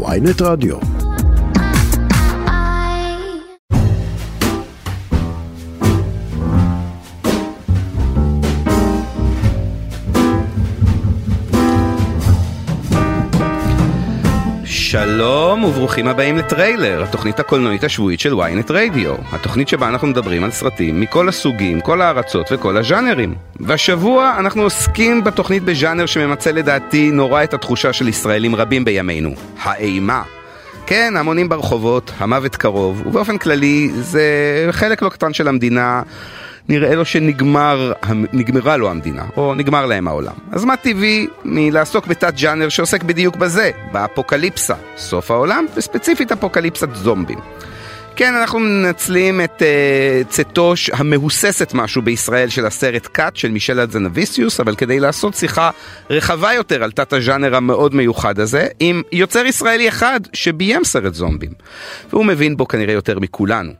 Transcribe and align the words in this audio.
ויינט 0.00 0.42
רדיו. 0.42 0.76
שלום 14.92 15.64
וברוכים 15.64 16.08
הבאים 16.08 16.36
לטריילר, 16.36 17.02
התוכנית 17.02 17.40
הקולנועית 17.40 17.84
השבועית 17.84 18.20
של 18.20 18.32
ynet 18.32 18.70
רדיו. 18.70 19.14
התוכנית 19.32 19.68
שבה 19.68 19.88
אנחנו 19.88 20.08
מדברים 20.08 20.44
על 20.44 20.50
סרטים 20.50 21.00
מכל 21.00 21.28
הסוגים, 21.28 21.80
כל 21.80 22.00
הארצות 22.00 22.52
וכל 22.52 22.76
הז'אנרים. 22.76 23.34
והשבוע 23.60 24.34
אנחנו 24.38 24.62
עוסקים 24.62 25.24
בתוכנית 25.24 25.62
בז'אנר 25.62 26.06
שממצה 26.06 26.52
לדעתי 26.52 27.10
נורא 27.10 27.44
את 27.44 27.54
התחושה 27.54 27.92
של 27.92 28.08
ישראלים 28.08 28.54
רבים 28.54 28.84
בימינו, 28.84 29.34
האימה. 29.62 30.22
כן, 30.86 31.14
המונים 31.16 31.48
ברחובות, 31.48 32.12
המוות 32.18 32.56
קרוב, 32.56 33.02
ובאופן 33.06 33.38
כללי 33.38 33.90
זה 33.94 34.22
חלק 34.70 35.02
לא 35.02 35.08
קטן 35.08 35.32
של 35.32 35.48
המדינה. 35.48 36.02
נראה 36.68 36.94
לו 36.94 37.04
שנגמר, 37.04 37.92
נגמרה 38.32 38.76
לו 38.76 38.90
המדינה, 38.90 39.24
או 39.36 39.54
נגמר 39.54 39.86
להם 39.86 40.08
העולם. 40.08 40.34
אז 40.52 40.64
מה 40.64 40.76
טבעי 40.76 41.26
מלעסוק 41.44 42.06
בתת 42.06 42.34
ג'אנר 42.36 42.68
שעוסק 42.68 43.02
בדיוק 43.02 43.36
בזה, 43.36 43.70
באפוקליפסה, 43.92 44.74
סוף 44.96 45.30
העולם, 45.30 45.66
וספציפית 45.76 46.32
אפוקליפסת 46.32 46.88
זומבים. 46.94 47.38
כן, 48.16 48.34
אנחנו 48.34 48.58
מנצלים 48.58 49.40
את 49.40 49.62
uh, 49.62 50.28
צאתו 50.28 50.74
המהוססת 50.92 51.74
משהו 51.74 52.02
בישראל 52.02 52.48
של 52.48 52.66
הסרט 52.66 53.06
קאט 53.06 53.36
של 53.36 53.50
מישל 53.50 53.80
אדזנביסיוס, 53.80 54.60
אבל 54.60 54.74
כדי 54.74 55.00
לעשות 55.00 55.34
שיחה 55.34 55.70
רחבה 56.10 56.52
יותר 56.52 56.82
על 56.82 56.90
תת 56.90 57.12
הג'אנר 57.12 57.56
המאוד 57.56 57.94
מיוחד 57.94 58.38
הזה, 58.38 58.66
עם 58.80 59.02
יוצר 59.12 59.46
ישראלי 59.46 59.88
אחד 59.88 60.20
שביים 60.32 60.84
סרט 60.84 61.14
זומבים. 61.14 61.50
והוא 62.10 62.24
מבין 62.24 62.56
בו 62.56 62.68
כנראה 62.68 62.94
יותר 62.94 63.18
מכולנו. 63.18 63.72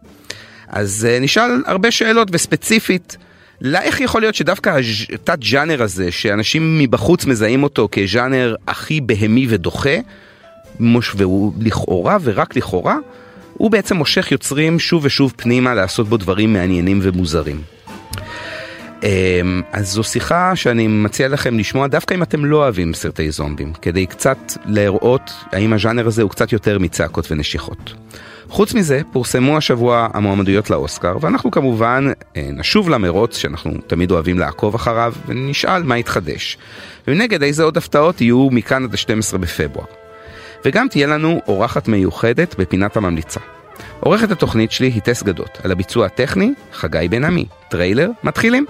אז 0.72 1.08
uh, 1.08 1.22
נשאל 1.22 1.62
הרבה 1.66 1.90
שאלות 1.90 2.28
וספציפית, 2.30 3.16
לא 3.60 3.78
איך 3.78 4.00
יכול 4.00 4.20
להיות 4.20 4.34
שדווקא 4.34 4.78
התת 5.14 5.38
ג'אנר 5.38 5.82
הזה, 5.82 6.12
שאנשים 6.12 6.78
מבחוץ 6.78 7.24
מזהים 7.24 7.62
אותו 7.62 7.88
כז'אנר 7.92 8.54
הכי 8.68 9.00
בהמי 9.00 9.46
ודוחה, 9.48 9.96
מוש, 10.80 11.14
והוא 11.16 11.52
לכאורה 11.60 12.18
ורק 12.22 12.56
לכאורה, 12.56 12.96
הוא 13.54 13.70
בעצם 13.70 13.96
מושך 13.96 14.32
יוצרים 14.32 14.78
שוב 14.78 15.04
ושוב 15.04 15.32
פנימה 15.36 15.74
לעשות 15.74 16.08
בו 16.08 16.16
דברים 16.16 16.52
מעניינים 16.52 16.98
ומוזרים. 17.02 17.62
אמ, 19.02 19.62
אז 19.72 19.88
זו 19.88 20.04
שיחה 20.04 20.56
שאני 20.56 20.86
מציע 20.86 21.28
לכם 21.28 21.58
לשמוע 21.58 21.86
דווקא 21.86 22.14
אם 22.14 22.22
אתם 22.22 22.44
לא 22.44 22.56
אוהבים 22.56 22.94
סרטי 22.94 23.30
זומבים, 23.30 23.72
כדי 23.72 24.06
קצת 24.06 24.38
להראות 24.66 25.30
האם 25.52 25.72
הז'אנר 25.72 26.06
הזה 26.06 26.22
הוא 26.22 26.30
קצת 26.30 26.52
יותר 26.52 26.78
מצעקות 26.78 27.32
ונשיכות. 27.32 27.94
חוץ 28.52 28.74
מזה, 28.74 29.00
פורסמו 29.12 29.56
השבוע 29.56 30.08
המועמדויות 30.14 30.70
לאוסקר, 30.70 31.16
ואנחנו 31.20 31.50
כמובן 31.50 32.06
אה, 32.36 32.48
נשוב 32.52 32.88
למרוץ 32.88 33.36
שאנחנו 33.36 33.72
תמיד 33.86 34.10
אוהבים 34.10 34.38
לעקוב 34.38 34.74
אחריו, 34.74 35.14
ונשאל 35.26 35.82
מה 35.82 35.98
יתחדש. 35.98 36.58
ומנגד 37.08 37.42
איזה 37.42 37.62
עוד 37.62 37.76
הפתעות 37.76 38.20
יהיו 38.20 38.48
מכאן 38.50 38.84
עד 38.84 38.94
ה-12 38.94 39.38
בפברואר. 39.38 39.86
וגם 40.64 40.88
תהיה 40.88 41.06
לנו 41.06 41.40
אורחת 41.48 41.88
מיוחדת 41.88 42.54
בפינת 42.58 42.96
הממליצה. 42.96 43.40
עורכת 44.00 44.30
התוכנית 44.30 44.72
שלי 44.72 44.88
היא 44.88 45.02
טס 45.02 45.22
גדות, 45.22 45.58
על 45.64 45.72
הביצוע 45.72 46.06
הטכני, 46.06 46.52
חגי 46.72 47.08
בן 47.10 47.24
עמי. 47.24 47.46
טריילר, 47.68 48.10
מתחילים. 48.24 48.66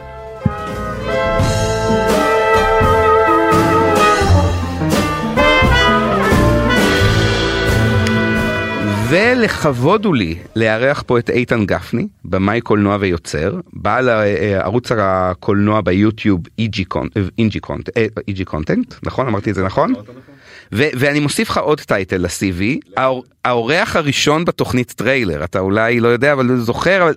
ולכבוד 9.12 10.05
הוא 10.05 10.16
לי 10.16 10.36
לארח 10.56 11.02
פה 11.06 11.18
את 11.18 11.30
איתן 11.30 11.66
גפני, 11.66 12.06
במאי 12.24 12.60
קולנוע 12.60 12.96
ויוצר, 13.00 13.60
בעל 13.72 14.08
אה, 14.08 14.60
ערוץ 14.60 14.92
הקולנוע 14.92 15.81
ביוטיוב 15.81 16.41
EG 18.28 18.44
Content, 18.44 18.94
נכון? 19.03 19.26
אמרתי 19.26 19.50
את 19.50 19.54
זה 19.54 19.64
נכון? 19.64 19.94
ואני 20.72 21.20
מוסיף 21.20 21.50
לך 21.50 21.59
עוד 21.59 21.81
title 21.81 22.16
ל-CV, 22.16 23.00
האורח 23.44 23.97
הראשון 23.97 24.44
בתוכנית 24.44 24.92
טריילר, 24.97 25.44
אתה 25.44 25.58
אולי 25.58 26.00
לא 26.00 26.08
יודע 26.08 26.32
אבל 26.32 26.56
זוכר, 26.56 27.03
אבל 27.03 27.14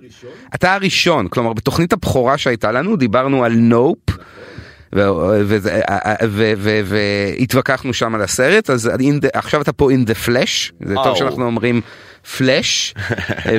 אתה 0.54 0.74
הראשון, 0.74 1.28
כלומר 1.28 1.52
בתוכנית 1.52 1.92
הבכורה 1.92 2.38
שהייתה 2.38 2.72
לנו 2.72 2.96
דיברנו 2.96 3.44
על 3.44 3.52
Nope. 3.52 3.98
והתווכחנו 6.84 7.94
שם 7.94 8.14
על 8.14 8.22
הסרט 8.22 8.70
אז 8.70 8.90
עכשיו 9.34 9.62
אתה 9.62 9.72
פה 9.72 9.90
in 9.90 10.08
the 10.08 10.28
flash 10.28 10.72
זה 10.84 10.94
טוב 11.04 11.16
שאנחנו 11.16 11.44
אומרים 11.44 11.80
פלאש. 12.26 12.94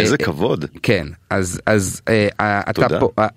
איזה 0.00 0.18
כבוד. 0.18 0.64
כן, 0.82 1.06
אז, 1.30 1.60
אז 1.66 2.02
אה, 2.08 2.60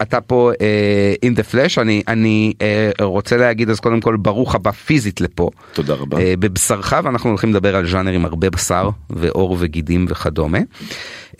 אתה, 0.01 0.21
פה, 0.21 0.51
אה, 0.61 1.13
in 1.25 1.33
the 1.33 1.53
flash, 1.53 1.81
אני, 1.81 2.03
אני 2.07 2.53
אה, 2.61 3.05
רוצה 3.05 3.37
להגיד 3.37 3.69
אז 3.69 3.79
קודם 3.79 4.01
כל 4.01 4.17
ברוך 4.17 4.55
הבא 4.55 4.71
פיזית 4.71 5.21
לפה. 5.21 5.49
תודה 5.73 5.93
רבה. 5.93 6.19
אה, 6.19 6.33
בבשרך 6.39 6.93
ואנחנו 7.03 7.29
הולכים 7.29 7.49
לדבר 7.49 7.75
על 7.75 7.87
ז'אנר 7.87 8.11
עם 8.11 8.25
הרבה 8.25 8.49
בשר 8.49 8.89
ועור 9.09 9.57
וגידים 9.59 10.05
וכדומה. 10.09 10.59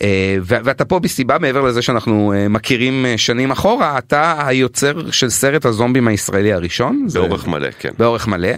אה, 0.02 0.36
ואתה 0.42 0.84
פה 0.84 0.98
בסיבה 0.98 1.38
מעבר 1.38 1.60
לזה 1.60 1.82
שאנחנו 1.82 2.32
אה, 2.32 2.48
מכירים 2.48 3.06
אה, 3.06 3.18
שנים 3.18 3.50
אחורה 3.50 3.98
אתה 3.98 4.46
היוצר 4.46 5.10
של 5.10 5.30
סרט 5.30 5.64
הזומבים 5.66 6.08
הישראלי 6.08 6.52
הראשון 6.52 7.06
באורך 7.14 7.46
מלא 7.46 7.68
כן. 7.78 7.90
באורך 7.98 8.28
מלא 8.28 8.48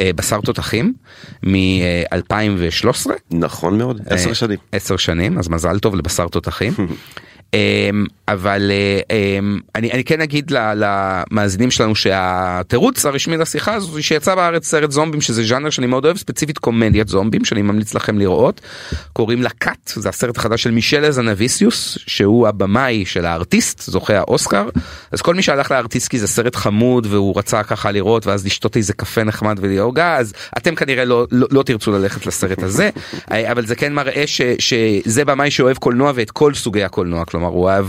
בשר 0.00 0.40
תותחים 0.40 0.92
מ-2013 1.42 3.10
נכון 3.30 3.78
מאוד 3.78 4.00
עשר 4.06 4.32
שנים. 4.32 4.58
עשר 4.72 4.96
שנים 4.96 5.38
אז 5.38 5.48
מזל 5.48 5.78
טוב 5.78 5.94
לבשר 5.94 6.28
תותחים 6.28 6.72
אבל 8.28 8.70
אמ, 9.10 9.58
אני, 9.74 9.92
אני 9.92 10.04
כן 10.04 10.20
אגיד 10.20 10.52
למאזינים 10.52 11.70
שלנו 11.70 11.94
שהתירוץ 11.94 13.06
הרשמי 13.06 13.36
לשיחה 13.36 13.74
הזו 13.74 13.92
זה 13.92 14.02
שיצא 14.02 14.34
בארץ 14.34 14.66
סרט 14.66 14.90
זומבים 14.90 15.20
שזה 15.20 15.44
ז'אנר 15.44 15.70
שאני 15.70 15.86
מאוד 15.86 16.04
אוהב 16.04 16.16
ספציפית 16.16 16.58
קומדיית 16.58 17.08
זומבים 17.08 17.44
שאני 17.44 17.62
ממליץ 17.62 17.94
לכם 17.94 18.18
לראות 18.18 18.60
קוראים 19.12 19.42
לה 19.42 19.50
קאט 19.58 19.92
זה 19.94 20.08
הסרט 20.08 20.36
החדש 20.36 20.62
של 20.62 20.70
מישל 20.70 21.04
אזנביסיוס 21.04 21.98
שהוא 22.06 22.48
הבמאי 22.48 23.04
של 23.04 23.26
הארטיסט 23.26 23.80
זוכה 23.80 24.18
האוסקר 24.18 24.68
אז 25.12 25.22
כל 25.22 25.34
מי 25.34 25.42
שהלך 25.42 25.70
לארטיסט 25.70 26.08
כי 26.08 26.18
זה 26.18 26.26
סרט 26.26 26.56
חמוד 26.56 27.06
והוא 27.10 27.38
רצה 27.38 27.62
ככה 27.62 27.90
לראות 27.90 28.26
ואז 28.26 28.46
לשתות 28.46 28.76
איזה 28.76 28.92
קפה 28.92 29.24
נחמד 29.24 29.58
וליוגה 29.60 30.16
אז 30.16 30.32
אתם 30.56 30.74
כנראה 30.74 31.04
לא, 31.04 31.26
לא, 31.30 31.46
לא 31.50 31.62
תרצו 31.62 31.92
ללכת 31.92 32.26
לסרט 32.26 32.62
הזה 32.62 32.90
אבל 33.30 33.66
זה 33.66 33.74
כן 33.74 33.92
מראה 33.92 34.26
ש, 34.26 34.40
שזה 34.58 35.24
במאי 35.24 35.50
שאוהב 35.50 35.76
קולנוע 35.76 36.12
ואת 36.14 36.30
כל 36.30 36.54
סוגי 36.54 36.84
הקולנוע. 36.84 37.24
כלומר 37.24 37.39
הוא 37.48 37.70
אהב 37.70 37.86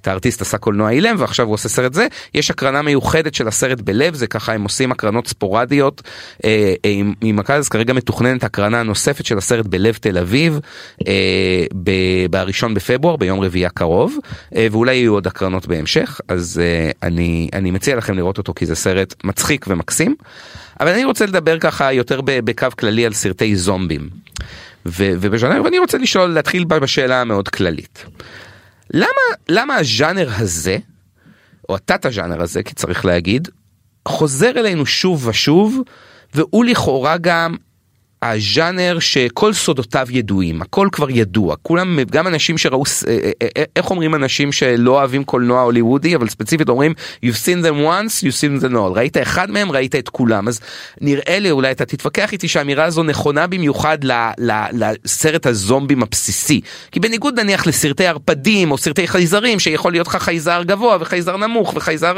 את 0.00 0.08
הארטיסט 0.08 0.42
עשה 0.42 0.58
קולנוע 0.58 0.90
אילם 0.90 1.16
ועכשיו 1.18 1.46
הוא 1.46 1.54
עושה 1.54 1.68
סרט 1.68 1.94
זה 1.94 2.06
יש 2.34 2.50
הקרנה 2.50 2.82
מיוחדת 2.82 3.34
של 3.34 3.48
הסרט 3.48 3.80
בלב 3.80 4.14
זה 4.14 4.26
ככה 4.26 4.52
הם 4.52 4.62
עושים 4.62 4.92
הקרנות 4.92 5.26
ספורדיות 5.26 6.02
אה, 6.44 6.74
אה, 6.84 6.90
עם, 6.90 7.14
עם 7.20 7.38
הקהל 7.38 7.62
כרגע 7.62 7.92
מתוכננת 7.92 8.44
הקרנה 8.44 8.82
נוספת 8.82 9.26
של 9.26 9.38
הסרט 9.38 9.66
בלב 9.66 9.94
תל 10.00 10.18
אביב 10.18 10.60
אה, 11.08 11.66
בראשון 12.30 12.74
בפברואר 12.74 13.16
ביום 13.16 13.40
רביעי 13.40 13.66
הקרוב 13.66 14.16
אה, 14.56 14.66
ואולי 14.70 14.94
יהיו 14.94 15.12
עוד 15.12 15.26
הקרנות 15.26 15.66
בהמשך 15.66 16.20
אז 16.28 16.60
אה, 16.64 16.90
אני 17.02 17.48
אני 17.52 17.70
מציע 17.70 17.96
לכם 17.96 18.16
לראות 18.16 18.38
אותו 18.38 18.54
כי 18.54 18.66
זה 18.66 18.74
סרט 18.74 19.14
מצחיק 19.24 19.66
ומקסים 19.68 20.14
אבל 20.80 20.88
אני 20.88 21.04
רוצה 21.04 21.26
לדבר 21.26 21.58
ככה 21.58 21.92
יותר 21.92 22.20
בקו 22.24 22.66
כללי 22.78 23.06
על 23.06 23.12
סרטי 23.12 23.56
זומבים. 23.56 24.08
ובז'אנר 24.86 25.62
ואני 25.64 25.78
רוצה 25.78 25.98
לשאול 25.98 26.30
להתחיל 26.30 26.64
בשאלה 26.64 27.20
המאוד 27.20 27.48
כללית. 27.48 28.04
למה, 28.90 29.08
למה 29.48 29.74
הז'אנר 29.76 30.28
הזה, 30.36 30.78
או 31.68 31.76
התת 31.76 32.06
הז'אנר 32.06 32.42
הזה, 32.42 32.62
כי 32.62 32.74
צריך 32.74 33.04
להגיד, 33.04 33.48
חוזר 34.08 34.50
אלינו 34.50 34.86
שוב 34.86 35.26
ושוב, 35.26 35.82
והוא 36.34 36.64
לכאורה 36.64 37.16
גם 37.16 37.56
הז'אנר 38.22 38.98
שכל 38.98 39.52
סודותיו 39.52 40.06
ידועים, 40.10 40.62
הכל 40.62 40.88
כבר 40.92 41.10
ידוע, 41.10 41.56
כולם, 41.62 41.98
גם 42.10 42.26
אנשים 42.26 42.58
שראו, 42.58 42.82
אה, 43.08 43.18
אה, 43.42 43.48
אה, 43.56 43.64
איך 43.76 43.90
אומרים 43.90 44.14
אנשים 44.14 44.52
שלא 44.52 44.90
אוהבים 44.90 45.24
קולנוע 45.24 45.62
הוליוודי, 45.62 46.16
אבל 46.16 46.28
ספציפית 46.28 46.68
אומרים 46.68 46.94
you've 47.24 47.28
seen 47.28 47.64
them 47.64 47.86
once, 47.86 48.24
you've 48.24 48.40
seen 48.40 48.64
them 48.64 48.72
all, 48.72 48.96
ראית 48.96 49.16
אחד 49.16 49.50
מהם, 49.50 49.72
ראית 49.72 49.94
את 49.94 50.08
כולם, 50.08 50.48
אז 50.48 50.60
נראה 51.00 51.38
לי, 51.38 51.50
אולי 51.50 51.70
אתה 51.70 51.84
תתווכח 51.84 52.32
איתי 52.32 52.48
שהאמירה 52.48 52.84
הזו 52.84 53.02
נכונה 53.02 53.46
במיוחד 53.46 54.04
ל, 54.04 54.12
ל, 54.38 54.52
לסרט 54.72 55.46
הזומבים 55.46 56.02
הבסיסי, 56.02 56.60
כי 56.90 57.00
בניגוד 57.00 57.40
נניח 57.40 57.66
לסרטי 57.66 58.06
ערפדים 58.06 58.70
או 58.70 58.78
סרטי 58.78 59.08
חייזרים, 59.08 59.58
שיכול 59.58 59.92
להיות 59.92 60.06
לך 60.06 60.16
חייזר 60.16 60.62
גבוה 60.62 60.96
וחייזר 61.00 61.36
נמוך 61.36 61.72
וחייזר 61.76 62.14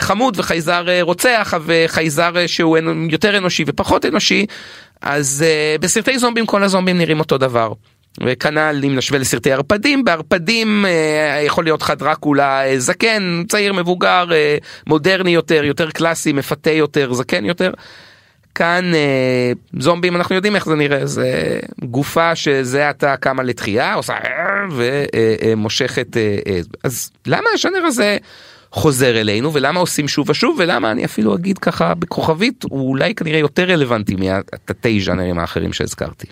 חמוד 0.00 0.38
וחייזר 0.38 0.84
רוצח 1.00 1.54
וחייזר 1.66 2.46
שהוא 2.46 2.78
יותר 3.10 3.38
אנושי 3.38 3.64
ופחות 3.66 4.06
אנושי, 4.06 4.46
אז 5.02 5.44
uh, 5.46 5.80
בסרטי 5.80 6.18
זומבים 6.18 6.46
כל 6.46 6.62
הזומבים 6.62 6.98
נראים 6.98 7.20
אותו 7.20 7.38
דבר. 7.38 7.72
וכנ"ל 8.26 8.82
אם 8.86 8.96
נשווה 8.96 9.18
לסרטי 9.18 9.52
ערפדים, 9.52 10.04
בערפדים 10.04 10.84
uh, 10.84 11.46
יכול 11.46 11.64
להיות 11.64 11.82
לך 11.82 11.90
דרקולה 11.90 12.62
uh, 12.64 12.78
זקן, 12.78 13.42
צעיר, 13.48 13.72
מבוגר, 13.72 14.26
uh, 14.28 14.64
מודרני 14.86 15.30
יותר, 15.30 15.64
יותר 15.64 15.90
קלאסי, 15.90 16.32
מפתה 16.32 16.70
יותר, 16.70 17.12
זקן 17.12 17.44
יותר. 17.44 17.70
כאן 18.54 18.94
אה, 18.94 19.52
זומבים 19.78 20.16
אנחנו 20.16 20.34
יודעים 20.34 20.56
איך 20.56 20.66
זה 20.66 20.74
נראה 20.74 21.06
זה 21.06 21.60
גופה 21.84 22.34
שזה 22.36 22.88
עתה 22.88 23.16
קמה 23.16 23.42
לתחייה 23.42 23.94
עושה 23.94 24.14
ומושכת 24.70 26.16
אה, 26.16 26.22
אה, 26.46 26.52
אה, 26.52 26.60
אז 26.84 27.10
למה 27.26 27.46
השאנר 27.54 27.84
הזה 27.84 28.16
חוזר 28.72 29.20
אלינו 29.20 29.52
ולמה 29.52 29.80
עושים 29.80 30.08
שוב 30.08 30.30
ושוב 30.30 30.56
ולמה 30.58 30.90
אני 30.90 31.04
אפילו 31.04 31.34
אגיד 31.34 31.58
ככה 31.58 31.94
בכוכבית 31.94 32.64
הוא 32.70 32.88
אולי 32.88 33.14
כנראה 33.14 33.38
יותר 33.38 33.64
רלוונטי 33.64 34.16
מהתתי 34.16 35.00
ז'אנרים 35.00 35.38
האחרים 35.38 35.72
שהזכרתי. 35.72 36.26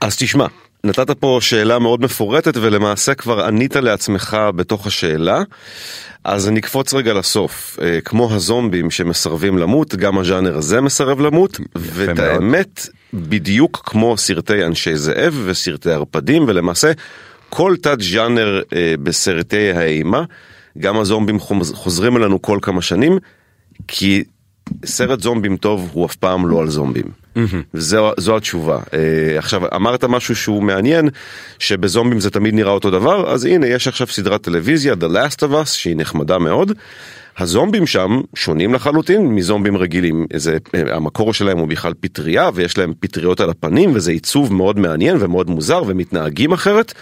אז 0.00 0.16
תשמע 0.16 0.46
נתת 0.84 1.10
פה 1.10 1.38
שאלה 1.40 1.78
מאוד 1.78 2.00
מפורטת 2.00 2.56
ולמעשה 2.56 3.14
כבר 3.14 3.44
ענית 3.44 3.76
לעצמך 3.76 4.36
בתוך 4.56 4.86
השאלה. 4.86 5.42
אז 6.24 6.48
אני 6.48 6.60
אקפוץ 6.60 6.94
רגע 6.94 7.14
לסוף, 7.14 7.78
אה, 7.82 8.00
כמו 8.04 8.34
הזומבים 8.34 8.90
שמסרבים 8.90 9.58
למות, 9.58 9.94
גם 9.94 10.18
הז'אנר 10.18 10.56
הזה 10.56 10.80
מסרב 10.80 11.20
למות, 11.20 11.60
ואת 11.74 12.18
האמת, 12.18 12.88
בדיוק 13.14 13.82
כמו 13.86 14.16
סרטי 14.16 14.64
אנשי 14.64 14.96
זאב 14.96 15.42
וסרטי 15.44 15.90
ערפדים, 15.90 16.44
ולמעשה 16.48 16.92
כל 17.48 17.74
תת 17.82 18.00
ז'אנר 18.00 18.62
אה, 18.72 18.94
בסרטי 19.02 19.70
האימה, 19.70 20.24
גם 20.78 20.98
הזומבים 20.98 21.38
חוזרים 21.74 22.16
אלינו 22.16 22.42
כל 22.42 22.58
כמה 22.62 22.82
שנים, 22.82 23.18
כי 23.88 24.24
סרט 24.84 25.20
זומבים 25.20 25.56
טוב 25.56 25.90
הוא 25.92 26.06
אף 26.06 26.16
פעם 26.16 26.48
לא 26.48 26.60
על 26.60 26.68
זומבים. 26.68 27.26
זו, 27.74 28.12
זו 28.16 28.36
התשובה. 28.36 28.78
Uh, 28.78 28.92
עכשיו, 29.38 29.62
אמרת 29.76 30.04
משהו 30.04 30.36
שהוא 30.36 30.62
מעניין, 30.62 31.08
שבזומבים 31.58 32.20
זה 32.20 32.30
תמיד 32.30 32.54
נראה 32.54 32.72
אותו 32.72 32.90
דבר, 32.90 33.32
אז 33.32 33.44
הנה, 33.44 33.66
יש 33.66 33.88
עכשיו 33.88 34.06
סדרת 34.06 34.42
טלוויזיה, 34.42 34.94
The 34.94 35.12
Last 35.12 35.38
of 35.38 35.52
Us, 35.52 35.66
שהיא 35.66 35.96
נחמדה 35.96 36.38
מאוד. 36.38 36.72
הזומבים 37.38 37.86
שם 37.86 38.20
שונים 38.34 38.74
לחלוטין 38.74 39.26
מזומבים 39.26 39.76
רגילים, 39.76 40.26
איזה, 40.30 40.56
המקור 40.74 41.34
שלהם 41.34 41.58
הוא 41.58 41.68
בכלל 41.68 41.92
פטריה 42.00 42.50
ויש 42.54 42.78
להם 42.78 42.92
פטריות 43.00 43.40
על 43.40 43.50
הפנים 43.50 43.90
וזה 43.94 44.10
עיצוב 44.10 44.52
מאוד 44.52 44.78
מעניין 44.78 45.16
ומאוד 45.20 45.50
מוזר 45.50 45.82
ומתנהגים 45.86 46.52
אחרת, 46.52 46.94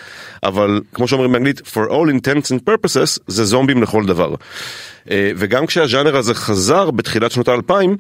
אבל 0.43 0.81
כמו 0.95 1.09
שאומרים 1.09 1.33
באנגלית, 1.33 1.59
for 1.61 1.91
all 1.91 2.11
intents 2.11 2.49
and 2.51 2.71
purposes 2.71 3.19
זה 3.27 3.45
זומבים 3.45 3.83
לכל 3.83 4.07
דבר. 4.07 4.35
אה, 5.11 5.31
וגם 5.37 5.67
כשהז'אנר 5.67 6.17
הזה 6.17 6.35
חזר 6.35 6.91
בתחילת 6.91 7.31
שנות 7.31 7.49
האלפיים, 7.49 7.97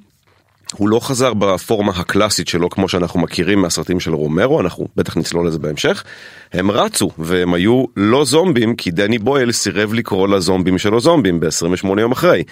הוא 0.76 0.88
לא 0.88 1.00
חזר 1.00 1.34
בפורמה 1.34 1.92
הקלאסית 1.96 2.48
שלו 2.48 2.70
כמו 2.70 2.88
שאנחנו 2.88 3.20
מכירים 3.20 3.62
מהסרטים 3.62 4.00
של 4.00 4.14
רומרו, 4.14 4.60
אנחנו 4.60 4.88
בטח 4.96 5.16
נצלול 5.16 5.46
לזה 5.46 5.58
בהמשך. 5.58 6.04
הם 6.52 6.70
רצו 6.70 7.10
והם 7.18 7.54
היו 7.54 7.84
לא 7.96 8.24
זומבים 8.24 8.76
כי 8.76 8.90
דני 8.90 9.18
בויל 9.18 9.52
סירב 9.52 9.94
לקרוא 9.94 10.28
לזומבים 10.28 10.78
שלו 10.78 11.00
זומבים 11.00 11.40
ב-28 11.40 12.00
יום 12.00 12.12
אחרי. 12.12 12.42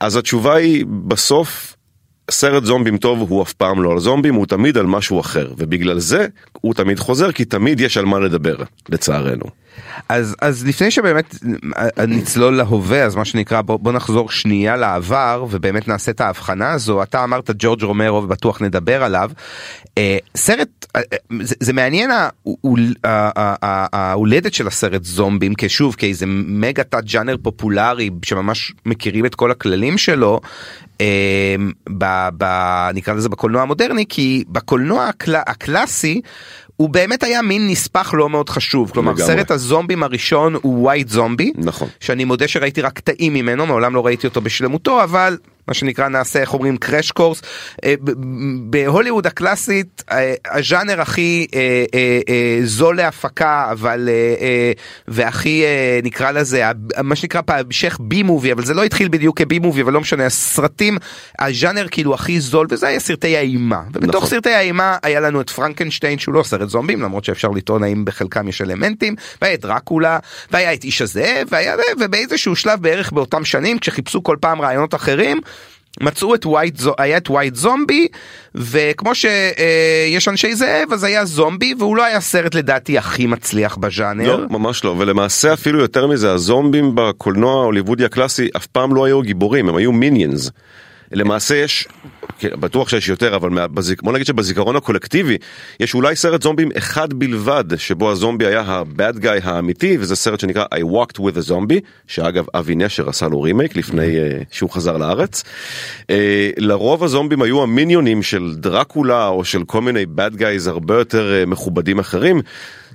אז 0.00 0.16
התשובה 0.16 0.54
היא 0.54 0.84
בסוף 0.88 1.76
סרט 2.30 2.64
זומבים 2.64 2.98
טוב 2.98 3.30
הוא 3.30 3.42
אף 3.42 3.52
פעם 3.52 3.82
לא 3.82 3.92
על 3.92 3.98
זומבים, 3.98 4.34
הוא 4.34 4.46
תמיד 4.46 4.78
על 4.78 4.86
משהו 4.86 5.20
אחר, 5.20 5.52
ובגלל 5.58 5.98
זה 5.98 6.26
הוא 6.60 6.74
תמיד 6.74 6.98
חוזר, 6.98 7.32
כי 7.32 7.44
תמיד 7.44 7.80
יש 7.80 7.96
על 7.96 8.04
מה 8.04 8.18
לדבר, 8.18 8.56
לצערנו. 8.88 9.44
אז 10.08 10.36
אז 10.40 10.66
לפני 10.66 10.90
שבאמת 10.90 11.34
נצלול 12.08 12.56
להווה 12.56 13.04
אז 13.04 13.16
מה 13.16 13.24
שנקרא 13.24 13.60
בוא, 13.60 13.76
בוא 13.76 13.92
נחזור 13.92 14.30
שנייה 14.30 14.76
לעבר 14.76 15.44
ובאמת 15.50 15.88
נעשה 15.88 16.10
את 16.10 16.20
ההבחנה 16.20 16.70
הזו 16.70 17.02
אתה 17.02 17.24
אמרת 17.24 17.50
ג'ורג' 17.58 17.82
רומרו 17.82 18.22
ובטוח 18.22 18.62
נדבר 18.62 19.02
עליו 19.02 19.30
אה, 19.98 20.18
סרט 20.36 20.86
אה, 20.96 21.00
זה, 21.40 21.54
זה 21.60 21.72
מעניין 21.72 22.10
ההולדת 23.92 24.54
של 24.54 24.66
הסרט 24.66 25.04
זומבים 25.04 25.54
כשוב 25.58 25.94
כאיזה 25.98 26.26
מגה 26.28 26.84
תת 26.84 27.04
ג'אנר 27.04 27.36
פופולרי 27.42 28.10
שממש 28.24 28.72
מכירים 28.86 29.26
את 29.26 29.34
כל 29.34 29.50
הכללים 29.50 29.98
שלו 29.98 30.40
אה, 31.00 31.56
ב, 31.98 32.28
ב, 32.38 32.44
נקרא 32.94 33.14
לזה 33.14 33.28
בקולנוע 33.28 33.62
המודרני 33.62 34.04
כי 34.08 34.44
בקולנוע 34.48 35.06
הקל, 35.06 35.36
הקלאסי 35.36 36.20
הוא 36.78 36.88
באמת 36.88 37.22
היה 37.22 37.42
מין 37.42 37.68
נספח 37.68 38.14
לא 38.14 38.30
מאוד 38.30 38.48
חשוב 38.48 38.90
כלומר 38.90 39.12
לגמרי. 39.12 39.26
סרט 39.26 39.50
הזומבים 39.50 40.02
הראשון 40.02 40.54
הוא 40.62 40.82
White 40.82 41.08
Zombie 41.08 41.52
נכון 41.56 41.88
שאני 42.00 42.24
מודה 42.24 42.48
שראיתי 42.48 42.80
רק 42.80 42.92
קטעים 42.92 43.34
ממנו 43.34 43.66
מעולם 43.66 43.94
לא 43.94 44.06
ראיתי 44.06 44.26
אותו 44.26 44.40
בשלמותו 44.40 45.04
אבל 45.04 45.38
מה 45.68 45.74
שנקרא 45.74 46.08
נעשה 46.08 46.40
איך 46.40 46.54
אומרים 46.54 46.76
crash 46.76 47.10
course 47.10 47.42
בהוליווד 48.60 49.26
הקלאסית 49.26 50.04
אה, 50.10 50.34
הז'אנר 50.46 51.00
הכי 51.00 51.46
אה, 51.54 51.84
אה, 51.94 52.58
זול 52.64 52.96
להפקה 52.96 53.68
אבל 53.70 54.08
והכי 55.08 55.64
נקרא 56.02 56.30
לזה 56.30 56.62
מה 57.02 57.16
שנקרא 57.16 57.40
המשך 57.48 57.98
בי 58.00 58.22
מובי 58.22 58.52
אבל 58.52 58.64
זה 58.64 58.74
לא 58.74 58.84
התחיל 58.84 59.08
בדיוק 59.08 59.38
כבי 59.38 59.58
מובי 59.58 59.82
אבל 59.82 59.92
לא 59.92 60.00
משנה 60.00 60.26
הסרטים 60.26 60.98
הז'אנר 61.38 61.86
כאילו 61.90 62.14
הכי 62.14 62.40
זול 62.40 62.66
וזה 62.70 62.86
היה 62.86 63.00
סרטי 63.00 63.36
האימה 63.36 63.82
ובתוך 63.92 64.14
נכון. 64.14 64.28
סרטי 64.28 64.50
האימה 64.50 64.96
היה 65.02 65.20
לנו 65.20 65.40
את 65.40 65.50
פרנקנשטיין 65.50 66.18
שהוא 66.18 66.34
לא 66.34 66.42
סרט 66.42 66.68
זומבים 66.68 67.02
למרות 67.02 67.24
שאפשר 67.24 67.48
לטעון 67.48 67.82
האם 67.82 68.04
בחלקם 68.04 68.48
יש 68.48 68.62
אלמנטים 68.62 69.14
והיה 69.42 69.54
את 69.54 69.60
דרקולה 69.60 70.18
והיה 70.50 70.74
את 70.74 70.84
איש 70.84 71.02
הזאב 71.02 71.48
והיה 71.50 71.76
ובאיזשהו 72.00 72.56
שלב 72.56 72.82
בערך 72.82 73.12
באותם 73.12 73.44
שנים 73.44 73.78
כשחיפשו 73.78 74.22
כל 74.22 74.36
פעם 74.40 74.62
רעיונות 74.62 74.94
אחרים. 74.94 75.40
מצאו 76.00 76.34
את 76.34 76.46
ווייט 76.46 76.80
היה 76.98 77.16
את 77.16 77.30
ווייט 77.30 77.54
זומבי 77.54 78.08
וכמו 78.54 79.14
שיש 79.14 80.28
אנשי 80.28 80.54
זאב 80.54 80.92
אז 80.92 81.04
היה 81.04 81.24
זומבי 81.24 81.74
והוא 81.78 81.96
לא 81.96 82.04
היה 82.04 82.20
סרט 82.20 82.54
לדעתי 82.54 82.98
הכי 82.98 83.26
מצליח 83.26 83.76
בז'אנר. 83.76 84.36
לא 84.36 84.46
ממש 84.50 84.84
לא 84.84 84.94
ולמעשה 84.98 85.52
אפילו 85.52 85.80
יותר 85.80 86.06
מזה 86.06 86.32
הזומבים 86.32 86.92
בקולנוע 86.94 87.52
ההוליוודי 87.52 88.04
הקלאסי 88.04 88.48
אף 88.56 88.66
פעם 88.66 88.94
לא 88.94 89.04
היו 89.04 89.22
גיבורים 89.22 89.68
הם 89.68 89.76
היו 89.76 89.92
מיניאנס. 89.92 90.50
למעשה 91.12 91.56
יש, 91.56 91.88
כן, 92.38 92.48
בטוח 92.60 92.88
שיש 92.88 93.08
יותר, 93.08 93.36
אבל 93.36 93.66
בוא 94.02 94.12
נגיד 94.12 94.26
שבזיכרון 94.26 94.76
הקולקטיבי 94.76 95.36
יש 95.80 95.94
אולי 95.94 96.16
סרט 96.16 96.42
זומבים 96.42 96.68
אחד 96.76 97.12
בלבד, 97.12 97.64
שבו 97.76 98.10
הזומבי 98.10 98.46
היה 98.46 98.60
ה-bad 98.60 99.22
guy 99.22 99.40
האמיתי, 99.42 99.96
וזה 100.00 100.16
סרט 100.16 100.40
שנקרא 100.40 100.64
I 100.74 100.78
Walked 100.78 101.18
with 101.18 101.36
a 101.46 101.50
Zombie, 101.50 101.80
שאגב 102.06 102.44
אבי 102.54 102.74
נשר 102.74 103.08
עשה 103.08 103.28
לו 103.28 103.42
רימייק 103.42 103.76
לפני 103.76 104.16
uh, 104.16 104.44
שהוא 104.50 104.70
חזר 104.70 104.96
לארץ. 104.96 105.42
Uh, 106.02 106.06
לרוב 106.56 107.04
הזומבים 107.04 107.42
היו 107.42 107.62
המיניונים 107.62 108.22
של 108.22 108.54
דרקולה 108.54 109.26
או 109.26 109.44
של 109.44 109.64
כל 109.64 109.80
מיני 109.80 110.04
bad 110.16 110.38
guys 110.38 110.68
הרבה 110.68 110.94
יותר 110.94 111.42
uh, 111.42 111.46
מכובדים 111.46 111.98
אחרים. 111.98 112.40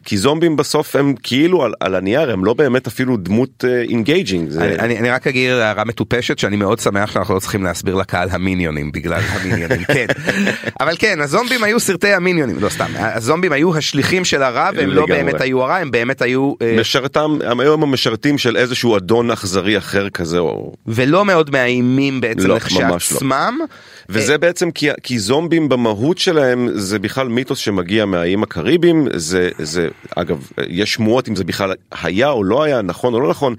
כי 0.03 0.17
זומבים 0.17 0.55
בסוף 0.55 0.95
הם 0.95 1.13
כאילו 1.23 1.63
על, 1.63 1.73
על 1.79 1.95
הנייר 1.95 2.31
הם 2.31 2.45
לא 2.45 2.53
באמת 2.53 2.87
אפילו 2.87 3.17
דמות 3.17 3.65
engaging. 3.89 4.51
Uh, 4.51 4.61
אני, 4.61 4.79
אני, 4.79 4.99
אני 4.99 5.09
רק 5.09 5.27
אגיד 5.27 5.51
הערה 5.51 5.83
מטופשת 5.83 6.39
שאני 6.39 6.55
מאוד 6.55 6.79
שמח 6.79 7.11
שאנחנו 7.11 7.33
לא 7.35 7.39
צריכים 7.39 7.63
להסביר 7.63 7.95
לקהל 7.95 8.29
המיניונים 8.31 8.91
בגלל 8.91 9.21
המיניונים 9.29 9.83
כן 9.83 10.05
אבל 10.81 10.95
כן 10.99 11.21
הזומבים 11.21 11.63
היו 11.63 11.79
סרטי 11.79 12.13
המיניונים 12.13 12.59
לא 12.59 12.69
סתם 12.69 12.91
הזומבים 12.97 13.51
היו 13.51 13.77
השליחים 13.77 14.25
של 14.25 14.43
הרע 14.43 14.69
והם 14.75 14.89
לא 14.89 15.05
באמת 15.05 15.41
היו 15.41 15.63
הרע 15.63 15.75
הם 15.75 15.91
באמת 15.91 16.21
היו 16.21 16.53
uh, 16.53 16.79
משרתם 16.79 17.37
הם 17.45 17.59
היו 17.59 17.73
המשרתים 17.73 18.37
של 18.37 18.57
איזשהו 18.57 18.97
אדון 18.97 19.31
אכזרי 19.31 19.77
אחר 19.77 20.09
כזה 20.09 20.39
או 20.39 20.73
ולא 20.87 21.25
מאוד 21.25 21.49
מאיימים 21.49 22.21
בעצם 22.21 22.47
לא, 22.47 22.59
כשעצמם. 22.59 23.57
לא. 23.59 23.65
וזה 24.09 24.37
בעצם 24.37 24.71
כי, 24.71 24.89
כי 25.03 25.19
זומבים 25.19 25.69
במהות 25.69 26.17
שלהם 26.17 26.69
זה 26.73 26.99
בכלל 26.99 27.27
מיתוס 27.27 27.59
שמגיע 27.59 28.05
מהאיים 28.05 28.43
הקריבים 28.43 29.07
זה 29.13 29.49
זה 29.59 29.89
אגב 30.15 30.49
יש 30.67 30.93
שמועות 30.93 31.29
אם 31.29 31.35
זה 31.35 31.43
בכלל 31.43 31.73
היה 32.01 32.29
או 32.29 32.43
לא 32.43 32.63
היה 32.63 32.81
נכון 32.81 33.13
או 33.13 33.19
לא 33.19 33.29
נכון 33.29 33.55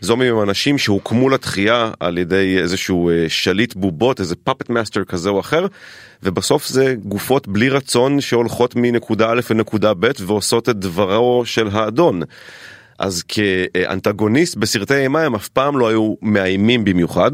זומבים 0.00 0.34
הם 0.34 0.42
אנשים 0.42 0.78
שהוקמו 0.78 1.28
לתחייה 1.28 1.90
על 2.00 2.18
ידי 2.18 2.58
איזשהו 2.58 3.10
אה, 3.10 3.24
שליט 3.28 3.74
בובות 3.74 4.20
איזה 4.20 4.36
puppet 4.36 4.70
master 4.70 5.04
כזה 5.04 5.30
או 5.30 5.40
אחר 5.40 5.66
ובסוף 6.22 6.68
זה 6.68 6.94
גופות 7.04 7.48
בלי 7.48 7.68
רצון 7.68 8.20
שהולכות 8.20 8.76
מנקודה 8.76 9.30
א' 9.30 9.40
לנקודה 9.50 9.94
ב' 9.94 10.10
ועושות 10.20 10.68
את 10.68 10.76
דברו 10.76 11.42
של 11.46 11.68
האדון. 11.72 12.22
אז 12.98 13.22
כאנטגוניסט 13.28 14.56
בסרטי 14.56 14.94
אימה 14.94 15.22
הם 15.22 15.34
אף 15.34 15.48
פעם 15.48 15.78
לא 15.78 15.88
היו 15.88 16.14
מאיימים 16.22 16.84
במיוחד 16.84 17.30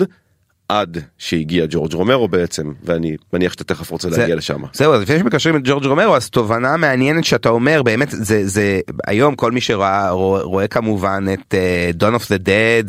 עד 0.71 0.99
שהגיע 1.19 1.67
ג'ורג' 1.71 1.95
רומרו 1.95 2.29
בעצם 2.29 2.73
ואני 2.85 3.17
מניח 3.33 3.53
שאתה 3.53 3.65
תכף 3.65 3.91
רוצה 3.91 4.09
להגיע 4.09 4.37
לשם. 4.37 4.63
זהו 4.73 4.93
אז 4.95 5.01
לפני 5.03 5.19
שמקשרים 5.19 5.57
את 5.57 5.61
ג'ורג' 5.65 5.85
רומרו 5.85 6.17
אז 6.17 6.31
תובנה 6.31 6.77
מעניינת 6.77 7.25
שאתה 7.25 7.49
אומר 7.49 7.83
באמת 7.83 8.09
זה 8.11 8.47
זה 8.47 8.81
היום 9.07 9.35
כל 9.35 9.53
מי 9.53 9.61
שרואה 9.61 10.11
רואה, 10.11 10.43
רואה 10.43 10.67
כמובן 10.67 11.25
את 11.33 11.55
Dawn 11.95 12.15
of 12.15 12.33
the 12.33 12.39
Dead 12.39 12.85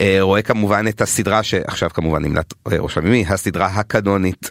ורואה 0.00 0.42
כמובן 0.42 0.84
את 0.88 1.00
הסדרה 1.00 1.42
שעכשיו 1.42 1.90
כמובן 1.90 2.24
נמלט 2.24 2.54
ראש 2.68 2.98
המימי 2.98 3.24
הסדרה 3.28 3.66
הקנונית 3.66 4.50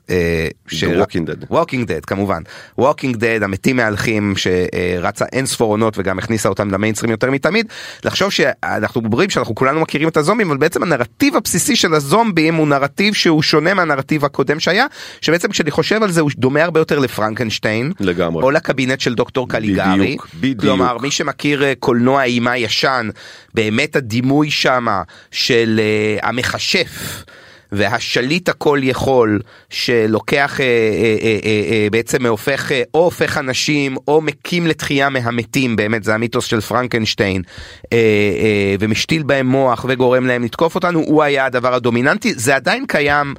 של 0.68 1.00
Walking 1.00 1.28
Dead 1.32 1.52
Walking 1.52 1.88
Dead 1.88 2.06
כמובן. 2.06 2.42
Walking 2.78 3.16
Dead 3.16 3.44
המתים 3.44 3.76
מהלכים 3.76 4.34
שרצה 4.38 5.26
אין 5.26 5.46
ספור 5.46 5.72
עונות 5.72 5.94
וגם 5.98 6.20
הכניסה 6.20 6.50
אותם 6.50 6.72
למיינסטרים 6.72 7.12
יותר 7.12 7.32
מתמיד. 7.32 7.66
לחשוב 8.06 8.32
שאנחנו 8.32 9.02
מדברים 9.02 9.30
שאנחנו 9.30 9.56
כולנו 9.56 9.80
מכירים 9.80 10.08
את 10.08 10.18
הזומבים 10.18 10.48
אבל 10.48 10.58
בעצם 10.58 10.84
הנרטיב 10.84 11.36
הבסיסי 11.36 11.76
של 11.76 11.94
הזומבים 11.94 12.09
הוא 12.58 12.68
נרטיב 12.68 13.14
שהוא 13.14 13.42
שונה 13.42 13.74
מהנרטיב 13.74 14.26
הקודם 14.26 14.60
שהיה 14.60 14.86
שבעצם 15.22 15.50
כשאני 15.52 15.72
חושב 15.72 16.04
על 16.04 16.12
זה 16.12 16.22
הוא 16.22 16.32
דומה 16.38 16.64
הרבה 16.64 16.80
יותר 16.80 17.00
לפרנקנשטיין 17.00 17.92
לגמרי 18.00 18.44
או 18.44 18.52
לקבינט 18.52 19.00
של 19.00 19.16
דוקטור 19.16 19.50
קליגרי 19.50 20.00
בדיוק, 20.00 20.28
בדיוק. 20.40 20.62
כלומר 20.62 20.98
מי 20.98 21.12
שמכיר 21.12 21.64
אה, 21.64 21.74
קולנוע 21.80 22.24
אימה 22.24 22.58
ישן 22.58 23.10
באמת 23.54 23.96
הדימוי 23.96 24.52
שמה 24.52 25.04
של 25.32 25.80
uh, 26.20 26.26
המכשף. 26.26 27.24
והשליט 27.72 28.50
הכל 28.50 28.80
יכול 28.82 29.40
שלוקח 29.70 30.60
אה, 30.62 30.66
אה, 30.66 31.18
אה, 31.22 31.40
אה, 31.46 31.62
אה, 31.72 31.88
בעצם 31.92 32.26
הופך 32.26 32.72
אה, 32.72 32.82
או 32.94 33.04
הופך 33.04 33.38
אנשים 33.38 33.98
או 34.08 34.22
מקים 34.22 34.68
לתחייה 34.68 35.10
מהמתים 35.10 35.76
באמת 35.76 36.04
זה 36.04 36.14
המיתוס 36.16 36.46
של 36.46 36.62
פרנקנשטיין 36.62 37.42
אה, 37.94 37.98
אה, 37.98 38.76
ומשתיל 38.80 39.24
בהם 39.24 39.48
מוח 39.48 39.86
וגורם 39.90 40.26
להם 40.28 40.44
לתקוף 40.44 40.76
אותנו 40.76 41.00
הוא 41.00 41.24
היה 41.24 41.46
הדבר 41.46 41.74
הדומיננטי 41.74 42.34
זה 42.34 42.56
עדיין 42.56 42.86
קיים. 42.88 43.34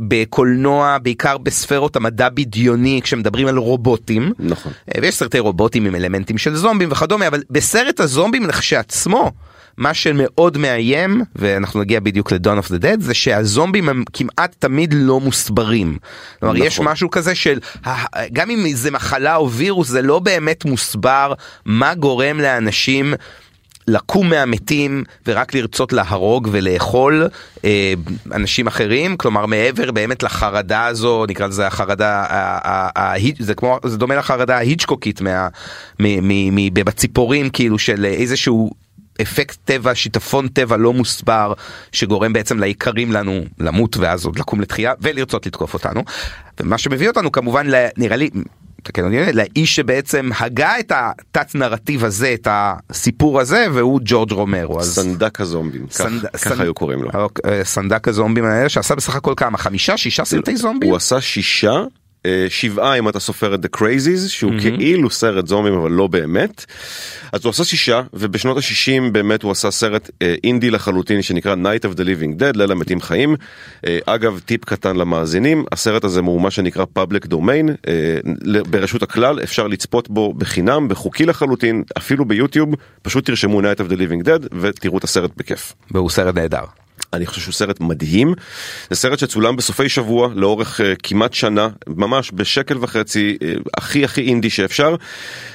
בקולנוע 0.00 0.98
בעיקר 1.02 1.38
בספרות 1.38 1.96
המדע 1.96 2.28
בדיוני 2.28 3.00
כשמדברים 3.02 3.46
על 3.46 3.56
רובוטים 3.56 4.32
נכון. 4.38 4.72
אה, 4.94 5.00
ויש 5.02 5.14
סרטי 5.14 5.38
רובוטים 5.38 5.86
עם 5.86 5.94
אלמנטים 5.94 6.38
של 6.38 6.54
זומבים 6.54 6.88
וכדומה 6.92 7.26
אבל 7.26 7.42
בסרט 7.50 8.00
הזומבים 8.00 8.46
לכשעצמו 8.46 9.32
מה 9.76 9.94
שמאוד 9.94 10.58
מאיים 10.58 11.22
ואנחנו 11.36 11.80
נגיע 11.80 12.00
בדיוק 12.00 12.32
לדון 12.32 12.58
אוף 12.58 12.70
דה 12.70 12.78
דד 12.78 13.00
זה 13.00 13.14
שהזומבים 13.14 13.88
הם 13.88 14.04
כמעט 14.12 14.54
תמיד 14.58 14.94
לא 14.96 15.20
מוסברים. 15.20 15.98
כלומר 16.40 16.54
נכון. 16.54 16.66
יש 16.66 16.80
משהו 16.80 17.10
כזה 17.10 17.34
של 17.34 17.58
גם 18.32 18.50
אם 18.50 18.66
זה 18.74 18.90
מחלה 18.90 19.36
או 19.36 19.50
וירוס 19.50 19.88
זה 19.88 20.02
לא 20.02 20.18
באמת 20.18 20.64
מוסבר 20.64 21.32
מה 21.64 21.94
גורם 21.94 22.40
לאנשים. 22.40 23.14
לקום 23.88 24.30
מהמתים 24.30 25.04
ורק 25.26 25.54
לרצות 25.54 25.92
להרוג 25.92 26.48
ולאכול 26.52 27.28
אה, 27.64 27.94
אנשים 28.32 28.66
אחרים 28.66 29.16
כלומר 29.16 29.46
מעבר 29.46 29.90
באמת 29.90 30.22
לחרדה 30.22 30.86
הזו 30.86 31.26
נקרא 31.28 31.46
לזה 31.46 31.66
החרדה 31.66 32.24
זה 33.38 33.54
כמו 33.54 33.78
זה 33.84 33.98
דומה 33.98 34.16
לחרדה 34.16 34.56
ההיצ'קוקית 34.56 35.20
מה, 35.20 35.48
מ, 36.00 36.28
מ, 36.28 36.54
מ, 36.54 36.74
בציפורים 36.74 37.50
כאילו 37.50 37.78
של 37.78 38.04
איזשהו 38.04 38.70
אפקט 39.22 39.56
טבע 39.64 39.94
שיטפון 39.94 40.48
טבע 40.48 40.76
לא 40.76 40.92
מוסבר 40.92 41.52
שגורם 41.92 42.32
בעצם 42.32 42.58
לאיכרים 42.58 43.12
לנו 43.12 43.40
למות 43.58 43.96
ואז 43.96 44.24
עוד 44.24 44.38
לקום 44.38 44.60
לתחייה 44.60 44.92
ולרצות 45.00 45.46
לתקוף 45.46 45.74
אותנו 45.74 46.02
ומה 46.60 46.78
שמביא 46.78 47.08
אותנו 47.08 47.32
כמובן 47.32 47.66
נראה 47.96 48.16
לי. 48.16 48.30
תקן 48.84 49.04
אותי, 49.04 49.32
לאיש 49.32 49.76
שבעצם 49.76 50.30
הגה 50.40 50.78
את 50.78 50.92
התת 50.94 51.54
נרטיב 51.54 52.04
הזה 52.04 52.34
את 52.34 52.48
הסיפור 52.50 53.40
הזה 53.40 53.66
והוא 53.72 54.00
ג'ורג' 54.04 54.32
רומרו 54.32 54.80
אז 54.80 54.94
סנדק 54.94 55.40
הזומבים, 55.40 55.86
כך- 55.86 55.92
סנד- 55.92 56.26
ככה 56.26 56.48
סנד- 56.50 56.60
היו 56.60 56.74
קוראים 56.74 57.02
לו. 57.02 57.10
אה, 57.46 57.64
סנדק 57.64 58.08
הזומבים 58.08 58.44
האלה 58.44 58.68
שעשה 58.68 58.94
בסך 58.94 59.14
הכל 59.16 59.34
כמה 59.36 59.58
חמישה 59.58 59.96
שישה 59.96 60.24
סרטי 60.24 60.56
זומבים 60.56 60.88
הוא 60.88 60.96
עשה 60.96 61.20
שישה, 61.20 61.82
שבעה 62.48 62.94
אם 62.94 63.08
אתה 63.08 63.20
סופר 63.20 63.54
את 63.54 63.64
The 63.64 63.78
Crazies, 63.78 64.28
שהוא 64.28 64.52
כאילו 64.60 65.10
סרט 65.10 65.46
זומבים 65.46 65.74
אבל 65.74 65.90
לא 65.90 66.06
באמת. 66.06 66.64
אז 67.32 67.44
הוא 67.44 67.50
עשה 67.50 67.64
שישה, 67.64 68.02
ובשנות 68.12 68.56
ה-60 68.56 69.10
באמת 69.12 69.42
הוא 69.42 69.50
עשה 69.52 69.70
סרט 69.70 70.10
אה, 70.22 70.34
אינדי 70.44 70.70
לחלוטין 70.70 71.22
שנקרא 71.22 71.54
Night 71.54 71.88
of 71.88 71.98
the 71.98 72.00
Living 72.00 72.40
Dead, 72.40 72.58
ליל 72.58 72.72
המתים 72.72 73.00
חיים. 73.00 73.36
אה, 73.86 73.98
אגב, 74.06 74.40
טיפ 74.44 74.64
קטן 74.64 74.96
למאזינים, 74.96 75.64
הסרט 75.72 76.04
הזה 76.04 76.20
הוא 76.20 76.40
מה 76.40 76.50
שנקרא 76.50 76.84
Public 76.98 77.26
Domain, 77.32 77.70
אה, 77.88 78.18
ברשות 78.70 79.02
הכלל, 79.02 79.42
אפשר 79.42 79.66
לצפות 79.66 80.10
בו 80.10 80.34
בחינם, 80.34 80.88
בחוקי 80.88 81.26
לחלוטין, 81.26 81.82
אפילו 81.98 82.24
ביוטיוב, 82.24 82.74
פשוט 83.02 83.26
תרשמו 83.26 83.60
Night 83.60 83.78
of 83.78 83.92
the 83.92 83.94
Living 83.94 84.26
Dead 84.26 84.56
ותראו 84.60 84.98
את 84.98 85.04
הסרט 85.04 85.30
בכיף. 85.36 85.74
והוא 85.90 86.10
סרט 86.10 86.34
נהדר. 86.34 86.81
אני 87.12 87.26
חושב 87.26 87.40
שהוא 87.40 87.52
סרט 87.52 87.80
מדהים. 87.80 88.34
זה 88.90 88.96
סרט 88.96 89.18
שצולם 89.18 89.56
בסופי 89.56 89.88
שבוע 89.88 90.28
לאורך 90.34 90.80
uh, 90.80 90.84
כמעט 91.02 91.34
שנה, 91.34 91.68
ממש 91.86 92.30
בשקל 92.34 92.78
וחצי, 92.80 93.38
uh, 93.40 93.70
הכי 93.76 94.04
הכי 94.04 94.20
אינדי 94.20 94.50
שאפשר. 94.50 94.96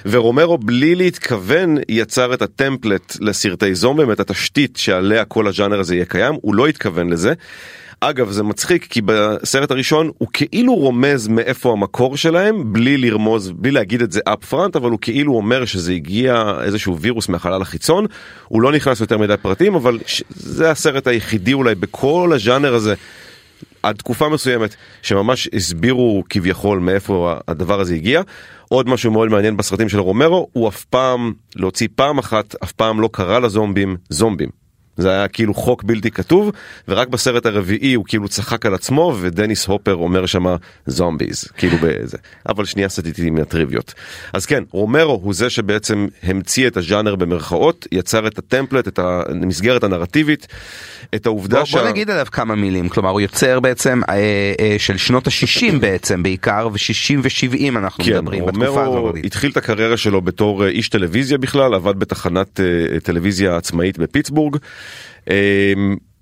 ורומרו 0.05 0.57
בלי 0.57 0.95
להתכוון 0.95 1.77
יצר 1.89 2.33
את 2.33 2.41
הטמפלט 2.41 3.17
לסרטי 3.19 3.75
זומבים, 3.75 4.11
את 4.11 4.19
התשתית 4.19 4.77
שעליה 4.77 5.25
כל 5.25 5.47
הז'אנר 5.47 5.79
הזה 5.79 5.95
יהיה 5.95 6.05
קיים, 6.05 6.35
הוא 6.41 6.55
לא 6.55 6.67
התכוון 6.67 7.09
לזה. 7.09 7.33
אגב 7.99 8.29
זה 8.31 8.43
מצחיק 8.43 8.87
כי 8.89 9.01
בסרט 9.05 9.71
הראשון 9.71 10.11
הוא 10.17 10.27
כאילו 10.33 10.75
רומז 10.75 11.27
מאיפה 11.27 11.71
המקור 11.71 12.17
שלהם 12.17 12.73
בלי 12.73 12.97
לרמוז 12.97 13.51
בלי 13.55 13.71
להגיד 13.71 14.01
את 14.01 14.11
זה 14.11 14.19
אפ 14.25 14.45
פרנט 14.45 14.75
אבל 14.75 14.89
הוא 14.91 14.99
כאילו 15.01 15.33
אומר 15.35 15.65
שזה 15.65 15.91
הגיע 15.91 16.53
איזשהו 16.63 16.99
וירוס 16.99 17.29
מהחלל 17.29 17.61
החיצון 17.61 18.05
הוא 18.47 18.61
לא 18.61 18.71
נכנס 18.71 19.01
יותר 19.01 19.17
מדי 19.17 19.33
פרטים 19.41 19.75
אבל 19.75 19.99
ש- 20.05 20.23
זה 20.29 20.71
הסרט 20.71 21.07
היחידי 21.07 21.53
אולי 21.53 21.75
בכל 21.75 22.31
הז'אנר 22.35 22.73
הזה 22.73 22.93
עד 23.83 23.95
תקופה 23.95 24.29
מסוימת 24.29 24.75
שממש 25.01 25.49
הסבירו 25.53 26.23
כביכול 26.29 26.79
מאיפה 26.79 27.33
הדבר 27.47 27.79
הזה 27.79 27.95
הגיע. 27.95 28.21
עוד 28.69 28.89
משהו 28.89 29.11
מאוד 29.11 29.29
מעניין 29.29 29.57
בסרטים 29.57 29.89
של 29.89 29.99
רומרו 29.99 30.47
הוא 30.53 30.67
אף 30.67 30.83
פעם 30.85 31.33
להוציא 31.55 31.87
פעם 31.95 32.17
אחת 32.17 32.55
אף 32.63 32.71
פעם 32.71 33.01
לא 33.01 33.09
קרא 33.13 33.39
לזומבים 33.39 33.97
זומבים. 34.09 34.66
זה 34.97 35.09
היה 35.09 35.27
כאילו 35.27 35.53
חוק 35.53 35.83
בלתי 35.83 36.11
כתוב 36.11 36.51
ורק 36.87 37.07
בסרט 37.07 37.45
הרביעי 37.45 37.93
הוא 37.93 38.05
כאילו 38.07 38.27
צחק 38.27 38.65
על 38.65 38.73
עצמו 38.73 39.15
ודניס 39.21 39.65
הופר 39.65 39.95
אומר 39.95 40.25
שמה 40.25 40.55
זומביז 40.85 41.45
כאילו 41.57 41.77
בזה 41.81 42.17
אבל 42.49 42.65
שנייה 42.65 42.89
סטיתי 42.89 43.29
מהטריוויות 43.29 43.93
אז 44.33 44.45
כן 44.45 44.63
רומרו 44.71 45.19
הוא 45.23 45.33
זה 45.33 45.49
שבעצם 45.49 46.07
המציא 46.23 46.67
את 46.67 46.77
הז'אנר 46.77 47.15
במרכאות 47.15 47.87
יצר 47.91 48.27
את 48.27 48.37
הטמפלט 48.37 48.87
את 48.87 48.99
המסגרת 48.99 49.83
הנרטיבית 49.83 50.47
את 51.15 51.25
העובדה 51.25 51.63
בוא, 51.63 51.79
בוא 51.79 51.89
נגיד 51.89 52.09
עליו 52.09 52.25
כמה 52.31 52.55
מילים 52.55 52.89
כלומר 52.89 53.09
הוא 53.09 53.21
יוצר 53.21 53.59
בעצם 53.59 54.01
אה, 54.09 54.15
אה, 54.59 54.75
של 54.77 54.97
שנות 54.97 55.27
ה-60 55.27 55.75
בעצם 55.81 56.23
בעיקר 56.23 56.67
ו-60 56.71 57.19
ו-70 57.23 57.77
אנחנו 57.77 58.03
כן, 58.03 58.17
מדברים 58.17 58.45
בתקופה 58.45 58.85
רומרו 58.85 59.09
הזאת. 59.09 59.25
התחיל 59.25 59.51
את 59.51 59.57
הקריירה 59.57 59.97
שלו 59.97 60.21
בתור 60.21 60.63
אה, 60.63 60.69
איש 60.69 60.89
טלוויזיה 60.89 61.37
בכלל, 61.37 61.73
עבד 61.73 61.99
בתחנת 61.99 62.59
אה, 62.59 62.99
טלוויזיה 62.99 63.57
עצמאית 63.57 63.97
בפיטסבורג. 63.97 64.57
אה, 65.29 65.73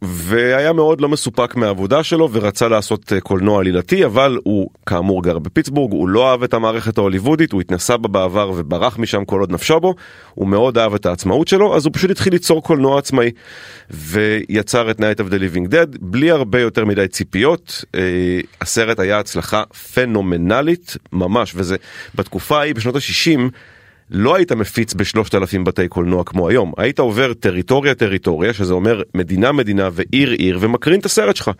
והיה 0.02 0.74
מאוד 0.74 1.02
לא 1.02 1.10
מסופק 1.10 1.56
מהעבודה 1.56 2.04
שלו 2.04 2.30
ורצה 2.32 2.68
לעשות 2.68 3.14
אה, 3.14 3.22
קולנוע 3.22 3.60
עלילתי 3.60 4.06
אבל 4.06 4.38
הוא 4.44 4.70
כאמור 4.86 5.24
גר 5.24 5.40
בפיטסבורג 5.40 5.92
הוא 5.92 6.10
לא 6.10 6.32
אהב 6.32 6.44
את 6.44 6.54
המערכת 6.54 6.98
ההוליוודית 6.98 7.52
הוא 7.52 7.62
התנסה 7.62 7.98
בה 7.98 8.08
בעבר 8.08 8.52
וברח 8.56 8.98
משם 8.98 9.26
כל 9.26 9.40
עוד 9.40 9.52
נפשו 9.52 9.80
בו 9.80 9.96
הוא 10.34 10.48
מאוד 10.48 10.78
אהב 10.78 10.94
את 10.94 11.06
העצמאות 11.06 11.48
שלו 11.48 11.76
אז 11.76 11.86
הוא 11.86 11.94
פשוט 11.94 12.12
התחיל 12.12 12.34
ליצור 12.34 12.64
קולנוע 12.64 13.00
עצמאי 13.00 13.32
ויצר 13.92 14.92
את 14.92 15.00
Night 15.00 15.20
of 15.20 15.32
the 15.32 15.36
Living 15.36 15.72
Dead 15.72 15.98
בלי 16.02 16.32
הרבה 16.32 16.62
יותר 16.62 16.86
מדי 16.86 17.08
ציפיות 17.08 17.86
אה, 17.96 18.40
הסרט 18.62 19.00
היה 19.00 19.20
הצלחה 19.20 19.64
פנומנלית 19.94 20.98
ממש 21.14 21.54
וזה 21.56 21.76
בתקופה 22.16 22.60
ההיא 22.60 22.76
בשנות 22.76 22.96
ה-60 22.96 23.40
לא 24.12 24.36
היית 24.36 24.52
מפיץ 24.52 24.94
בשלושת 24.94 25.36
אלפים 25.36 25.64
בתי 25.64 25.88
קולנוע 25.88 26.24
כמו 26.24 26.50
היום, 26.50 26.74
היית 26.78 27.00
עובר 27.00 27.34
טריטוריה 27.34 27.96
טריטוריה, 27.96 28.54
שזה 28.54 28.74
אומר 28.74 29.02
מדינה 29.14 29.52
מדינה 29.52 29.90
ועיר 29.94 30.32
עיר, 30.32 30.58
ומקרין 30.62 31.00
את 31.00 31.06
הסרט 31.06 31.36
שלך. 31.36 31.52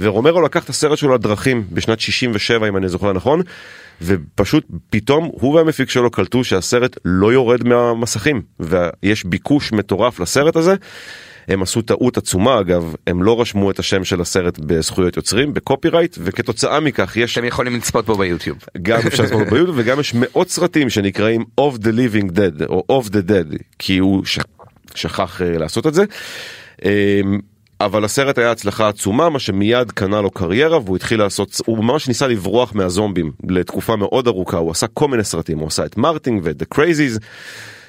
ורומרו 0.00 0.40
לקח 0.40 0.64
את 0.64 0.68
הסרט 0.68 0.98
שלו 0.98 1.14
לדרכים 1.14 1.64
בשנת 1.72 2.00
67 2.00 2.68
אם 2.68 2.76
אני 2.76 2.88
זוכר 2.88 3.12
נכון, 3.12 3.42
ופשוט 4.02 4.66
פתאום 4.90 5.30
הוא 5.32 5.54
והמפיק 5.54 5.90
שלו 5.90 6.10
קלטו 6.10 6.44
שהסרט 6.44 6.98
לא 7.04 7.32
יורד 7.32 7.68
מהמסכים, 7.68 8.42
ויש 8.60 9.24
ביקוש 9.24 9.72
מטורף 9.72 10.20
לסרט 10.20 10.56
הזה. 10.56 10.74
הם 11.48 11.62
עשו 11.62 11.82
טעות 11.82 12.16
עצומה 12.16 12.60
אגב, 12.60 12.94
הם 13.06 13.22
לא 13.22 13.40
רשמו 13.40 13.70
את 13.70 13.78
השם 13.78 14.04
של 14.04 14.20
הסרט 14.20 14.58
בזכויות 14.58 15.16
יוצרים, 15.16 15.54
בקופירייט, 15.54 16.16
וכתוצאה 16.20 16.80
מכך 16.80 17.16
יש 17.16 17.38
אתם 17.38 17.46
יכולים 17.46 17.76
לצפות 17.76 18.06
בו 18.06 18.14
ביוטיוב. 18.14 18.58
גם 18.82 18.98
אפשר 19.06 19.22
לצפות 19.22 19.48
בו 19.48 19.50
ביוטיוב 19.50 19.78
וגם 19.78 20.00
יש 20.00 20.14
מאות 20.14 20.50
סרטים 20.50 20.90
שנקראים 20.90 21.44
of 21.60 21.74
the 21.74 21.88
living 21.88 22.30
dead 22.30 22.64
או 22.68 23.00
of 23.00 23.08
the 23.08 23.30
dead 23.30 23.56
כי 23.78 23.98
הוא 23.98 24.24
ש... 24.24 24.38
שכח 24.94 25.40
uh, 25.40 25.58
לעשות 25.58 25.86
את 25.86 25.94
זה. 25.94 26.04
Um, 26.80 26.84
אבל 27.80 28.04
הסרט 28.04 28.38
היה 28.38 28.50
הצלחה 28.50 28.88
עצומה 28.88 29.28
מה 29.28 29.38
שמיד 29.38 29.90
קנה 29.90 30.20
לו 30.20 30.30
קריירה 30.30 30.78
והוא 30.78 30.96
התחיל 30.96 31.20
לעשות 31.20 31.60
הוא 31.66 31.84
ממש 31.84 32.08
ניסה 32.08 32.26
לברוח 32.26 32.74
מהזומבים 32.74 33.32
לתקופה 33.48 33.96
מאוד 33.96 34.26
ארוכה 34.26 34.56
הוא 34.56 34.70
עשה 34.70 34.86
כל 34.86 35.08
מיני 35.08 35.24
סרטים 35.24 35.58
הוא 35.58 35.66
עשה 35.66 35.84
את 35.84 35.96
מרטינג 35.96 36.40
ואת 36.44 36.62
The 36.62 36.76
Crazies. 36.76 37.22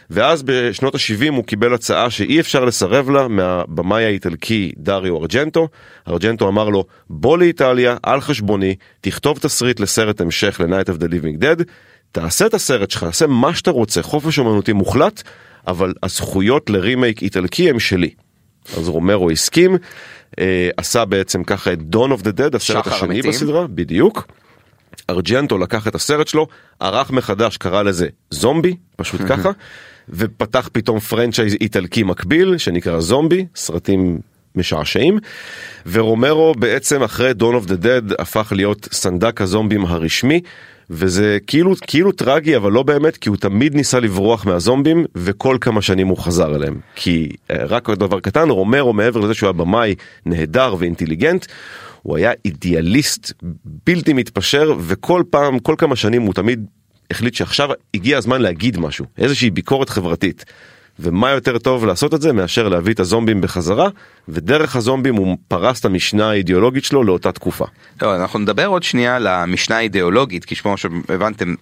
ואז 0.09 0.43
בשנות 0.43 0.95
ה-70 0.95 1.33
הוא 1.33 1.43
קיבל 1.43 1.73
הצעה 1.73 2.09
שאי 2.09 2.39
אפשר 2.39 2.65
לסרב 2.65 3.09
לה 3.09 3.27
מהבמאי 3.27 4.05
האיטלקי 4.05 4.71
דריו 4.77 5.17
ארג'נטו. 5.17 5.67
ארג'נטו 6.07 6.47
אמר 6.47 6.69
לו 6.69 6.85
בוא 7.09 7.37
לאיטליה 7.37 7.97
על 8.03 8.21
חשבוני 8.21 8.75
תכתוב 9.01 9.37
תסריט 9.37 9.79
לסרט 9.79 10.21
המשך 10.21 10.61
ל-Night 10.63 10.89
of 10.89 11.01
the 11.01 11.05
Living 11.05 11.41
Dead 11.43 11.63
תעשה 12.11 12.45
את 12.45 12.53
הסרט 12.53 12.91
שלך 12.91 13.03
תעשה 13.03 13.27
מה 13.27 13.53
שאתה 13.53 13.71
רוצה 13.71 14.01
חופש 14.01 14.39
אומנותי 14.39 14.73
מוחלט 14.73 15.23
אבל 15.67 15.93
הזכויות 16.03 16.69
לרימייק 16.69 17.23
איטלקי 17.23 17.69
הם 17.69 17.79
שלי. 17.79 18.09
אז 18.77 18.89
רומרו 18.89 19.29
הסכים 19.31 19.77
אה, 20.39 20.69
עשה 20.77 21.05
בעצם 21.05 21.43
ככה 21.43 21.73
את 21.73 21.79
Dawn 21.95 22.19
of 22.19 22.21
the 22.23 22.31
Dead 22.37 22.55
הסרט 22.55 22.87
השני 22.87 23.15
המתים. 23.15 23.31
בסדרה 23.31 23.67
בדיוק. 23.67 24.27
ארג'נטו 25.09 25.57
לקח 25.57 25.87
את 25.87 25.95
הסרט 25.95 26.27
שלו, 26.27 26.47
ערך 26.79 27.11
מחדש, 27.11 27.57
קרא 27.57 27.81
לזה 27.83 28.07
זומבי, 28.29 28.75
פשוט 28.95 29.21
ככה, 29.29 29.51
ופתח 30.09 30.69
פתאום 30.71 30.99
franchise 30.99 31.53
איטלקי 31.61 32.03
מקביל 32.03 32.57
שנקרא 32.57 32.99
זומבי, 32.99 33.45
סרטים 33.55 34.19
משעשעים. 34.55 35.17
ורומרו 35.91 36.53
בעצם 36.59 37.03
אחרי 37.03 37.31
Dawn 37.39 37.65
of 37.65 37.67
the 37.67 37.83
Dead 37.83 38.13
הפך 38.19 38.53
להיות 38.55 38.87
סנדק 38.91 39.41
הזומבים 39.41 39.85
הרשמי. 39.85 40.41
וזה 40.89 41.37
כאילו 41.47 41.73
כאילו 41.87 42.11
טרגי 42.11 42.55
אבל 42.55 42.71
לא 42.71 42.83
באמת 42.83 43.17
כי 43.17 43.29
הוא 43.29 43.37
תמיד 43.37 43.75
ניסה 43.75 43.99
לברוח 43.99 44.45
מהזומבים 44.45 45.05
וכל 45.15 45.57
כמה 45.61 45.81
שנים 45.81 46.07
הוא 46.07 46.17
חזר 46.17 46.55
אליהם 46.55 46.79
כי 46.95 47.29
רק 47.49 47.89
דבר 47.89 48.19
קטן 48.19 48.49
רומרו 48.49 48.93
מעבר 48.93 49.19
לזה 49.19 49.33
שהוא 49.33 49.47
היה 49.47 49.53
במאי 49.53 49.95
נהדר 50.25 50.75
ואינטליגנט 50.79 51.45
הוא 52.01 52.17
היה 52.17 52.31
אידיאליסט 52.45 53.33
בלתי 53.85 54.13
מתפשר 54.13 54.73
וכל 54.79 55.23
פעם 55.29 55.59
כל 55.59 55.75
כמה 55.77 55.95
שנים 55.95 56.21
הוא 56.21 56.33
תמיד 56.33 56.65
החליט 57.11 57.33
שעכשיו 57.33 57.69
הגיע 57.93 58.17
הזמן 58.17 58.41
להגיד 58.41 58.77
משהו 58.77 59.05
איזושהי 59.17 59.49
ביקורת 59.49 59.89
חברתית. 59.89 60.45
ומה 60.99 61.29
יותר 61.29 61.57
טוב 61.57 61.85
לעשות 61.85 62.13
את 62.13 62.21
זה 62.21 62.33
מאשר 62.33 62.69
להביא 62.69 62.93
את 62.93 62.99
הזומבים 62.99 63.41
בחזרה 63.41 63.89
ודרך 64.27 64.75
הזומבים 64.75 65.15
הוא 65.15 65.37
פרס 65.47 65.79
את 65.79 65.85
המשנה 65.85 66.29
האידיאולוגית 66.29 66.83
שלו 66.83 67.03
לאותה 67.03 67.31
תקופה. 67.31 67.65
לא, 68.01 68.15
אנחנו 68.15 68.39
נדבר 68.39 68.65
עוד 68.65 68.83
שנייה 68.83 69.15
על 69.15 69.27
המשנה 69.27 69.77
האידיאולוגית 69.77 70.45
כי 70.45 70.55
כמו 70.55 70.77
שהבנתם 70.77 71.55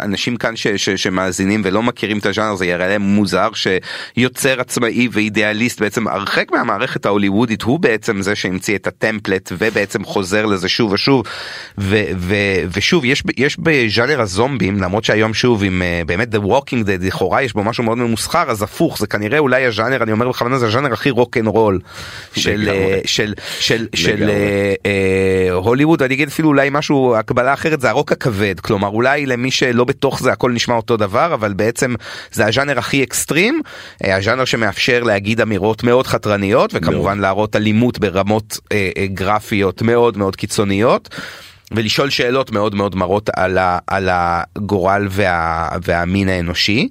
אנשים 0.00 0.36
כאן 0.36 0.56
ש, 0.56 0.66
ש, 0.66 0.90
שמאזינים 0.90 1.62
ולא 1.64 1.82
מכירים 1.82 2.18
את 2.18 2.26
הז'אנר 2.26 2.54
זה 2.54 2.66
יראה 2.66 2.88
להם 2.88 3.02
מוזר 3.02 3.48
שיוצר 3.52 4.60
עצמאי 4.60 5.08
ואידיאליסט 5.12 5.80
בעצם 5.80 6.08
הרחק 6.08 6.52
מהמערכת 6.52 7.06
ההוליוודית 7.06 7.62
הוא 7.62 7.80
בעצם 7.80 8.22
זה 8.22 8.34
שהמציא 8.34 8.76
את 8.76 8.86
ה 8.86 8.93
template 8.93 9.52
ובעצם 9.58 10.04
חוזר 10.04 10.46
לזה 10.46 10.68
שוב 10.68 10.92
ושוב 10.92 11.22
ו, 11.78 12.02
ו, 12.16 12.34
ושוב 12.76 13.04
יש, 13.04 13.22
יש 13.36 13.56
בז'אנר 13.58 14.20
הזומבים 14.20 14.82
למרות 14.82 15.04
שהיום 15.04 15.34
שוב 15.34 15.62
עם 15.64 15.82
אה, 15.82 16.02
באמת 16.06 16.34
The 16.34 16.38
Walking 16.38 16.84
Dead 16.86 17.06
לכאורה 17.06 17.42
יש 17.42 17.52
בו 17.52 17.64
משהו 17.64 17.84
מאוד 17.84 17.98
ממוסחר 18.08 18.50
אז 18.50 18.62
הפוך 18.62 18.98
זה 18.98 19.06
כנראה 19.06 19.38
אולי 19.38 19.66
הז'אנר 19.66 20.02
אני 20.02 20.12
אומר 20.12 20.28
בכוונה 20.28 20.58
זה 20.58 20.66
הז'אנר 20.66 20.92
הכי 20.92 21.10
rock 21.10 21.36
and 21.36 21.46
roll 21.46 21.80
של 22.34 22.70
של 23.04 23.34
של 23.60 23.86
של 23.94 24.30
הוליווד. 25.52 26.02
אני 26.02 26.14
אגיד 26.14 26.28
אפילו 26.28 26.48
אולי 26.48 26.68
משהו 26.72 27.16
הקבלה 27.16 27.52
אחרת 27.52 27.80
זה 27.80 27.90
הרוק 27.90 28.12
הכבד. 28.12 28.60
כלומר 28.60 28.88
אולי 28.88 29.26
למי 29.26 29.50
שלא 29.50 29.84
בתוך 29.84 30.20
זה 30.20 30.32
הכל 30.32 30.52
נשמע 30.52 30.74
אותו 30.74 30.96
דבר 30.96 31.34
אבל 31.34 31.52
בעצם 31.52 31.94
זה 32.32 32.46
הז'אנר 32.46 32.78
הכי 32.78 33.02
אקסטרים 33.02 33.60
הז'אנר 34.04 34.44
שמאפשר 34.44 35.02
להגיד 35.02 35.40
אמירות 35.40 35.84
מאוד 35.84 36.06
חתרניות 36.06 36.70
וכמובן 36.74 37.18
להראות 37.18 37.56
אלימות 37.56 37.98
ברמות 37.98 38.58
גרפיות 39.14 39.82
מאוד 39.82 40.18
מאוד 40.18 40.36
קיצוניות. 40.36 41.08
ולשאול 41.72 42.10
שאלות 42.10 42.52
מאוד 42.52 42.74
מאוד 42.74 42.96
מרות 42.96 43.30
על, 43.36 43.58
ה, 43.58 43.78
על 43.86 44.08
הגורל 44.12 45.06
וה, 45.10 45.68
והמין 45.82 46.28
האנושי. 46.28 46.88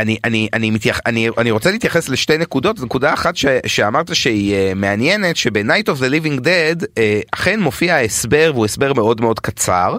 אני, 0.00 0.18
אני, 0.24 0.48
אני, 0.52 0.70
מתייח, 0.70 1.00
אני, 1.06 1.28
אני 1.38 1.50
רוצה 1.50 1.70
להתייחס 1.70 2.08
לשתי 2.08 2.38
נקודות, 2.38 2.80
נקודה 2.80 3.12
אחת 3.12 3.36
ש, 3.36 3.46
שאמרת 3.66 4.14
שהיא 4.14 4.54
uh, 4.54 4.74
מעניינת, 4.74 5.36
שב-Night 5.36 5.86
of 5.86 6.00
the 6.00 6.10
Living 6.10 6.40
Dead 6.40 6.82
uh, 6.82 6.98
אכן 7.30 7.60
מופיע 7.60 7.96
הסבר 7.96 8.50
והוא 8.54 8.64
הסבר 8.64 8.92
מאוד 8.92 9.20
מאוד 9.20 9.40
קצר. 9.40 9.96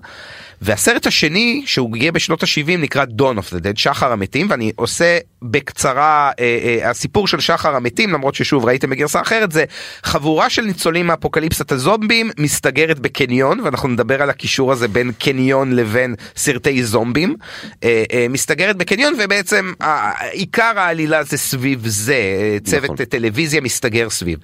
והסרט 0.62 1.08
השני 1.08 1.63
שהוא 1.65 1.96
הגיע 1.96 2.12
בשנות 2.12 2.44
ה-70 2.44 2.77
נקרא 2.77 3.06
Dawn 3.06 3.38
of 3.38 3.53
the 3.53 3.60
Dead, 3.63 3.75
שחר 3.75 4.12
המתים, 4.12 4.48
ואני 4.50 4.72
עושה 4.75 5.18
בקצרה 5.41 6.32
אה, 6.39 6.60
אה, 6.63 6.89
הסיפור 6.89 7.27
של 7.27 7.39
שחר 7.39 7.75
המתים, 7.75 8.13
למרות 8.13 8.36
ששוב 8.36 8.65
ראיתם 8.65 8.89
בגרסה 8.89 9.22
אחרת, 9.22 9.51
זה 9.51 9.65
חבורה 10.03 10.50
של 10.50 10.62
ניצולים 10.62 11.08
מאפוקליפסת 11.08 11.72
הזומבים 11.72 12.32
מסתגרת 12.38 13.00
בקניון, 13.00 13.60
ואנחנו 13.60 13.89
נדבר 13.89 14.22
על 14.22 14.30
הקישור 14.30 14.72
הזה 14.72 14.88
בין 14.88 15.12
קניון 15.20 15.75
לבין 15.75 16.15
סרטי 16.36 16.84
זומבים, 16.84 17.36
אה, 17.84 18.03
אה, 18.13 18.25
מסתגרת 18.30 18.75
בקניון 18.75 19.13
ובעצם 19.24 19.74
אה, 19.82 20.12
עיקר 20.32 20.74
העלילה 20.75 21.24
זה 21.24 21.38
סביב 21.38 21.88
זה, 21.88 22.18
צוות 22.63 22.84
נכון. 22.84 23.06
טלוויזיה 23.06 23.62
מסתגר 23.62 24.10
סביב. 24.10 24.39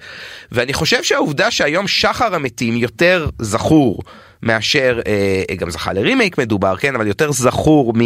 ואני 0.52 0.72
חושב 0.72 1.02
שהעובדה 1.02 1.50
שהיום 1.50 1.88
שחר 1.88 2.34
המתים 2.34 2.76
יותר 2.76 3.28
זכור. 3.38 4.02
מאשר 4.42 5.00
אה, 5.06 5.54
גם 5.54 5.70
זכה 5.70 5.92
לרימייק 5.92 6.38
מדובר 6.38 6.76
כן 6.76 6.94
אבל 6.94 7.06
יותר 7.06 7.32
זכור 7.32 7.92
מ-Night 7.92 8.02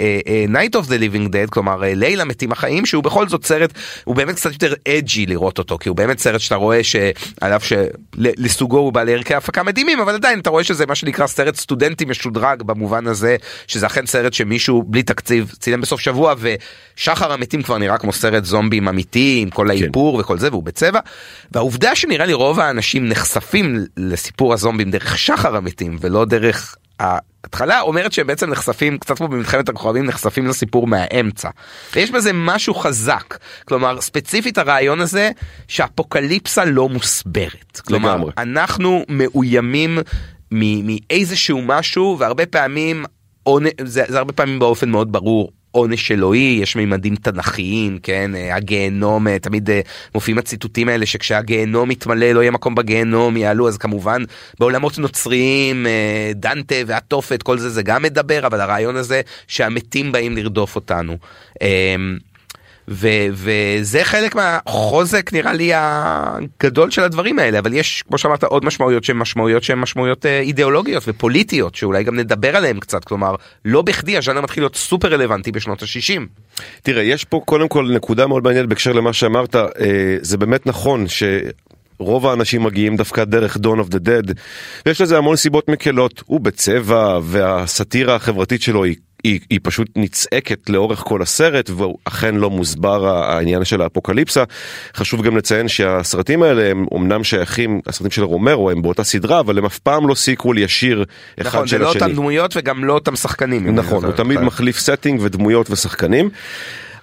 אה, 0.00 0.78
אה, 0.78 0.80
of 0.80 0.86
the 0.86 0.88
Living 0.88 1.28
Dead 1.32 1.50
כלומר 1.50 1.76
לילה 1.80 2.24
מתים 2.24 2.52
החיים 2.52 2.86
שהוא 2.86 3.02
בכל 3.02 3.28
זאת 3.28 3.44
סרט 3.44 3.72
הוא 4.04 4.16
באמת 4.16 4.34
קצת 4.34 4.52
יותר 4.52 4.74
אג'י 4.88 5.26
לראות 5.26 5.58
אותו 5.58 5.78
כי 5.78 5.88
הוא 5.88 5.96
באמת 5.96 6.18
סרט 6.18 6.40
שאתה 6.40 6.54
רואה 6.54 6.80
שעליו 6.84 7.60
שלסוגו 7.62 8.78
הוא 8.78 8.92
בעלי 8.92 9.14
ערכי 9.14 9.34
הפקה 9.34 9.62
מדהימים 9.62 10.00
אבל 10.00 10.14
עדיין 10.14 10.38
אתה 10.38 10.50
רואה 10.50 10.64
שזה 10.64 10.86
מה 10.86 10.94
שנקרא 10.94 11.26
סרט 11.26 11.56
סטודנטי 11.56 12.04
משודרג 12.04 12.62
במובן 12.62 13.06
הזה 13.06 13.36
שזה 13.66 13.86
אכן 13.86 14.06
סרט 14.06 14.32
שמישהו 14.32 14.82
בלי 14.82 15.02
תקציב 15.02 15.52
צילם 15.58 15.80
בסוף 15.80 16.00
שבוע 16.00 16.34
ושחר 16.38 17.32
המתים 17.32 17.62
כבר 17.62 17.78
נראה 17.78 17.98
כמו 17.98 18.12
סרט 18.12 18.44
זומבים 18.44 18.88
אמיתי 18.88 19.38
עם 19.42 19.50
כל 19.50 19.64
כן. 19.64 19.70
האיפור 19.70 20.16
כן. 20.16 20.20
וכל 20.20 20.38
זה 20.38 20.48
והוא 20.50 20.62
בצבע 20.62 21.00
והעובדה 21.52 21.96
שנראה 21.96 22.26
לי 22.26 22.32
רוב 22.32 22.60
האנשים 22.60 23.08
נחשפים 23.08 23.84
לסיפור 23.96 24.52
הזומבים 24.52 24.90
דרך 24.90 25.18
שחר 25.18 25.56
המתים. 25.56 25.71
אמיתיים 25.72 25.96
ולא 26.00 26.24
דרך 26.24 26.76
ההתחלה 27.00 27.80
אומרת 27.80 28.12
שהם 28.12 28.26
בעצם 28.26 28.50
נחשפים 28.50 28.98
קצת 28.98 29.18
כמו 29.18 29.28
במלחמת 29.28 29.68
הכוכבים 29.68 30.06
נחשפים 30.06 30.46
לסיפור 30.46 30.86
מהאמצע. 30.86 31.50
ויש 31.94 32.10
בזה 32.10 32.30
משהו 32.34 32.74
חזק 32.74 33.38
כלומר 33.64 34.00
ספציפית 34.00 34.58
הרעיון 34.58 35.00
הזה 35.00 35.30
שאפוקליפסה 35.68 36.64
לא 36.64 36.88
מוסברת. 36.88 37.80
כלומר 37.86 38.14
לגמרי. 38.14 38.32
אנחנו 38.38 39.04
מאוימים 39.08 39.98
מאיזשהו 40.50 41.62
משהו 41.62 42.16
והרבה 42.18 42.46
פעמים 42.46 43.04
זה, 43.80 44.04
זה 44.08 44.18
הרבה 44.18 44.32
פעמים 44.32 44.58
באופן 44.58 44.90
מאוד 44.90 45.12
ברור 45.12 45.52
עונש 45.72 46.12
אלוהי, 46.12 46.58
יש 46.62 46.76
מימדים 46.76 47.16
תנכיים, 47.16 47.98
כן, 48.02 48.34
אה, 48.34 48.56
הגיהנום, 48.56 49.28
אה, 49.28 49.38
תמיד 49.38 49.70
אה, 49.70 49.80
מופיעים 50.14 50.38
הציטוטים 50.38 50.88
האלה 50.88 51.06
שכשהגיהנום 51.06 51.90
יתמלא 51.90 52.32
לא 52.32 52.40
יהיה 52.40 52.50
מקום 52.50 52.74
בגיהנום, 52.74 53.36
יעלו, 53.36 53.68
אז 53.68 53.78
כמובן 53.78 54.22
בעולמות 54.60 54.98
נוצריים, 54.98 55.86
דנטה 56.34 56.74
והתופת, 56.86 57.42
כל 57.42 57.58
זה 57.58 57.70
זה 57.70 57.82
גם 57.82 58.02
מדבר, 58.02 58.46
אבל 58.46 58.60
הרעיון 58.60 58.96
הזה 58.96 59.20
שהמתים 59.46 60.12
באים 60.12 60.36
לרדוף 60.36 60.76
אותנו. 60.76 61.16
ו- 62.88 63.28
וזה 63.32 64.04
חלק 64.04 64.34
מהחוזק 64.34 65.32
נראה 65.32 65.52
לי 65.52 65.70
הגדול 65.74 66.90
של 66.90 67.02
הדברים 67.02 67.38
האלה 67.38 67.58
אבל 67.58 67.74
יש 67.74 68.04
כמו 68.08 68.18
שאמרת 68.18 68.44
עוד 68.44 68.64
משמעויות 68.64 69.04
שהן 69.04 69.16
משמעויות 69.16 69.62
שהן 69.62 69.78
משמעויות 69.78 70.26
אה, 70.26 70.40
אידיאולוגיות 70.40 71.02
ופוליטיות 71.06 71.74
שאולי 71.74 72.04
גם 72.04 72.16
נדבר 72.16 72.56
עליהן 72.56 72.80
קצת 72.80 73.04
כלומר 73.04 73.34
לא 73.64 73.82
בכדי 73.82 74.16
הז'אנר 74.16 74.40
מתחיל 74.40 74.62
להיות 74.62 74.76
סופר 74.76 75.12
רלוונטי 75.12 75.52
בשנות 75.52 75.82
ה-60. 75.82 76.20
תראה 76.82 77.02
יש 77.02 77.24
פה 77.24 77.40
קודם 77.44 77.68
כל 77.68 77.90
נקודה 77.94 78.26
מאוד 78.26 78.44
מעניינת 78.44 78.68
בהקשר 78.68 78.92
למה 78.92 79.12
שאמרת 79.12 79.56
אה, 79.56 80.16
זה 80.20 80.36
באמת 80.36 80.66
נכון 80.66 81.08
ש... 81.08 81.22
רוב 81.98 82.26
האנשים 82.26 82.62
מגיעים 82.62 82.96
דווקא 82.96 83.24
דרך 83.24 83.56
Dawn 83.56 83.86
of 83.86 83.94
the 83.94 83.98
Dead 83.98 84.32
ויש 84.86 85.00
לזה 85.00 85.18
המון 85.18 85.36
סיבות 85.36 85.68
מקלות 85.68 86.22
הוא 86.26 86.40
בצבע 86.40 87.18
והסאטירה 87.22 88.14
החברתית 88.14 88.62
שלו 88.62 88.84
היא 88.84 88.96
היא, 89.24 89.40
היא 89.50 89.60
פשוט 89.62 89.88
נצעקת 89.96 90.70
לאורך 90.70 90.98
כל 90.98 91.22
הסרט 91.22 91.70
ואכן 91.70 92.34
לא 92.34 92.50
מוסבר 92.50 93.08
העניין 93.08 93.64
של 93.64 93.82
האפוקליפסה. 93.82 94.44
חשוב 94.94 95.22
גם 95.22 95.36
לציין 95.36 95.68
שהסרטים 95.68 96.42
האלה 96.42 96.70
הם 96.70 96.86
אמנם 96.94 97.24
שייכים, 97.24 97.80
הסרטים 97.86 98.10
של 98.10 98.22
רומרו 98.22 98.70
הם 98.70 98.82
באותה 98.82 99.04
סדרה 99.04 99.40
אבל 99.40 99.58
הם 99.58 99.64
אף 99.64 99.78
פעם 99.78 100.08
לא 100.08 100.14
sequel 100.14 100.58
ישיר 100.58 101.04
אחד 101.40 101.48
נכון, 101.48 101.66
של 101.66 101.76
השני. 101.76 101.84
נכון, 101.84 101.98
זה 101.98 101.98
לא 102.00 102.04
אותם 102.04 102.16
דמויות 102.16 102.56
וגם 102.56 102.84
לא 102.84 102.92
אותם 102.92 103.16
שחקנים. 103.16 103.74
נכון, 103.74 104.04
הוא 104.04 104.12
תמיד 104.12 104.40
מחליף 104.40 104.78
setting 104.78 105.20
ודמויות 105.22 105.70
ושחקנים. 105.70 106.30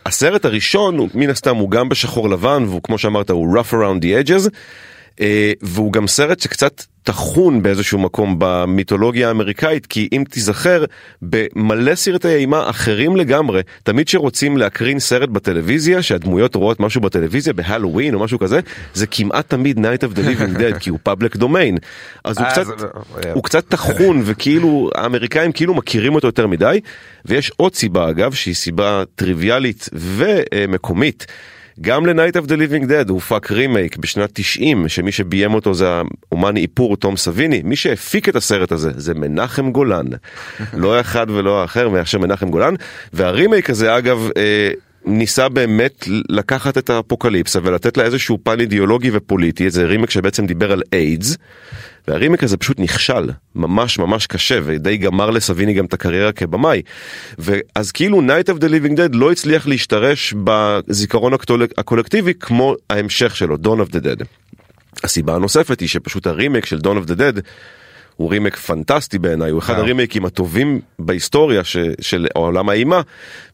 הסרט 0.05 0.45
הראשון 0.45 1.07
מן 1.13 1.29
הסתם 1.29 1.55
הוא 1.55 1.71
גם 1.71 1.89
בשחור 1.89 2.29
לבן 2.29 2.63
והוא 2.67 2.81
כמו 2.83 2.97
שאמרת 2.97 3.29
הוא 3.29 3.57
rough 3.57 3.71
around 3.71 4.03
the 4.03 4.27
edges. 4.27 4.49
אה, 5.21 5.51
והוא 5.61 5.93
גם 5.93 6.07
סרט 6.07 6.39
שקצת 6.39 6.83
טחון 7.03 7.63
באיזשהו 7.63 7.99
מקום 7.99 8.35
במיתולוגיה 8.37 9.27
האמריקאית 9.27 9.85
כי 9.85 10.09
אם 10.11 10.23
תיזכר 10.29 10.85
במלא 11.21 11.95
סרטי 11.95 12.35
אימה 12.35 12.69
אחרים 12.69 13.15
לגמרי 13.15 13.61
תמיד 13.83 14.07
שרוצים 14.07 14.57
להקרין 14.57 14.99
סרט 14.99 15.29
בטלוויזיה 15.29 16.01
שהדמויות 16.01 16.55
רואות 16.55 16.79
משהו 16.79 17.01
בטלוויזיה 17.01 17.53
בהלווין 17.53 18.13
או 18.13 18.19
משהו 18.19 18.39
כזה 18.39 18.59
זה 18.93 19.07
כמעט 19.07 19.49
תמיד 19.49 19.77
Night 19.77 20.03
of 20.03 20.15
the 20.15 20.19
Living 20.19 20.59
Dead 20.59 20.79
כי 20.79 20.89
הוא 20.89 20.99
public 21.03 21.35
domain 21.35 21.77
אז 22.23 22.37
הוא 22.37 22.45
אה, 22.45 22.51
קצת 22.51 22.65
לא- 22.67 23.31
הוא 23.33 23.43
קצת 23.43 23.67
טחון 23.67 24.21
וכאילו 24.25 24.89
האמריקאים 24.95 25.51
כאילו 25.51 25.73
מכירים 25.73 26.15
אותו 26.15 26.27
יותר 26.27 26.47
מדי 26.47 26.79
ויש 27.25 27.51
עוד 27.57 27.75
סיבה 27.75 28.09
אגב 28.09 28.33
שהיא 28.33 28.55
סיבה 28.55 29.03
טריוויאלית 29.15 29.89
ומקומית. 29.93 31.25
גם 31.81 32.05
ל-Night 32.05 32.35
of 32.35 32.45
the 32.45 32.53
Living 32.53 32.89
Dead 32.89 33.09
הופק 33.09 33.51
רימייק 33.51 33.97
בשנת 33.97 34.29
90 34.33 34.87
שמי 34.87 35.11
שביים 35.11 35.53
אותו 35.53 35.73
זה 35.73 35.87
האומן 36.31 36.57
איפור 36.57 36.97
תום 36.97 37.17
סביני. 37.17 37.61
מי 37.63 37.75
שהפיק 37.75 38.29
את 38.29 38.35
הסרט 38.35 38.71
הזה 38.71 38.91
זה 38.95 39.13
מנחם 39.13 39.71
גולן. 39.71 40.05
לא 40.73 40.99
אחד 40.99 41.29
ולא 41.29 41.63
אחר 41.63 41.89
מאשר 41.89 42.19
מנחם 42.19 42.49
גולן. 42.49 42.73
והרימייק 43.13 43.69
הזה 43.69 43.97
אגב 43.97 44.29
אה, 44.37 44.71
ניסה 45.05 45.49
באמת 45.49 46.05
לקחת 46.29 46.77
את 46.77 46.89
האפוקליפסה 46.89 47.59
ולתת 47.63 47.97
לה 47.97 48.03
איזשהו 48.03 48.37
פן 48.43 48.59
אידיאולוגי 48.59 49.09
ופוליטי, 49.13 49.65
איזה 49.65 49.85
רימק 49.85 50.09
שבעצם 50.09 50.45
דיבר 50.45 50.71
על 50.71 50.81
איידס, 50.93 51.37
והרימק 52.09 52.43
הזה 52.43 52.57
פשוט 52.57 52.79
נכשל, 52.79 53.29
ממש 53.55 53.99
ממש 53.99 54.27
קשה, 54.27 54.59
ודי 54.63 54.97
גמר 54.97 55.29
לסביני 55.29 55.73
גם 55.73 55.85
את 55.85 55.93
הקריירה 55.93 56.31
כבמאי. 56.31 56.81
ואז 57.37 57.91
כאילו 57.91 58.21
Night 58.21 58.49
of 58.49 58.57
the 58.57 58.67
Living 58.67 58.95
Dead 58.97 59.17
לא 59.17 59.31
הצליח 59.31 59.67
להשתרש 59.67 60.33
בזיכרון 60.43 61.33
הקולקטיבי 61.77 62.33
כמו 62.39 62.75
ההמשך 62.89 63.35
שלו, 63.35 63.55
Dawn 63.55 63.89
of 63.89 63.91
the 63.91 63.99
Dead. 63.99 64.23
הסיבה 65.03 65.35
הנוספת 65.35 65.79
היא 65.79 65.89
שפשוט 65.89 66.27
הרימק 66.27 66.65
של 66.65 66.77
Dawn 66.77 67.05
of 67.05 67.09
the 67.09 67.15
Dead 67.15 67.41
הוא 68.19 68.31
רימק 68.31 68.55
פנטסטי 68.55 69.19
בעיניי, 69.19 69.51
הוא 69.51 69.59
אחד 69.59 69.73
הרימקים 69.73 70.25
הטובים 70.25 70.79
בהיסטוריה 70.99 71.63
ש, 71.63 71.77
של 72.01 72.27
עולם 72.33 72.69
האימה, 72.69 73.01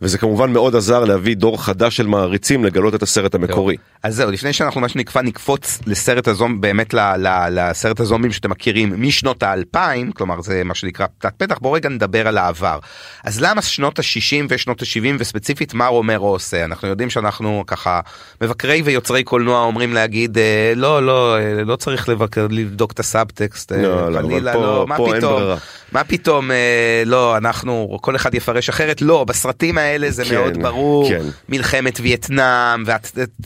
וזה 0.01 0.17
כמובן 0.17 0.54
מאוד 0.54 0.75
עזר 0.75 1.04
להביא 1.04 1.36
דור 1.36 1.63
חדש 1.63 1.97
של 1.97 2.08
מעריצים 2.08 2.65
לגלות 2.65 2.95
את 2.95 3.04
הסרט 3.04 3.36
המקורי. 3.36 3.75
אז 4.04 4.15
זהו, 4.15 4.32
לפני 4.32 4.54
שאנחנו 4.54 4.82
מה 4.82 4.89
שנקרא 4.89 5.21
נקפוץ 5.21 5.80
לסרט 5.86 6.28
הזום, 6.28 6.62
באמת 6.62 6.93
ל, 6.93 6.99
ל, 6.99 7.28
לסרט 7.51 7.99
הזומבים 7.99 8.32
שאתם 8.32 8.49
מכירים 8.49 9.01
משנות 9.01 9.43
האלפיים, 9.43 10.12
כלומר 10.12 10.41
זה 10.41 10.63
מה 10.63 10.75
שנקרא 10.75 11.06
פתח 11.17 11.45
פתח, 11.45 11.58
בוא 11.62 11.75
רגע 11.75 11.89
נדבר 11.89 12.28
על 12.28 12.38
העבר. 12.38 12.80
אז 13.23 13.41
למה 13.41 13.62
שנות 13.62 13.99
ה-60 13.99 14.45
ושנות 14.49 14.82
ה-70 14.82 15.15
וספציפית 15.19 15.73
מה 15.73 15.88
רומרו 15.88 16.28
עושה? 16.28 16.65
אנחנו 16.65 16.88
יודעים 16.88 17.10
שאנחנו 17.10 17.63
ככה 17.67 17.99
מבקרי 18.41 18.82
ויוצרי 18.86 19.23
קולנוע 19.23 19.62
אומרים 19.62 19.93
להגיד 19.93 20.38
אה, 20.38 20.73
לא, 20.75 21.06
לא, 21.06 21.38
אה, 21.38 21.63
לא 21.63 21.75
צריך 21.75 22.10
לבקר, 22.10 22.47
לבדוק 22.49 22.91
את 22.91 22.99
הסאבטקסט, 22.99 23.71
אה, 23.71 23.82
לא, 23.82 24.12
לא, 24.12 24.19
אבל 24.19 24.55
פה, 24.56 24.62
לא, 24.62 24.86
מה 24.88 24.98
פה 24.98 25.08
אין 25.08 25.18
פתאום, 25.18 25.34
ברירה. 25.34 25.58
מה 25.91 26.04
פתאום, 26.04 26.52
אה, 26.52 26.58
לא, 27.06 27.38
אנחנו, 27.38 27.98
כל 28.02 28.15
אחד 28.15 28.36
יפרש 28.36 28.70
אחרת, 28.70 29.02
לא, 29.02 29.24
בסרטים 29.24 29.78
האלה 29.78 30.12
זה 30.12 30.26
כן, 30.26 30.36
מאוד 30.36 30.58
ברור, 30.63 31.10
כן. 31.10 31.22
מלחמת 31.50 32.00
וייטנאם 32.02 32.84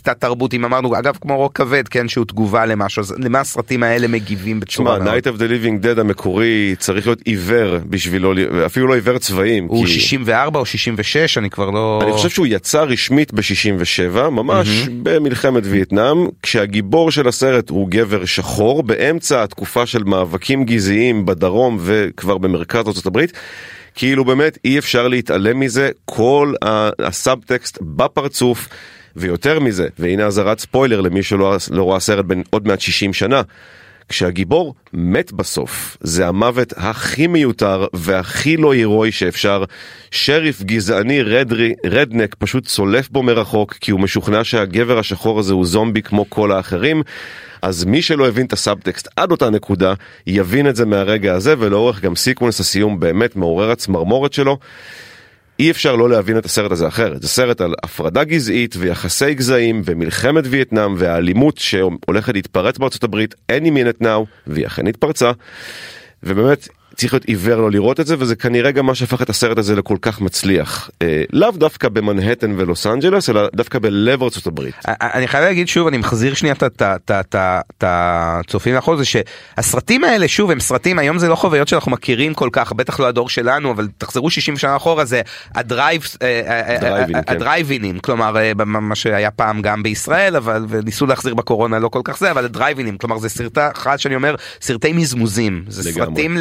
והתרבות, 0.06 0.54
אם 0.54 0.66
אמרנו, 0.66 0.98
אגב, 1.00 1.18
כמו 1.22 1.38
רוק 1.38 1.58
כבד, 1.58 1.88
כן, 1.88 2.08
שהוא 2.08 2.26
תגובה 2.26 2.66
למשהו, 2.66 3.00
אז 3.02 3.16
למה 3.18 3.40
הסרטים 3.40 3.84
האלה 3.84 4.08
מגיבים 4.08 4.60
בצורה 4.60 5.00
מאוד... 5.00 5.08
Night 5.16 5.28
of 5.28 5.40
the 5.40 5.44
Living 5.44 5.86
Dead 5.86 6.00
המקורי 6.00 6.76
צריך 6.80 7.08
להיות 7.08 7.22
עיוור 7.26 7.78
בשבילו, 7.90 8.34
אפילו 8.66 8.88
לא 8.88 8.94
עיוור 8.94 9.18
צבעים. 9.18 9.66
הוא 9.68 9.86
כי- 9.86 9.92
64 9.92 10.60
או 10.60 10.66
66, 10.66 11.38
אני 11.38 11.50
כבר 11.50 11.70
לא... 11.70 12.00
אני 12.04 12.12
חושב 12.12 12.30
שהוא 12.30 12.48
יצא 12.48 12.82
רשמית 12.84 13.34
ב-67, 13.34 14.30
ממש 14.30 14.68
במלחמת 15.04 15.64
וייטנאם, 15.66 16.18
כשהגיבור 16.44 17.12
של 17.12 17.28
הסרט 17.28 17.70
הוא 17.70 17.88
גבר 17.90 18.26
שחור, 18.26 18.84
באמצע 18.84 19.44
התקופה 19.44 19.86
של 19.86 20.04
מאבקים 20.04 20.64
גזעיים 20.66 20.99
בדרום 21.26 21.78
וכבר 21.82 22.38
במרכז 22.38 23.08
הברית. 23.08 23.34
כאילו 23.96 24.26
באמת 24.26 24.58
אי 24.66 24.80
אפשר 24.80 25.08
להתעלם 25.08 25.60
מזה, 25.60 25.90
כל 26.06 26.54
הסאבטקסט 27.00 27.78
בפרצוף, 27.82 28.68
ויותר 29.16 29.60
מזה, 29.60 29.88
והנה 30.00 30.26
אזהרת 30.26 30.60
ספוילר 30.60 31.02
למי 31.02 31.24
שלא 31.24 31.58
לא 31.72 31.92
ראה 31.92 32.00
סרט 32.00 32.26
בין 32.26 32.44
עוד 32.50 32.68
מעט 32.68 32.80
60 32.80 33.14
שנה. 33.14 33.42
כשהגיבור 34.10 34.76
מת 34.94 35.32
בסוף, 35.32 35.98
זה 36.02 36.28
המוות 36.28 36.74
הכי 36.78 37.28
מיותר 37.28 37.86
והכי 37.94 38.58
לא 38.58 38.74
הירואי 38.74 39.12
שאפשר. 39.12 39.64
שריף 40.12 40.62
גזעני 40.62 41.22
רדרי, 41.22 41.74
redneck 41.86 42.36
פשוט 42.40 42.66
צולף 42.66 43.10
בו 43.10 43.24
מרחוק 43.24 43.74
כי 43.74 43.92
הוא 43.92 44.00
משוכנע 44.00 44.44
שהגבר 44.44 45.00
השחור 45.00 45.40
הזה 45.40 45.54
הוא 45.54 45.66
זומבי 45.66 46.02
כמו 46.02 46.26
כל 46.30 46.52
האחרים. 46.52 47.04
אז 47.62 47.86
מי 47.86 48.02
שלא 48.02 48.28
הבין 48.28 48.46
את 48.46 48.54
הסאבטקסט 48.54 49.08
עד 49.16 49.32
אותה 49.32 49.50
נקודה, 49.50 49.94
יבין 50.28 50.70
את 50.70 50.76
זה 50.76 50.86
מהרגע 50.86 51.34
הזה 51.34 51.56
ולאורך 51.60 52.02
גם 52.02 52.16
sequence 52.16 52.60
הסיום 52.60 53.00
באמת 53.00 53.36
מעורר 53.36 53.72
הצמרמורת 53.72 54.34
שלו. 54.34 54.58
אי 55.60 55.72
אפשר 55.72 55.96
לא 55.96 56.10
להבין 56.10 56.38
את 56.38 56.46
הסרט 56.46 56.72
הזה 56.72 56.88
אחרת. 56.88 57.22
זה 57.22 57.28
סרט 57.28 57.62
על 57.62 57.74
הפרדה 57.84 58.24
גזעית 58.24 58.76
ויחסי 58.80 59.34
גזעים 59.34 59.82
ומלחמת 59.86 60.44
וייטנאם 60.48 60.96
והאלימות 60.98 61.58
שהולכת 61.58 62.34
להתפרץ 62.34 62.78
בארצות 62.78 63.04
הברית 63.04 63.36
any 63.52 63.66
minute 63.66 64.04
now, 64.04 64.26
והיא 64.48 64.68
אכן 64.68 64.88
התפרצה. 64.88 65.32
ובאמת 66.24 66.68
צריך 67.00 67.14
להיות 67.14 67.26
עיוור 67.26 67.56
לא 67.62 67.72
לראות 67.72 68.00
את 68.00 68.08
זה 68.08 68.16
וזה 68.20 68.36
כנראה 68.36 68.72
גם 68.72 68.86
מה 68.86 68.96
שהפך 68.96 69.22
את 69.22 69.30
הסרט 69.30 69.58
הזה 69.58 69.76
לכל 69.76 69.98
כך 70.02 70.22
מצליח. 70.22 70.90
אה, 71.02 71.24
לאו 71.34 71.52
דווקא 71.52 71.90
במנהטן 71.90 72.52
ולוס 72.58 72.88
אנג'לס 72.88 73.30
אלא 73.30 73.48
דווקא 73.56 73.80
בלב 73.80 74.24
ארצות 74.24 74.48
הברית. 74.48 74.76
אני 74.88 75.28
חייב 75.28 75.44
להגיד 75.44 75.68
שוב 75.68 75.88
אני 75.88 75.98
מחזיר 75.98 76.34
שנייה 76.34 76.56
את- 76.64 77.84
הצופים 77.84 78.76
לאחור 78.76 78.96
זה 78.98 79.04
שהסרטים 79.06 80.04
האלה 80.04 80.28
שוב 80.28 80.52
הם 80.52 80.60
סרטים 80.60 81.00
היום 81.00 81.18
זה 81.18 81.28
לא 81.28 81.36
חוויות 81.36 81.68
שאנחנו 81.68 81.92
מכירים 81.92 82.34
כל 82.34 82.50
כך 82.52 82.74
בטח 82.74 83.00
לא 83.00 83.08
הדור 83.08 83.30
שלנו 83.30 83.72
אבל 83.72 83.88
תחזרו 83.98 84.30
60 84.30 84.58
שנה 84.58 84.76
אחורה 84.76 85.06
זה 85.06 85.22
ה 85.56 85.63
drive 85.63 86.02
אה, 86.22 86.42
אה, 86.48 87.06
כן. 87.08 87.14
הדרייבינים 87.28 88.00
כלומר 88.00 88.54
מה 88.66 88.96
שהיה 88.96 89.32
פעם 89.32 89.62
גם 89.62 89.84
בישראל 89.84 90.36
אבל 90.36 90.66
וניסו 90.70 91.06
להחזיר 91.06 91.34
בקורונה 91.34 91.80
לא 91.80 91.88
כל 91.88 92.02
כך 92.04 92.18
זה 92.18 92.32
אבל 92.32 92.46
הדרייבינים 92.46 92.98
כלומר 92.98 93.18
זה 93.18 93.30
סרטה 93.30 93.70
שאני 93.98 94.16
אומר 94.16 94.36
סרטי 94.62 94.94
מזמוזים 94.94 95.64
זה. 95.68 95.92
סרטים 95.94 96.38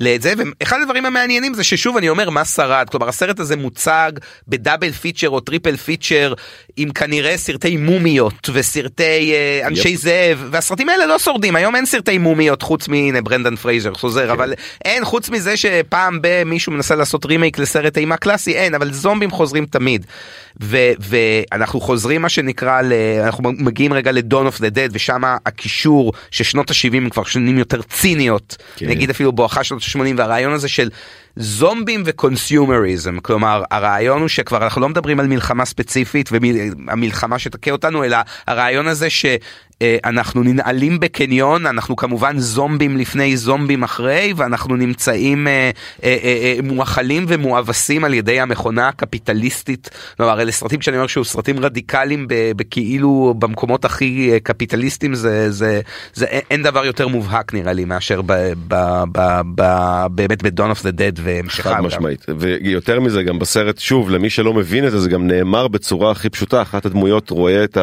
ל- 0.00 0.10
לזה 0.16 0.32
ואחד 0.60 0.76
הדברים 0.82 1.06
המעניינים 1.06 1.54
זה 1.54 1.64
ששוב 1.64 1.96
אני 1.96 2.08
אומר 2.08 2.30
מה 2.30 2.44
שרד 2.44 2.86
כלומר 2.90 3.08
הסרט 3.08 3.40
הזה 3.40 3.56
מוצג 3.56 4.12
ב 4.48 4.54
double 4.54 4.92
feature 4.92 5.28
או 5.30 5.40
triple 5.40 5.76
feature 5.76 6.34
עם 6.76 6.90
כנראה 6.90 7.36
סרטי 7.36 7.76
מומיות 7.76 8.50
וסרטי 8.52 9.32
אה, 9.34 9.66
אנשי 9.66 9.96
זאב 9.96 10.46
והסרטים 10.50 10.88
האלה 10.88 11.06
לא 11.06 11.18
שורדים 11.18 11.56
היום 11.56 11.76
אין 11.76 11.86
סרטי 11.86 12.18
מומיות 12.18 12.62
חוץ 12.62 12.88
מהנה 12.88 13.22
ברנדן 13.22 13.56
פרייזר 13.56 13.94
חוזר 13.94 14.32
אבל 14.32 14.54
אין 14.84 15.04
חוץ 15.04 15.28
מזה 15.30 15.56
שפעם 15.56 16.18
במישהו 16.22 16.72
מנסה 16.72 16.94
לעשות 16.94 17.26
רימייק 17.26 17.58
לסרט 17.58 17.98
אימה 17.98 18.16
קלאסי 18.16 18.52
אין 18.54 18.74
אבל 18.74 18.92
זומבים 18.92 19.30
חוזרים 19.30 19.66
תמיד. 19.66 20.06
ו- 20.62 20.92
ואנחנו 21.00 21.80
חוזרים 21.80 22.22
מה 22.22 22.28
שנקרא 22.28 22.82
ל- 22.82 22.92
אנחנו 23.24 23.52
מגיעים 23.58 23.92
רגע 23.92 24.12
לדון 24.12 24.46
Of 24.46 24.60
The 24.60 24.68
Dead 24.68 24.88
ושם 24.92 25.22
הקישור 25.46 26.12
ששנות 26.30 26.70
ה-70 26.70 27.10
כבר 27.10 27.24
שנים 27.24 27.58
יותר 27.58 27.82
ציניות 27.82 28.56
כן. 28.76 28.86
נגיד 28.88 29.10
אפילו 29.10 29.32
בואכה 29.32 29.64
שנות 29.64 29.82
ה-80 29.96 30.14
והרעיון 30.16 30.52
הזה 30.52 30.68
של 30.68 30.90
זומבים 31.40 32.02
ו 32.06 32.15
consumerism 32.15 33.18
כלומר 33.20 33.62
הרעיון 33.70 34.20
הוא 34.20 34.28
שכבר 34.28 34.64
אנחנו 34.64 34.80
לא 34.80 34.88
מדברים 34.88 35.20
על 35.20 35.26
מלחמה 35.26 35.64
ספציפית 35.64 36.30
והמלחמה 36.32 37.38
שתכה 37.38 37.70
אותנו 37.70 38.04
אלא 38.04 38.16
הרעיון 38.46 38.86
הזה 38.88 39.10
ש... 39.10 39.26
אה, 39.82 39.96
אנחנו 40.04 40.42
ננעלים 40.42 41.00
בקניון 41.00 41.66
אנחנו 41.66 41.96
כמובן 41.96 42.38
זומבים 42.38 42.96
לפני 42.96 43.36
זומבים 43.36 43.82
אחרי 43.82 44.32
ואנחנו 44.36 44.76
נמצאים 44.76 45.48
אה, 45.48 45.70
אה, 46.04 46.16
אה, 46.22 46.54
אה, 46.56 46.62
מואכלים 46.62 47.24
ומואבסים 47.28 48.04
על 48.04 48.14
ידי 48.14 48.40
המכונה 48.40 48.88
הקפיטליסטית. 48.88 49.90
כלומר 50.16 50.40
אלה 50.40 50.52
סרטים 50.52 50.80
שאני 50.80 50.96
אומר 50.96 51.06
שהוא 51.06 51.24
סרטים 51.24 51.60
רדיקליים 51.60 52.26
בכאילו 52.28 53.34
במקומות 53.38 53.84
הכי 53.84 54.30
אה, 54.32 54.40
קפיטליסטים 54.40 55.14
זה 55.14 55.50
זה 55.50 55.80
זה 56.14 56.24
אין- 56.26 56.62
דבר 56.62 56.84
יותר 56.84 57.08
מובהק 57.08 57.54
נראה 57.54 57.72
לי 57.72 57.84
מאשר 57.84 58.22
ב, 58.26 58.32
ב, 58.68 58.74
ב, 59.12 59.40
ב, 59.54 59.62
באמת 60.10 60.42
ב 60.42 60.48
Dawn 60.48 60.70
of 60.70 60.82
the 60.82 60.90
Dead 60.90 61.18
והמשכה. 61.36 61.74
חד 61.74 61.80
משמעית. 61.80 62.26
ויותר 62.38 63.00
מזה 63.00 63.22
גם 63.22 63.38
בסרט 63.38 63.78
שוב 63.78 64.10
למי 64.10 64.30
שלא 64.30 64.54
מבין 64.54 64.86
את 64.86 64.90
זה 64.90 65.00
זה 65.00 65.08
גם 65.08 65.26
נאמר 65.26 65.68
בצורה 65.68 66.10
הכי 66.10 66.30
פשוטה 66.30 66.62
אחת 66.62 66.86
הדמויות 66.86 67.30
רואה 67.30 67.64
את 67.64 67.78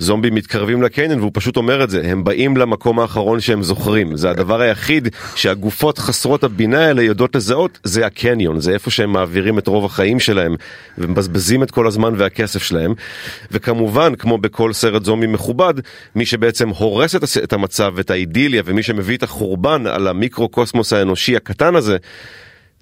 הזומבים 0.00 0.34
מתקרבים 0.34 0.82
לקניון 0.82 1.18
והוא 1.18 1.30
פשוט 1.34 1.56
אומר 1.56 1.84
את 1.84 1.90
זה 1.90 2.02
הם 2.04 2.24
באים 2.24 2.56
למקום 2.56 3.00
האחרון 3.00 3.40
שהם 3.40 3.62
זוכרים. 3.62 4.16
זה 4.16 4.30
הדבר 4.30 4.60
היחיד 4.60 5.08
שהגופות 5.34 5.98
חסרות 5.98 6.44
הבינה 6.44 6.86
האלה 6.86 7.02
יודעות 7.02 7.36
לזהות 7.36 7.78
זה 7.84 8.06
הקניון 8.06 8.60
זה 8.60 8.72
איפה 8.72 8.90
שהם 8.90 9.12
מעבירים 9.12 9.58
את 9.58 9.66
רוב 9.66 9.84
החיים 9.84 10.20
שלהם 10.20 10.56
ומבזבזים 10.98 11.62
את 11.62 11.70
כל 11.70 11.86
הזמן 11.86 12.14
והכסף 12.16 12.62
שלהם. 12.62 12.94
וכמובן 13.50 14.14
כמו 14.14 14.38
בכל 14.38 14.72
סרט 14.72 15.04
זומבי 15.04 15.26
מכובד 15.26 15.74
מי 16.14 16.26
שבעצם 16.26 16.68
הורס 16.68 17.16
את 17.16 17.24
את 17.44 17.52
המצב 17.52 17.92
ואת 17.96 18.10
האידיליה 18.10 18.62
ומי 18.64 18.82
שמביא 18.82 19.16
את 19.16 19.22
החורבן 19.22 19.86
על 19.86 20.08
המיקרו 20.08 20.48
קוסמוס 20.48 20.92
האנושי 20.92 21.36
הקטן 21.36 21.76
הזה 21.76 21.96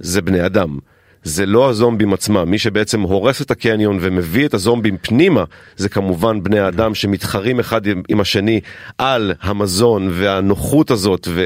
זה 0.05 0.23
בני 0.23 0.47
אדם. 0.47 0.79
זה 1.23 1.47
לא 1.47 1.69
הזומבים 1.71 2.13
עצמם, 2.13 2.51
מי 2.51 2.59
שבעצם 2.59 3.01
הורס 3.01 3.43
את 3.43 3.51
הקניון 3.51 3.99
ומביא 4.01 4.47
את 4.47 4.55
הזומבים 4.55 4.97
פנימה, 5.03 5.45
זה 5.77 5.89
כמובן 5.89 6.43
בני 6.43 6.59
האדם 6.59 6.95
שמתחרים 6.95 7.61
אחד 7.61 7.81
עם- 8.09 8.21
השני 8.21 8.61
על 8.99 9.33
המזון 9.41 10.09
והנוחות 10.13 10.91
הזאת 10.91 11.29
ו... 11.31 11.45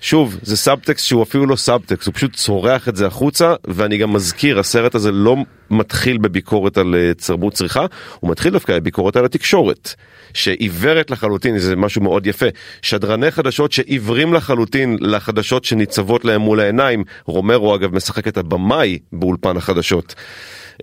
שוב, 0.00 0.38
זה 0.42 0.56
סאבטקסט 0.56 1.06
שהוא 1.06 1.22
אפילו 1.22 1.46
לא 1.46 1.56
סאבטקסט, 1.56 2.06
הוא 2.06 2.14
פשוט 2.14 2.34
צורח 2.34 2.88
את 2.88 2.96
זה 2.96 3.06
החוצה, 3.06 3.54
ואני 3.66 3.98
גם 3.98 4.12
מזכיר, 4.12 4.58
הסרט 4.58 4.94
הזה 4.94 5.12
לא 5.12 5.36
מתחיל 5.70 6.18
בביקורת 6.18 6.78
על 6.78 6.94
אה, 6.94 7.14
תרבות 7.14 7.52
צריכה, 7.52 7.86
הוא 8.20 8.30
מתחיל 8.30 8.52
דווקא 8.52 8.78
בביקורת 8.78 9.16
על 9.16 9.24
התקשורת, 9.24 9.94
שעיוורת 10.34 11.10
לחלוטין, 11.10 11.58
זה 11.58 11.76
משהו 11.76 12.02
מאוד 12.02 12.26
יפה. 12.26 12.46
שדרני 12.82 13.30
חדשות 13.30 13.72
שעיוורים 13.72 14.34
לחלוטין 14.34 14.96
לחדשות 15.00 15.64
שניצבות 15.64 16.24
להם 16.24 16.40
מול 16.40 16.60
העיניים, 16.60 17.04
רומרו 17.24 17.74
אגב 17.74 17.94
משחק 17.94 18.28
את 18.28 18.36
הבמאי 18.36 18.98
באולפן 19.12 19.56
החדשות. 19.56 20.14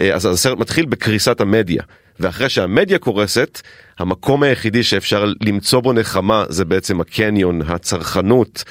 אה, 0.02 0.16
אז 0.16 0.26
הסרט 0.26 0.58
מתחיל 0.58 0.86
בקריסת 0.86 1.42
המדיה. 1.42 1.84
ואחרי 2.20 2.50
שהמדיה 2.50 3.00
קורסת, 3.00 3.62
המקום 4.00 4.44
היחידי 4.44 4.84
שאפשר 4.84 5.26
למצוא 5.42 5.80
בו 5.80 5.94
נחמה 5.94 6.46
זה 6.50 6.66
בעצם 6.66 7.02
הקניון, 7.02 7.62
הצרכנות. 7.62 8.64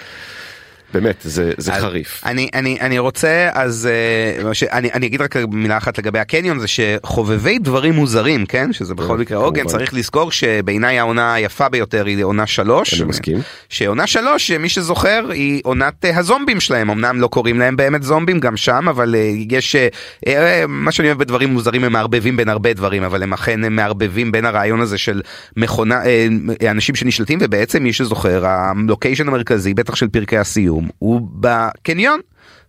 באמת, 0.95 1.17
זה, 1.23 1.53
זה 1.57 1.73
אז 1.75 1.81
חריף. 1.83 2.23
אני, 2.27 2.49
אני, 2.55 2.79
אני 2.81 2.99
רוצה 2.99 3.49
אז 3.53 3.89
אה, 4.45 4.55
ש- 4.55 4.63
אני, 4.63 4.91
אני 4.93 5.07
אגיד 5.07 5.23
רק 5.23 5.37
מילה 5.37 5.77
אחת 5.77 5.99
לגבי 5.99 6.19
הקניון 6.19 6.59
זה 6.59 6.67
שחובבי 6.69 7.59
דברים 7.59 7.95
מוזרים 7.95 8.47
כן 8.47 8.73
שזה 8.73 8.95
בכל 8.95 9.19
מקרה 9.19 9.39
עוגן. 9.39 9.67
צריך 9.67 9.95
לזכור 9.95 10.33
שבעיניי 10.33 10.99
העונה 10.99 11.35
היפה 11.35 11.69
ביותר 11.69 12.07
היא 12.07 12.25
עונה 12.25 12.47
שלוש. 12.47 13.01
אני 13.01 13.09
מסכים. 13.09 13.39
שעונה 13.69 14.07
שלוש 14.07 14.51
מי 14.51 14.69
שזוכר 14.69 15.27
היא 15.33 15.61
עונת 15.65 16.05
אה, 16.05 16.19
הזומבים 16.19 16.61
שלהם 16.61 16.91
אמנם 16.91 17.21
לא 17.21 17.27
קוראים 17.27 17.59
להם 17.59 17.77
באמת 17.77 18.03
זומבים 18.03 18.41
גם 18.41 18.57
שם 18.57 18.89
אבל 18.89 19.15
אה, 19.15 19.31
יש 19.51 19.77
אה, 19.77 19.89
אה, 20.27 20.65
מה 20.69 20.93
שאני 20.93 21.09
אוהב 21.09 21.19
בדברים 21.19 21.49
מוזרים 21.49 21.85
הם 21.85 21.93
מערבבים 21.93 22.37
בין 22.37 22.49
הרבה 22.49 22.73
דברים 22.73 23.03
אבל 23.03 23.23
הם 23.23 23.33
אכן 23.33 23.65
הם 23.65 23.77
מערבבים 23.77 24.33
בין 24.33 24.45
הרעיון 24.45 24.81
הזה 24.81 24.99
של 24.99 25.23
מכונה 25.57 26.01
אה, 26.07 26.27
אנשים 26.71 26.95
שנשלטים 26.95 27.39
ובעצם 27.43 27.83
מי 27.83 27.93
שזוכר 27.93 28.47
הלוקיישן 28.47 29.29
המרכזי 29.29 29.75
בטח 29.75 29.95
של 29.97 30.09
פרקי 30.09 30.37
הסיום 30.39 30.76
הוא 30.99 31.21
בקניון. 31.33 32.21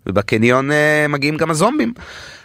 ובקניון 0.07 0.71
אה, 0.71 1.05
מגיעים 1.09 1.37
גם 1.37 1.51
הזומבים. 1.51 1.93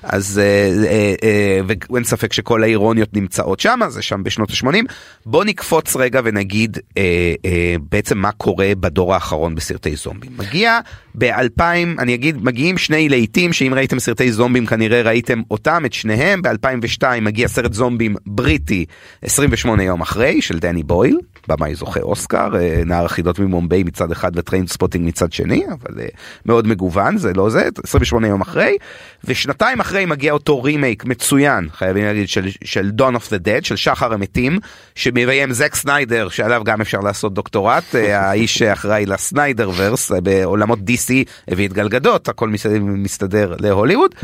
אז 0.02 0.38
אה, 0.38 0.84
אה, 0.86 1.14
אה, 1.22 1.60
ואין 1.90 2.04
ספק 2.04 2.32
שכל 2.32 2.62
האירוניות 2.62 3.14
נמצאות 3.14 3.60
שם, 3.60 3.80
זה 3.88 4.02
שם 4.02 4.22
בשנות 4.22 4.50
ה-80. 4.50 4.92
בוא 5.26 5.44
נקפוץ 5.44 5.96
רגע 5.96 6.20
ונגיד 6.24 6.78
אה, 6.98 7.34
אה, 7.44 7.76
בעצם 7.90 8.18
מה 8.18 8.32
קורה 8.32 8.72
בדור 8.80 9.14
האחרון 9.14 9.54
בסרטי 9.54 9.96
זומבים. 9.96 10.30
מגיע 10.38 10.80
ב-2000, 11.14 11.62
אני 11.98 12.14
אגיד, 12.14 12.44
מגיעים 12.44 12.78
שני 12.78 13.08
להיטים 13.08 13.52
שאם 13.52 13.72
ראיתם 13.76 13.98
סרטי 13.98 14.32
זומבים 14.32 14.66
כנראה 14.66 15.02
ראיתם 15.02 15.42
אותם, 15.50 15.82
את 15.86 15.92
שניהם. 15.92 16.42
ב-2002 16.42 17.04
מגיע 17.22 17.48
סרט 17.48 17.72
זומבים 17.72 18.16
בריטי 18.26 18.84
28 19.22 19.82
יום 19.82 20.00
אחרי 20.00 20.42
של 20.42 20.58
דני 20.58 20.82
בויל, 20.82 21.18
במאי 21.48 21.74
זוכה 21.74 22.00
אוסקר, 22.00 22.56
אה, 22.56 22.82
נער 22.86 23.04
החידות 23.04 23.38
ממומביי 23.38 23.82
מצד 23.82 24.12
אחד 24.12 24.32
ו 24.34 24.66
Trainspotting 24.66 25.06
מצד 25.06 25.32
שני, 25.32 25.64
אבל 25.66 26.00
אה, 26.00 26.06
מאוד 26.46 26.66
מגוון, 26.66 27.16
זה 27.16 27.32
לא 27.32 27.50
זה, 27.50 27.68
28 27.84 28.26
יום 28.26 28.40
אחרי. 28.40 28.76
ושנתיים 29.24 29.80
אחרי 29.80 29.91
מגיע 30.06 30.32
אותו 30.32 30.62
רימייק 30.62 31.04
מצוין, 31.04 31.68
חייבים 31.74 32.04
להגיד, 32.04 32.28
של, 32.28 32.48
של 32.64 32.90
Dawn 32.98 33.14
of 33.16 33.26
the 33.26 33.44
Dead, 33.44 33.64
של 33.64 33.76
שחר 33.76 34.12
המתים, 34.12 34.58
שמביים 34.94 35.52
זק 35.52 35.74
סניידר, 35.74 36.28
שעליו 36.28 36.62
גם 36.64 36.80
אפשר 36.80 37.00
לעשות 37.00 37.34
דוקטורט, 37.34 37.94
אה, 37.94 38.20
האיש 38.28 38.58
שאחראי 38.58 39.06
ל 39.06 39.70
Snyderverse, 39.76 40.12
אה, 40.12 40.20
בעולמות 40.20 40.78
DC 40.78 41.12
הביא 41.48 41.68
את 41.68 41.72
גלגדות, 41.72 42.28
הכל 42.28 42.48
מסתדר, 42.48 42.78
מסתדר 42.80 43.54
להוליווד, 43.58 44.14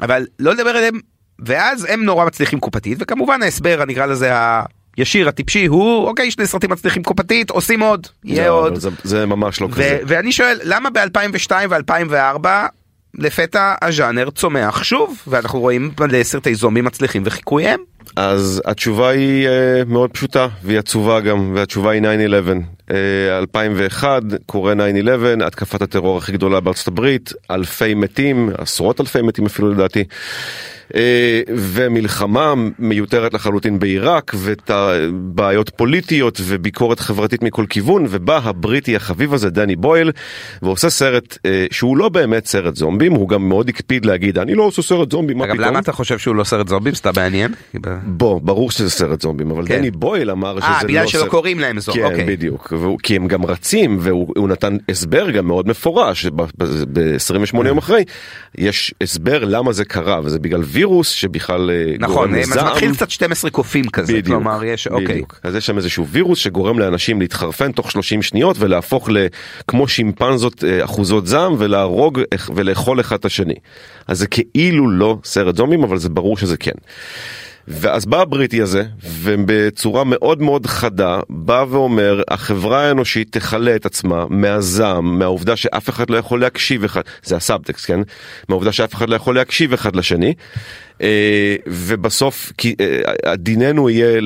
אבל 0.00 0.26
לא 0.38 0.52
לדבר 0.52 0.70
עליהם, 0.70 1.00
ואז 1.38 1.86
הם 1.90 2.04
נורא 2.04 2.24
מצליחים 2.26 2.60
קופתית, 2.60 2.98
וכמובן 3.00 3.42
ההסבר, 3.42 3.82
אני 3.82 3.92
אקרא 3.92 4.06
לזה 4.06 4.36
ה... 4.36 4.62
ישיר 4.98 5.28
הטיפשי 5.28 5.66
הוא 5.66 6.06
אוקיי 6.08 6.30
שני 6.30 6.46
סרטים 6.46 6.70
מצליחים 6.70 7.02
קופתית 7.02 7.50
עושים 7.50 7.80
עוד 7.80 8.06
יהיה 8.24 8.42
זה, 8.42 8.48
עוד 8.48 8.74
זה, 8.74 8.88
זה 9.04 9.26
ממש 9.26 9.60
לא 9.60 9.66
ו- 9.66 9.70
כזה. 9.70 9.98
ואני 10.06 10.32
שואל 10.32 10.60
למה 10.64 10.90
ב-2002 10.90 11.52
ו-2004 11.70 12.46
לפתע 13.18 13.74
הז'אנר 13.82 14.30
צומח 14.30 14.82
שוב 14.84 15.22
ואנחנו 15.26 15.60
רואים 15.60 15.90
מלא 16.00 16.22
סרטי 16.22 16.54
זומבים 16.54 16.84
מצליחים 16.84 17.22
וחיקוייהם. 17.24 17.80
אז 18.16 18.62
התשובה 18.64 19.08
היא 19.08 19.48
אה, 19.48 19.82
מאוד 19.86 20.10
פשוטה 20.10 20.48
והיא 20.62 20.78
עצובה 20.78 21.20
גם 21.20 21.52
והתשובה 21.54 21.90
היא 21.90 22.02
9-11. 22.02 22.04
אה, 22.90 23.38
2001 23.38 24.22
קורה 24.46 24.72
9-11 24.72 25.44
התקפת 25.44 25.82
הטרור 25.82 26.18
הכי 26.18 26.32
גדולה 26.32 26.60
בארצות 26.60 26.88
הברית 26.88 27.32
אלפי 27.50 27.94
מתים 27.94 28.50
עשרות 28.58 29.00
אלפי 29.00 29.22
מתים 29.22 29.46
אפילו 29.46 29.70
לדעתי. 29.70 30.04
אה, 30.94 31.40
ומלחמה 31.48 32.54
מיותרת 32.78 33.34
לחלוטין 33.34 33.78
בעיראק 33.78 34.34
ובעיות 34.34 35.70
פוליטיות 35.70 36.40
וביקורת 36.44 37.00
חברתית 37.00 37.42
מכל 37.42 37.64
כיוון 37.68 38.06
ובא 38.08 38.40
הבריטי 38.44 38.96
החביב 38.96 39.34
הזה 39.34 39.50
דני 39.50 39.76
בויל 39.76 40.12
ועושה 40.62 40.90
סרט 40.90 41.38
אה, 41.46 41.66
שהוא 41.70 41.96
לא 41.96 42.08
באמת 42.08 42.46
סרט 42.46 42.76
זומבים 42.76 43.12
הוא 43.12 43.28
גם 43.28 43.48
מאוד 43.48 43.68
הקפיד 43.68 44.04
להגיד 44.04 44.38
אני 44.38 44.54
לא 44.54 44.62
עושה 44.62 44.82
סרט 44.82 45.10
זומבים 45.10 45.38
מה 45.38 45.44
אגב 45.44 45.54
פתאום. 45.54 45.68
למה 45.68 45.78
אתה 45.78 45.92
חושב 45.92 46.18
שהוא 46.18 46.36
לא 46.36 46.44
סרט 46.44 46.68
זומבים 46.68 46.94
סתם 46.94 47.10
מעניין? 47.16 47.52
בוא, 48.04 48.40
ברור 48.40 48.70
שזה 48.70 48.90
סרט 48.90 49.22
זומבים, 49.22 49.50
אבל 49.50 49.66
כן. 49.66 49.78
דני 49.78 49.90
בויל 49.90 50.30
אמר 50.30 50.60
שזה 50.60 50.66
אה 50.66 50.82
לא 50.82 50.88
בגלל 50.88 51.06
שלא 51.06 51.20
סרט... 51.20 51.30
קוראים 51.30 51.58
להם 51.58 51.80
זום 51.80 51.94
כן, 51.94 52.04
אוקיי. 52.04 52.24
בדיוק, 52.24 52.72
והוא, 52.80 52.98
כי 53.02 53.16
הם 53.16 53.28
גם 53.28 53.46
רצים, 53.46 53.98
והוא 54.00 54.34
הוא 54.36 54.48
נתן 54.48 54.76
הסבר 54.88 55.30
גם 55.30 55.46
מאוד 55.46 55.68
מפורש, 55.68 56.26
ב-28 56.26 57.52
כן. 57.52 57.66
יום 57.66 57.78
אחרי, 57.78 58.04
יש 58.58 58.94
הסבר 59.00 59.44
למה 59.44 59.72
זה 59.72 59.84
קרה, 59.84 60.20
וזה 60.24 60.38
בגלל 60.38 60.62
וירוס 60.64 61.08
שבכלל 61.08 61.70
אה, 61.70 61.94
נכון 61.98 62.14
גורם 62.14 62.34
אה, 62.34 62.40
לזעם. 62.40 62.58
זה 62.58 62.72
מתחיל 62.72 62.94
קצת 62.94 63.10
12 63.10 63.50
קופים 63.50 63.88
כזה 63.88 64.12
בדיוק, 64.12 64.26
כלומר 64.26 64.64
יש 64.64 64.86
אוקיי. 64.86 65.06
בדיוק. 65.06 65.40
אז 65.42 65.54
יש 65.54 65.66
שם 65.66 65.76
איזשהו 65.76 66.06
וירוס 66.06 66.38
שגורם 66.38 66.78
לאנשים 66.78 67.20
להתחרפן 67.20 67.72
תוך 67.72 67.90
30 67.90 68.22
שניות 68.22 68.56
ולהפוך 68.58 69.08
לכמו 69.12 69.88
שימפנזות 69.88 70.64
אה, 70.64 70.84
אחוזות 70.84 71.26
זעם 71.26 71.54
ולהרוג 71.58 72.20
ולאכול 72.54 73.00
אחד 73.00 73.16
את 73.16 73.24
השני. 73.24 73.54
אז 74.06 74.18
זה 74.18 74.26
כאילו 74.26 74.90
לא 74.90 75.18
סרט 75.24 75.56
זומבים 75.56 75.82
אבל 75.82 75.98
זה 75.98 76.08
ברור 76.08 76.36
שזה 76.36 76.56
כן. 76.56 76.72
ואז 77.70 78.06
בא 78.06 78.20
הבריטי 78.20 78.62
הזה 78.62 78.84
ובצורה 79.02 80.04
מאוד 80.04 80.42
מאוד 80.42 80.66
חדה 80.66 81.20
בא 81.28 81.64
ואומר 81.68 82.22
החברה 82.28 82.88
האנושית 82.88 83.32
תכלה 83.32 83.76
את 83.76 83.86
עצמה 83.86 84.24
מהזעם 84.28 85.18
מהעובדה 85.18 85.56
שאף 85.56 85.88
אחד 85.88 86.10
לא 86.10 86.16
יכול 86.16 86.40
להקשיב 86.40 86.84
אחד 86.84 87.00
זה 87.22 87.36
הסאבטקסט 87.36 87.86
כן? 87.86 88.00
מהעובדה 88.48 88.72
שאף 88.72 88.94
אחד 88.94 89.08
לא 89.08 89.16
יכול 89.16 89.34
להקשיב 89.34 89.72
אחד 89.72 89.96
לשני. 89.96 90.34
אה, 91.02 91.56
ובסוף 91.66 92.52
אה, 92.80 93.36
דיננו 93.36 93.90
יהיה 93.90 94.20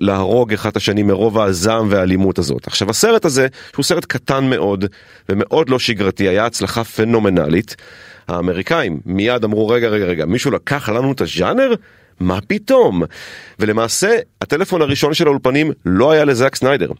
להרוג 0.00 0.52
אחד 0.52 0.70
את 0.70 0.76
השני 0.76 1.02
מרוב 1.02 1.38
הזעם 1.38 1.86
והאלימות 1.90 2.38
הזאת. 2.38 2.66
עכשיו 2.66 2.90
הסרט 2.90 3.24
הזה 3.24 3.46
שהוא 3.72 3.84
סרט 3.84 4.04
קטן 4.04 4.50
מאוד 4.50 4.84
ומאוד 5.28 5.68
לא 5.68 5.78
שגרתי 5.78 6.28
היה 6.28 6.46
הצלחה 6.46 6.84
פנומנלית. 6.84 7.76
האמריקאים 8.28 9.00
מיד 9.06 9.44
אמרו 9.44 9.68
רגע 9.68 9.88
רגע 9.88 10.04
רגע 10.04 10.24
מישהו 10.26 10.50
לקח 10.50 10.88
לנו 10.88 11.12
את 11.12 11.20
הז'אנר 11.20 11.74
מה 12.20 12.38
פתאום? 12.40 13.02
ולמעשה 13.58 14.16
הטלפון 14.40 14.82
הראשון 14.82 15.14
של 15.14 15.26
האולפנים 15.26 15.72
לא 15.84 16.12
היה 16.12 16.24
לזאק 16.24 16.56
סניידר. 16.56 16.90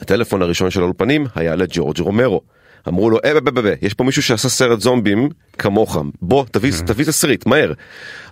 הטלפון 0.00 0.42
הראשון 0.42 0.70
של 0.70 0.80
האולפנים 0.80 1.26
היה 1.34 1.56
לג'ורג' 1.56 2.00
רומרו. 2.00 2.40
אמרו 2.88 3.10
לו, 3.10 3.18
אה, 3.24 3.40
בא, 3.40 3.50
בא, 3.50 3.70
יש 3.82 3.94
פה 3.94 4.04
מישהו 4.04 4.22
שעשה 4.22 4.48
סרט 4.48 4.80
זומבים 4.80 5.28
כמוך, 5.58 5.98
בוא 6.22 6.44
תביא, 6.50 6.72
תביא 6.86 7.04
תסריט, 7.04 7.46
מהר. 7.46 7.72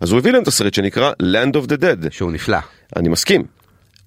אז 0.01 0.11
הוא 0.11 0.19
הביא 0.19 0.33
להם 0.33 0.45
תסריט 0.45 0.75
שנקרא 0.75 1.13
Land 1.23 1.55
of 1.55 1.67
the 1.67 1.77
Dead. 1.81 2.11
שהוא 2.11 2.33
נפלא. 2.33 2.59
אני 2.97 3.09
מסכים. 3.09 3.45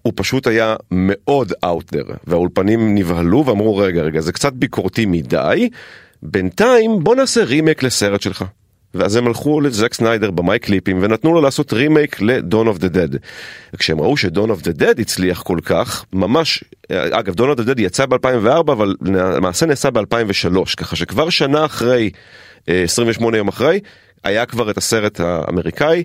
הוא 0.01 0.13
פשוט 0.15 0.47
היה 0.47 0.75
מאוד 0.91 1.53
out 1.65 1.95
there, 1.95 2.13
והאולפנים 2.27 2.95
נבהלו 2.95 3.45
ואמרו, 3.45 3.77
רגע, 3.77 4.01
רגע, 4.01 4.21
זה 4.21 4.31
קצת 4.31 4.53
ביקורתי 4.53 5.05
מדי, 5.05 5.69
בינתיים 6.23 7.03
בוא 7.03 7.15
נעשה 7.15 7.43
רימייק 7.43 7.83
לסרט 7.83 8.21
שלך. 8.21 8.45
ואז 8.95 9.15
הם 9.15 9.27
הלכו 9.27 9.61
לזק 9.61 9.93
סניידר 9.93 10.31
במאי 10.31 10.59
קליפים 10.59 10.99
ונתנו 11.01 11.33
לו 11.33 11.41
לעשות 11.41 11.73
רימייק 11.73 12.21
ל-Dawn 12.21 12.77
of 12.77 12.79
the 12.79 12.93
Dead. 12.93 13.17
כשהם 13.77 14.01
ראו 14.01 14.17
ש-Dawn 14.17 14.49
of 14.49 14.63
the 14.63 14.79
Dead 14.79 15.01
הצליח 15.01 15.41
כל 15.41 15.59
כך, 15.65 16.05
ממש, 16.13 16.63
אגב, 16.91 17.33
Dawn 17.33 17.57
of 17.57 17.59
the 17.59 17.67
Dead 17.67 17.81
יצא 17.81 18.05
ב-2004, 18.05 18.71
אבל 18.71 18.95
למעשה 19.05 19.65
נעשה 19.65 19.91
ב-2003, 19.91 20.75
ככה 20.77 20.95
שכבר 20.95 21.29
שנה 21.29 21.65
אחרי, 21.65 22.09
אה, 22.69 22.83
28 22.83 23.37
יום 23.37 23.47
אחרי, 23.47 23.79
היה 24.23 24.45
כבר 24.45 24.71
את 24.71 24.77
הסרט 24.77 25.19
האמריקאי. 25.19 26.03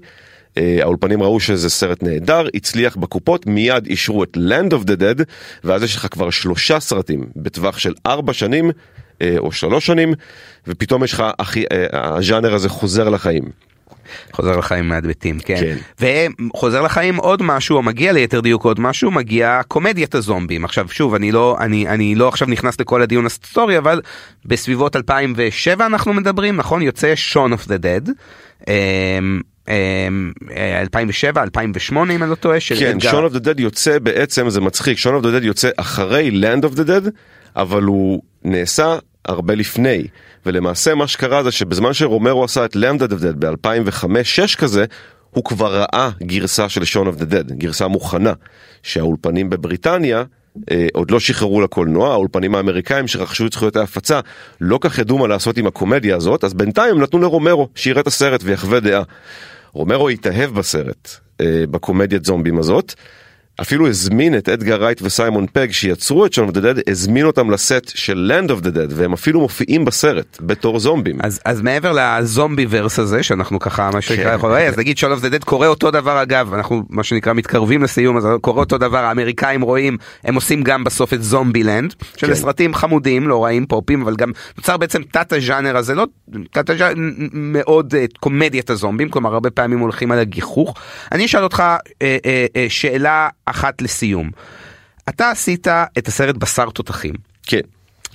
אה, 0.58 0.78
האולפנים 0.82 1.22
ראו 1.22 1.40
שזה 1.40 1.70
סרט 1.70 2.02
נהדר, 2.02 2.46
הצליח 2.54 2.96
בקופות, 2.96 3.46
מיד 3.46 3.86
אישרו 3.86 4.24
את 4.24 4.36
Land 4.36 4.72
of 4.72 4.86
the 4.86 5.00
Dead, 5.00 5.24
ואז 5.64 5.82
יש 5.82 5.96
לך 5.96 6.06
כבר 6.10 6.30
שלושה 6.30 6.80
סרטים 6.80 7.26
בטווח 7.36 7.78
של 7.78 7.94
ארבע 8.06 8.32
שנים, 8.32 8.66
אה, 8.66 8.72
או 9.38 9.52
שלוש 9.52 9.86
שנים, 9.86 10.12
ופתאום 10.66 11.04
יש 11.04 11.12
לך, 11.12 11.24
אחי, 11.38 11.64
אה, 11.72 11.86
הז'אנר 11.92 12.54
הזה 12.54 12.68
חוזר 12.68 13.08
לחיים. 13.08 13.44
חוזר 14.32 14.56
לחיים 14.56 14.88
מהמתים, 14.88 15.38
כן. 15.38 15.76
כן. 15.98 16.26
וחוזר 16.52 16.82
לחיים 16.82 17.16
עוד 17.16 17.42
משהו, 17.42 17.76
או 17.76 17.82
מגיע 17.82 18.12
ליתר 18.12 18.40
דיוק 18.40 18.64
עוד 18.64 18.80
משהו, 18.80 19.10
מגיע 19.10 19.60
קומדיית 19.68 20.14
הזומבים. 20.14 20.64
עכשיו 20.64 20.86
שוב, 20.88 21.14
אני 21.14 21.32
לא, 21.32 21.56
אני, 21.60 21.88
אני 21.88 22.14
לא 22.14 22.28
עכשיו 22.28 22.48
נכנס 22.48 22.80
לכל 22.80 23.02
הדיון 23.02 23.26
ההיסטורי, 23.26 23.78
אבל 23.78 24.00
בסביבות 24.44 24.96
2007 24.96 25.86
אנחנו 25.86 26.12
מדברים, 26.12 26.56
נכון? 26.56 26.82
יוצא 26.82 27.14
the 27.66 27.82
Dead. 27.82 28.10
אמ, 28.68 29.40
אמ, 29.68 30.32
2007, 30.80 31.42
2008 31.42 32.14
אם 32.14 32.22
אני 32.22 32.30
לא 32.30 32.34
טועה, 32.34 32.60
של 32.60 32.76
כן, 32.78 32.90
אדגר. 32.90 33.10
Shaun 33.10 33.32
of 33.32 33.34
the 33.34 33.40
Dead 33.40 33.60
יוצא 33.60 33.98
בעצם, 33.98 34.50
זה 34.50 34.60
מצחיק, 34.60 34.98
Shaun 34.98 35.22
of 35.22 35.24
the 35.24 35.40
Dead 35.40 35.44
יוצא 35.44 35.70
אחרי 35.76 36.30
Land 36.30 36.64
of 36.64 36.76
the 36.76 36.82
Dead, 36.88 37.10
אבל 37.56 37.82
הוא 37.82 38.22
נעשה 38.44 38.98
הרבה 39.24 39.54
לפני. 39.54 40.06
ולמעשה 40.46 40.94
מה 40.94 41.06
שקרה 41.06 41.42
זה 41.42 41.50
שבזמן 41.50 41.92
שרומרו 41.92 42.44
עשה 42.44 42.64
את 42.64 42.76
Land 42.76 43.00
of 43.00 43.10
the 43.10 43.22
Dead 43.22 43.36
ב-2005-2006 43.38 44.56
כזה, 44.56 44.84
הוא 45.30 45.44
כבר 45.44 45.74
ראה 45.74 46.10
גרסה 46.22 46.68
של 46.68 46.82
Shaun 46.82 47.06
of 47.06 47.20
the 47.20 47.24
Dead, 47.32 47.52
גרסה 47.52 47.88
מוכנה, 47.88 48.32
שהאולפנים 48.82 49.50
בבריטניה 49.50 50.24
אה, 50.70 50.86
עוד 50.92 51.10
לא 51.10 51.20
שחררו 51.20 51.60
לקולנוע, 51.60 52.12
האולפנים 52.12 52.54
האמריקאים 52.54 53.08
שרכשו 53.08 53.46
את 53.46 53.52
זכויות 53.52 53.76
ההפצה 53.76 54.20
לא 54.60 54.78
כך 54.80 54.98
ידעו 54.98 55.18
מה 55.18 55.26
לעשות 55.26 55.58
עם 55.58 55.66
הקומדיה 55.66 56.16
הזאת, 56.16 56.44
אז 56.44 56.54
בינתיים 56.54 56.96
הם 56.96 57.02
נתנו 57.02 57.20
לרומרו 57.20 57.68
שיראה 57.74 58.00
את 58.00 58.06
הסרט 58.06 58.40
ויחווה 58.44 58.80
דעה. 58.80 59.02
רומרו 59.72 60.08
התאהב 60.08 60.50
בסרט, 60.50 61.10
אה, 61.40 61.64
בקומדיית 61.70 62.24
זומבים 62.24 62.58
הזאת, 62.58 62.94
אפילו 63.60 63.88
הזמין 63.88 64.36
את 64.38 64.48
אדגר 64.48 64.82
רייט 64.82 65.02
וסיימון 65.02 65.46
פג 65.52 65.70
שיצרו 65.70 66.26
את 66.26 66.32
Shaun 66.32 66.44
of 66.44 66.54
the 66.54 66.60
Dead, 66.60 66.90
הזמין 66.90 67.26
אותם 67.26 67.50
לסט 67.50 67.92
של 67.94 68.32
Land 68.32 68.50
of 68.50 68.64
the 68.64 68.68
Dead 68.68 68.92
והם 68.94 69.12
אפילו 69.12 69.40
מופיעים 69.40 69.84
בסרט 69.84 70.38
בתור 70.40 70.78
זומבים. 70.78 71.18
אז, 71.22 71.40
אז 71.44 71.62
מעבר 71.62 71.92
ל 71.92 72.66
zombieverse 72.70 72.98
הזה 72.98 73.22
שאנחנו 73.22 73.60
ככה 73.60 73.90
מה 73.92 74.00
שנקרא 74.00 74.24
כן. 74.24 74.34
יכול 74.34 74.50
לראות, 74.50 74.72
אז 74.72 74.78
נגיד 74.78 74.98
Shaun 74.98 75.12
of 75.12 75.20
the 75.20 75.28
Dead 75.28 75.44
קורה 75.44 75.66
אותו 75.66 75.90
דבר 75.90 76.22
אגב 76.22 76.54
אנחנו 76.54 76.82
מה 76.90 77.02
שנקרא 77.02 77.32
מתקרבים 77.32 77.82
לסיום 77.82 78.16
אז 78.16 78.26
קורה 78.40 78.60
אותו 78.60 78.78
דבר 78.78 78.98
האמריקאים 78.98 79.62
רואים 79.62 79.96
הם 80.24 80.34
עושים 80.34 80.62
גם 80.62 80.84
בסוף 80.84 81.14
את 81.14 81.22
Zombieland 81.22 81.94
שזה 82.16 82.26
כן. 82.26 82.34
סרטים 82.34 82.74
חמודים 82.74 83.28
לא 83.28 83.44
רעים 83.44 83.66
פופיים 83.66 84.02
אבל 84.02 84.16
גם 84.16 84.30
נוצר 84.58 84.76
בעצם 84.76 85.02
תת 85.02 85.32
הז'אנר 85.32 85.76
הזה 85.76 85.94
לא 85.94 86.06
תת 86.50 86.70
הז'אנר 86.70 86.94
מאוד 87.32 87.94
אה, 87.94 88.04
קומדיית 88.20 88.70
הזומבים 88.70 89.08
כלומר 89.08 89.34
הרבה 89.34 89.50
פעמים 89.50 89.78
הולכים 89.78 90.12
על 90.12 90.18
הגיחוך. 90.18 90.74
אני 91.12 91.24
אשאל 91.24 91.42
אותך 91.42 91.60
אה, 92.02 92.16
אה, 92.26 92.46
אה, 92.56 92.66
שאלה 92.68 93.28
אחת 93.46 93.82
לסיום. 93.82 94.30
אתה 95.08 95.30
עשית 95.30 95.66
את 95.98 96.08
הסרט 96.08 96.36
בשר 96.36 96.70
תותחים. 96.70 97.14
כן. 97.42 97.60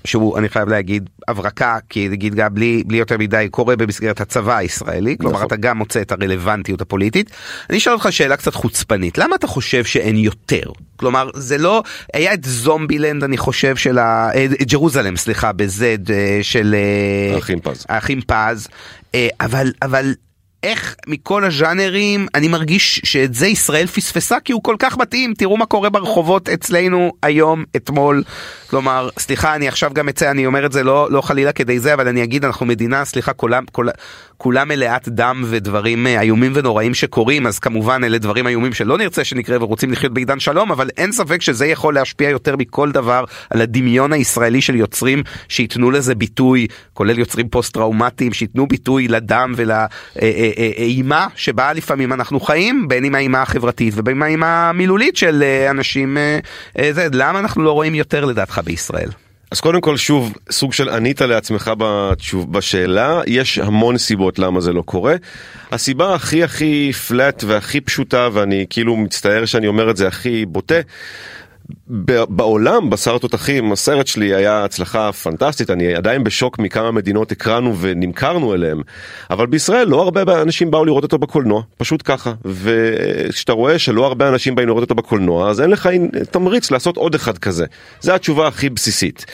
שהוא 0.05 0.37
אני 0.37 0.49
חייב 0.49 0.69
להגיד 0.69 1.09
הברקה 1.27 1.77
כי 1.89 2.09
נגיד 2.09 2.35
גם 2.35 2.53
בלי 2.53 2.83
בלי 2.87 2.97
יותר 2.97 3.17
מדי 3.17 3.47
קורה 3.51 3.75
במסגרת 3.75 4.21
הצבא 4.21 4.57
הישראלי 4.57 5.17
כלומר 5.19 5.35
נכון. 5.35 5.47
אתה 5.47 5.55
גם 5.55 5.77
מוצא 5.77 6.01
את 6.01 6.11
הרלוונטיות 6.11 6.81
הפוליטית. 6.81 7.31
אני 7.69 7.77
אשאל 7.77 7.93
אותך 7.93 8.07
שאלה 8.11 8.37
קצת 8.37 8.55
חוצפנית 8.55 9.17
למה 9.17 9.35
אתה 9.35 9.47
חושב 9.47 9.83
שאין 9.85 10.15
יותר 10.15 10.63
כלומר 10.95 11.29
זה 11.33 11.57
לא 11.57 11.83
היה 12.13 12.33
את 12.33 12.43
זומבילנד 12.43 13.23
אני 13.23 13.37
חושב 13.37 13.75
של 13.75 13.97
ה... 13.97 14.29
אה, 14.35 14.47
ג'רוזלם 14.61 15.17
סליחה 15.17 15.51
בזד 15.51 16.11
אה, 16.11 16.39
של 16.41 16.75
אה, 16.77 17.35
האחים 17.35 17.59
פז. 17.59 17.85
האחים 17.89 18.21
פז 18.21 18.67
אבל 19.41 19.71
אבל. 19.81 20.13
איך 20.63 20.95
מכל 21.07 21.43
הז'אנרים 21.43 22.27
אני 22.35 22.47
מרגיש 22.47 23.01
שאת 23.03 23.33
זה 23.33 23.47
ישראל 23.47 23.87
פספסה 23.87 24.39
כי 24.39 24.53
הוא 24.53 24.63
כל 24.63 24.75
כך 24.79 24.97
מתאים. 24.97 25.33
תראו 25.33 25.57
מה 25.57 25.65
קורה 25.65 25.89
ברחובות 25.89 26.49
אצלנו 26.49 27.11
היום 27.23 27.63
אתמול. 27.75 28.23
כלומר 28.69 29.09
סליחה 29.19 29.55
אני 29.55 29.67
עכשיו 29.67 29.91
גם 29.93 30.09
אצא 30.09 30.31
אני 30.31 30.45
אומר 30.45 30.65
את 30.65 30.71
זה 30.71 30.83
לא 30.83 31.07
לא 31.11 31.21
חלילה 31.21 31.51
כדי 31.51 31.79
זה 31.79 31.93
אבל 31.93 32.07
אני 32.07 32.23
אגיד 32.23 32.45
אנחנו 32.45 32.65
מדינה 32.65 33.05
סליחה 33.05 33.33
כולם 33.33 33.63
כולה, 33.71 33.91
כולה 34.37 34.65
מלאת 34.65 35.09
דם 35.09 35.43
ודברים 35.45 36.07
אה, 36.07 36.21
איומים 36.21 36.51
ונוראים 36.55 36.93
שקורים. 36.93 37.47
אז 37.47 37.59
כמובן 37.59 38.03
אלה 38.03 38.17
דברים 38.17 38.47
איומים 38.47 38.73
שלא 38.73 38.97
נרצה 38.97 39.23
שנקרה 39.23 39.57
ורוצים 39.63 39.91
לחיות 39.91 40.13
בעידן 40.13 40.39
שלום 40.39 40.71
אבל 40.71 40.89
אין 40.97 41.11
ספק 41.11 41.41
שזה 41.41 41.65
יכול 41.65 41.93
להשפיע 41.93 42.29
יותר 42.29 42.55
מכל 42.55 42.91
דבר 42.91 43.23
על 43.49 43.61
הדמיון 43.61 44.13
הישראלי 44.13 44.61
של 44.61 44.75
יוצרים 44.75 45.23
שייתנו 45.47 45.91
לזה 45.91 46.15
ביטוי 46.15 46.67
כולל 46.93 47.19
יוצרים 47.19 47.49
פוסט 47.49 47.73
טראומטיים 47.73 48.33
שייתנו 48.33 48.67
ביטוי 48.67 49.07
לדם 49.07 49.53
ולאימה 50.57 51.27
שבה 51.35 51.73
לפעמים 51.73 52.13
אנחנו 52.13 52.39
חיים 52.39 52.87
בין 52.87 53.05
אם 53.05 53.15
האימה 53.15 53.41
החברתית 53.41 53.93
ובין 53.97 54.23
אם 54.23 54.43
המילולית 54.43 55.17
של 55.17 55.43
אה, 55.43 55.69
אנשים 55.69 56.17
אה, 56.17 56.39
אה, 56.79 56.93
זה 56.93 57.07
למה 57.13 57.39
אנחנו 57.39 57.63
לא 57.63 57.71
רואים 57.71 57.95
יותר 57.95 58.25
לדעתך 58.25 58.61
בישראל. 58.65 59.09
אז 59.51 59.59
קודם 59.59 59.81
כל 59.81 59.97
שוב 59.97 60.33
סוג 60.51 60.73
של 60.73 60.89
ענית 60.89 61.21
לעצמך 61.21 61.71
בתשוב, 61.77 62.53
בשאלה 62.53 63.21
יש 63.27 63.59
המון 63.59 63.97
סיבות 63.97 64.39
למה 64.39 64.61
זה 64.61 64.73
לא 64.73 64.81
קורה. 64.81 65.15
הסיבה 65.71 66.15
הכי 66.15 66.43
הכי 66.43 66.91
פלט 67.07 67.43
והכי 67.47 67.81
פשוטה 67.81 68.29
ואני 68.33 68.65
כאילו 68.69 68.95
מצטער 68.95 69.45
שאני 69.45 69.67
אומר 69.67 69.89
את 69.89 69.97
זה 69.97 70.07
הכי 70.07 70.45
בוטה. 70.45 70.75
בעולם 72.29 72.89
בשר 72.89 73.17
תותחים 73.17 73.71
הסרט 73.71 74.07
שלי 74.07 74.35
היה 74.35 74.63
הצלחה 74.63 75.11
פנטסטית. 75.11 75.69
אני 75.69 75.95
עדיין 75.95 76.23
בשוק 76.23 76.59
מכמה 76.59 76.91
מדינות 76.91 77.31
הקרנו 77.31 77.77
ונמכרנו 77.79 78.53
אליהם. 78.53 78.81
אבל 79.29 79.45
בישראל 79.45 79.87
לא 79.87 80.01
הרבה 80.01 80.41
אנשים 80.41 80.71
באו 80.71 80.85
לראות 80.85 81.03
אותו 81.03 81.17
בקולנוע 81.17 81.61
פשוט 81.77 82.01
ככה. 82.05 82.33
וכשאתה 82.45 83.53
רואה 83.53 83.79
שלא 83.79 84.05
הרבה 84.05 84.29
אנשים 84.29 84.55
באים 84.55 84.67
לראות 84.67 84.81
אותו 84.83 84.95
בקולנוע 84.95 85.49
אז 85.49 85.61
אין 85.61 85.69
לך 85.69 85.89
תמריץ 86.31 86.71
לעשות 86.71 86.97
עוד 86.97 87.15
אחד 87.15 87.37
כזה. 87.37 87.65
זה 88.01 88.15
התשובה 88.15 88.47
הכי 88.47 88.69
בסיסית. 88.69 89.25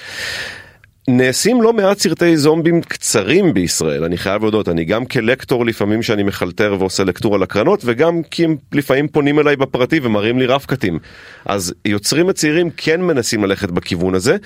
נעשים 1.09 1.61
לא 1.61 1.73
מעט 1.73 1.99
סרטי 1.99 2.37
זומבים 2.37 2.81
קצרים 2.81 3.53
בישראל, 3.53 4.03
אני 4.03 4.17
חייב 4.17 4.41
להודות, 4.41 4.69
אני 4.69 4.85
גם 4.85 5.05
כלקטור 5.05 5.65
לפעמים 5.65 6.03
שאני 6.03 6.23
מחלטר 6.23 6.75
ועושה 6.79 7.03
לקטורה 7.03 7.37
לקרנות, 7.37 7.81
וגם 7.85 8.23
כי 8.23 8.45
הם 8.45 8.55
לפעמים 8.71 9.07
פונים 9.07 9.39
אליי 9.39 9.55
בפרטי 9.55 9.99
ומראים 10.03 10.39
לי 10.39 10.45
רפקטים. 10.45 10.99
אז 11.45 11.73
יוצרים 11.85 12.29
הצעירים 12.29 12.69
כן 12.77 13.01
מנסים 13.01 13.43
ללכת 13.43 13.71
בכיוון 13.71 14.15
הזה. 14.15 14.37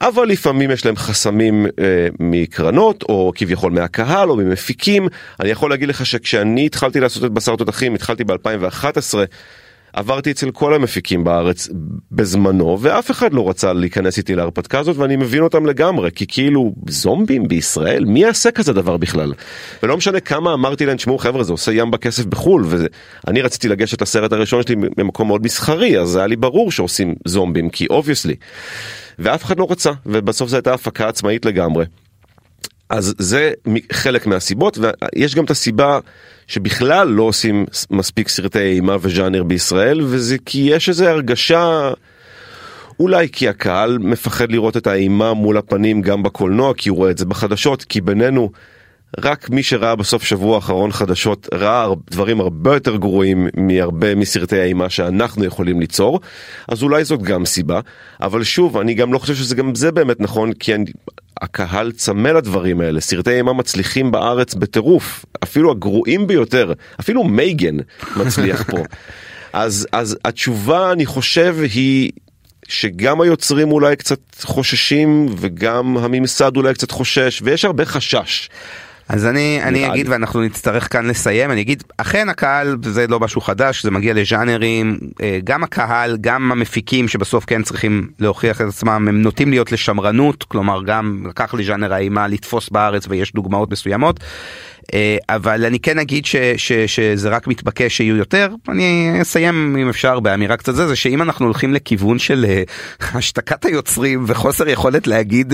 אבל 0.00 0.28
לפעמים 0.28 0.70
יש 0.70 0.86
להם 0.86 0.96
חסמים 0.96 1.66
אה, 1.66 2.08
מקרנות 2.20 3.02
או 3.02 3.32
כביכול 3.34 3.72
מהקהל 3.72 4.30
או 4.30 4.36
ממפיקים. 4.36 5.08
אני 5.40 5.48
יכול 5.48 5.70
להגיד 5.70 5.88
לך 5.88 6.06
שכשאני 6.06 6.66
התחלתי 6.66 7.00
לעשות 7.00 7.24
את 7.24 7.32
בשר 7.32 7.56
תותחים, 7.56 7.94
התחלתי 7.94 8.24
ב-2011, 8.24 9.14
עברתי 9.94 10.30
אצל 10.30 10.50
כל 10.50 10.74
המפיקים 10.74 11.24
בארץ 11.24 11.68
בזמנו 12.12 12.78
ואף 12.80 13.10
אחד 13.10 13.32
לא 13.32 13.48
רצה 13.48 13.72
להיכנס 13.72 14.18
איתי 14.18 14.34
להרפתקה 14.34 14.78
הזאת 14.78 14.96
ואני 14.96 15.16
מבין 15.16 15.42
אותם 15.42 15.66
לגמרי 15.66 16.10
כי 16.14 16.26
כאילו 16.28 16.74
זומבים 16.88 17.48
בישראל? 17.48 18.04
מי 18.04 18.22
יעשה 18.22 18.50
כזה 18.50 18.72
דבר 18.72 18.96
בכלל? 18.96 19.32
ולא 19.82 19.96
משנה 19.96 20.20
כמה 20.20 20.54
אמרתי 20.54 20.86
להם 20.86 20.96
תשמעו 20.96 21.18
חבר'ה 21.18 21.44
זה 21.44 21.52
עושה 21.52 21.72
ים 21.72 21.90
כסף 21.90 22.24
בחו"ל 22.24 22.64
ואני 22.66 23.42
רציתי 23.42 23.68
לגשת 23.68 24.02
לסרט 24.02 24.32
הראשון 24.32 24.62
שלי 24.62 24.76
במקום 24.96 25.28
מאוד 25.28 25.44
מסחרי 25.44 26.00
אז 26.00 26.16
היה 26.16 26.26
לי 26.26 26.36
ברור 26.36 26.70
שעושים 26.70 27.14
זומבים 27.24 27.70
כי 27.70 27.86
obviously 27.90 28.34
ואף 29.18 29.44
אחד 29.44 29.58
לא 29.58 29.66
רצה 29.70 29.92
ובסוף 30.06 30.48
זו 30.48 30.56
הייתה 30.56 30.74
הפקה 30.74 31.08
עצמאית 31.08 31.44
לגמרי. 31.44 31.84
אז 32.88 33.14
זה 33.18 33.52
חלק 33.92 34.26
מהסיבות 34.26 34.78
ויש 34.78 35.34
גם 35.34 35.44
את 35.44 35.50
הסיבה 35.50 35.98
שבכלל 36.46 37.08
לא 37.08 37.22
עושים 37.22 37.66
מספיק 37.90 38.28
סרטי 38.28 38.58
אימה 38.58 38.96
וז'אנר 39.00 39.42
בישראל 39.42 40.00
וזה 40.02 40.36
כי 40.46 40.58
יש 40.58 40.88
איזו 40.88 41.04
הרגשה 41.04 41.92
אולי 43.00 43.28
כי 43.32 43.48
הקהל 43.48 43.98
מפחד 43.98 44.52
לראות 44.52 44.76
את 44.76 44.86
האימה 44.86 45.34
מול 45.34 45.56
הפנים 45.56 46.02
גם 46.02 46.22
בקולנוע 46.22 46.74
כי 46.74 46.88
הוא 46.88 46.98
רואה 46.98 47.10
את 47.10 47.18
זה 47.18 47.26
בחדשות 47.26 47.84
כי 47.84 48.00
בינינו 48.00 48.50
רק 49.18 49.50
מי 49.50 49.62
שראה 49.62 49.96
בסוף 49.96 50.22
שבוע 50.22 50.54
האחרון 50.54 50.92
חדשות 50.92 51.48
ראה 51.54 51.88
דברים 52.10 52.40
הרבה 52.40 52.74
יותר 52.74 52.96
גרועים 52.96 53.48
מהרבה 53.56 54.14
מסרטי 54.14 54.58
האימה 54.58 54.90
שאנחנו 54.90 55.44
יכולים 55.44 55.80
ליצור 55.80 56.20
אז 56.68 56.82
אולי 56.82 57.04
זאת 57.04 57.22
גם 57.22 57.44
סיבה. 57.44 57.80
אבל 58.20 58.44
שוב 58.44 58.78
אני 58.78 58.94
גם 58.94 59.12
לא 59.12 59.18
חושב 59.18 59.34
שזה 59.34 59.54
גם 59.54 59.74
זה 59.74 59.92
באמת 59.92 60.20
נכון 60.20 60.52
כי 60.52 60.74
אני, 60.74 60.84
הקהל 61.40 61.92
צמא 61.92 62.28
לדברים 62.28 62.80
האלה. 62.80 63.00
סרטי 63.00 63.30
אימה 63.30 63.52
מצליחים 63.52 64.10
בארץ 64.10 64.54
בטירוף. 64.54 65.24
אפילו 65.42 65.70
הגרועים 65.70 66.26
ביותר 66.26 66.72
אפילו 67.00 67.24
מייגן 67.24 67.76
מצליח 68.16 68.62
פה. 68.70 68.78
אז 69.52 69.86
אז 69.92 70.18
התשובה 70.24 70.92
אני 70.92 71.06
חושב 71.06 71.56
היא 71.74 72.10
שגם 72.68 73.20
היוצרים 73.20 73.72
אולי 73.72 73.96
קצת 73.96 74.20
חוששים 74.42 75.26
וגם 75.36 75.96
הממסד 75.96 76.56
אולי 76.56 76.74
קצת 76.74 76.90
חושש 76.90 77.40
ויש 77.44 77.64
הרבה 77.64 77.84
חשש. 77.84 78.48
אז 79.08 79.26
אני 79.26 79.60
אני 79.62 79.86
אגיד 79.86 80.08
ואנחנו 80.08 80.42
נצטרך 80.42 80.92
כאן 80.92 81.06
לסיים 81.06 81.50
אני 81.50 81.60
אגיד 81.60 81.82
אכן 81.96 82.28
הקהל 82.28 82.76
זה 82.82 83.06
לא 83.06 83.20
משהו 83.20 83.40
חדש 83.40 83.82
זה 83.82 83.90
מגיע 83.90 84.14
לז'אנרים 84.14 84.98
גם 85.44 85.64
הקהל 85.64 86.16
גם 86.20 86.52
המפיקים 86.52 87.08
שבסוף 87.08 87.44
כן 87.44 87.62
צריכים 87.62 88.08
להוכיח 88.18 88.60
את 88.60 88.66
עצמם 88.66 89.06
הם 89.08 89.22
נוטים 89.22 89.50
להיות 89.50 89.72
לשמרנות 89.72 90.44
כלומר 90.44 90.82
גם 90.82 91.24
לקח 91.28 91.54
לז'אנר 91.54 91.94
האימה 91.94 92.28
לתפוס 92.28 92.68
בארץ 92.68 93.06
ויש 93.08 93.32
דוגמאות 93.32 93.70
מסוימות. 93.70 94.20
אבל 95.28 95.64
אני 95.64 95.80
כן 95.80 95.98
אגיד 95.98 96.24
ש, 96.24 96.36
ש, 96.56 96.72
שזה 96.72 97.28
רק 97.28 97.46
מתבקש 97.46 97.96
שיהיו 97.96 98.16
יותר. 98.16 98.48
אני 98.68 99.18
אסיים 99.22 99.76
אם 99.80 99.88
אפשר 99.88 100.20
באמירה 100.20 100.56
קצת 100.56 100.74
זה 100.74 100.88
זה 100.88 100.96
שאם 100.96 101.22
אנחנו 101.22 101.46
הולכים 101.46 101.74
לכיוון 101.74 102.18
של 102.18 102.46
השתקת 103.14 103.64
היוצרים 103.64 104.24
וחוסר 104.26 104.68
יכולת 104.68 105.06
להגיד 105.06 105.52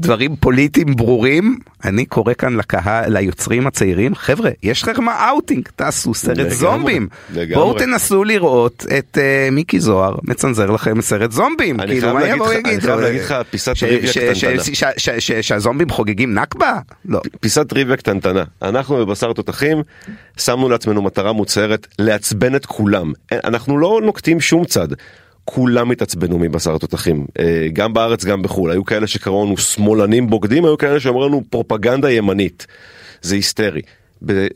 דברים 0.00 0.36
פוליטיים 0.36 0.96
ברורים 0.96 1.58
אני 1.84 2.06
קורא 2.06 2.34
כאן 2.34 2.56
לקהל 2.56 3.18
ליוצרים 3.18 3.66
הצעירים 3.66 4.14
חבר'ה 4.14 4.50
יש 4.62 4.88
לכם 4.88 5.08
אאוטינג 5.08 5.68
תעשו 5.76 6.14
סרט 6.14 6.38
לגמרי, 6.38 6.54
זומבים. 6.54 7.08
לגמרי. 7.34 7.54
בואו 7.54 7.78
תנסו 7.78 8.24
לראות 8.24 8.86
את 8.98 9.18
uh, 9.18 9.50
מיקי 9.52 9.80
זוהר 9.80 10.14
מצנזר 10.22 10.70
לכם 10.70 11.00
סרט 11.00 11.32
זומבים. 11.32 11.80
אני 11.80 12.00
כאילו 12.00 12.16
חייב 12.80 13.00
להגיד 13.00 13.20
לך 13.20 13.34
פיסת 13.50 13.72
טריוויה 13.78 14.12
קטנטנה. 14.12 14.62
שהזומבים 15.40 15.90
חוגגים 15.90 16.34
נכבה? 16.34 16.78
לא. 17.04 17.20
פיסת 17.40 17.68
טריוויה 17.68 17.96
קטנטנה 17.96 18.44
אנחנו 18.62 18.96
בבשר 18.96 19.32
תותחים 19.32 19.82
שמנו 20.36 20.68
לעצמנו 20.68 21.02
מטרה 21.02 21.32
מוצהרת 21.32 21.86
לעצבן 21.98 22.54
את 22.56 22.66
כולם 22.66 23.12
אנחנו 23.32 23.78
לא 23.78 24.00
נוקטים 24.04 24.40
שום 24.40 24.64
צד. 24.64 24.88
כולם 25.44 25.90
התעצבנו 25.90 26.38
מבשר 26.38 26.78
תותחים 26.78 27.26
גם 27.72 27.92
בארץ 27.92 28.24
גם 28.24 28.42
בחו"ל 28.42 28.70
היו 28.70 28.84
כאלה 28.84 29.06
שקראו 29.06 29.46
לנו 29.46 29.56
שמאלנים 29.56 30.30
בוגדים 30.30 30.64
היו 30.64 30.78
כאלה 30.78 31.00
שאמרו 31.00 31.28
לנו 31.28 31.42
פרופגנדה 31.50 32.10
ימנית 32.10 32.66
זה 33.22 33.34
היסטרי. 33.34 33.80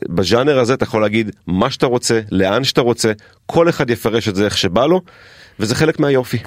בז'אנר 0.09 0.59
הזה 0.59 0.73
אתה 0.73 0.83
יכול 0.83 1.01
להגיד 1.01 1.31
מה 1.47 1.71
שאתה 1.71 1.85
רוצה 1.85 2.21
לאן 2.31 2.63
שאתה 2.63 2.81
רוצה 2.81 3.11
כל 3.45 3.69
אחד 3.69 3.89
יפרש 3.89 4.29
את 4.29 4.35
זה 4.35 4.45
איך 4.45 4.57
שבא 4.57 4.85
לו 4.85 5.01
וזה 5.59 5.75
חלק 5.75 5.99
מהיופי. 5.99 6.37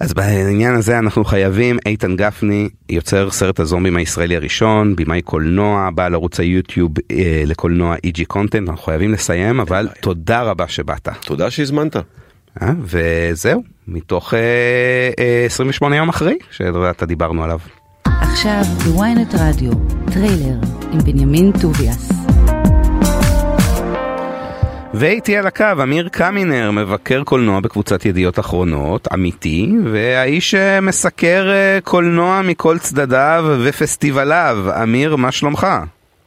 אז 0.00 0.14
בעניין 0.14 0.74
הזה 0.74 0.98
אנחנו 0.98 1.24
חייבים 1.24 1.78
איתן 1.86 2.16
גפני 2.16 2.68
יוצר 2.88 3.30
סרט 3.30 3.60
הזומבים 3.60 3.96
הישראלי 3.96 4.36
הראשון 4.36 4.96
במאי 4.96 5.22
קולנוע 5.22 5.90
בעל 5.94 6.14
ערוץ 6.14 6.40
היוטיוב 6.40 6.92
אה, 7.10 7.42
לקולנוע 7.46 7.96
איג'י 8.04 8.24
קונטנט 8.24 8.68
אנחנו 8.68 8.84
חייבים 8.84 9.12
לסיים 9.12 9.60
אבל 9.60 9.88
תודה 10.00 10.42
רבה 10.42 10.68
שבאת. 10.68 11.08
תודה 11.24 11.50
שהזמנת. 11.50 11.96
אה, 12.62 12.72
וזהו, 12.80 13.62
מתוך 13.88 14.34
אה, 14.34 14.40
אה, 15.18 15.44
28 15.46 15.96
יום 15.96 16.08
אחרי, 16.08 16.38
שאתה 16.50 17.06
דיברנו 17.06 17.44
עליו. 17.44 17.58
עכשיו 18.04 18.62
בוויינט 18.84 19.34
רדיו, 19.34 19.72
טריילר 20.12 20.58
עם 20.92 20.98
בנימין 20.98 21.52
טוביאס. 21.60 22.17
ואיתי 24.94 25.36
על 25.36 25.46
הקו 25.46 25.64
אמיר 25.82 26.08
קמינר, 26.08 26.70
מבקר 26.70 27.24
קולנוע 27.24 27.60
בקבוצת 27.60 28.04
ידיעות 28.04 28.38
אחרונות, 28.38 29.08
אמיתי, 29.14 29.72
והאיש 29.84 30.50
שמסקר 30.50 31.48
קולנוע 31.84 32.42
מכל 32.42 32.78
צדדיו 32.78 33.44
ופסטיבליו. 33.64 34.58
אמיר, 34.82 35.16
מה 35.16 35.32
שלומך? 35.32 35.66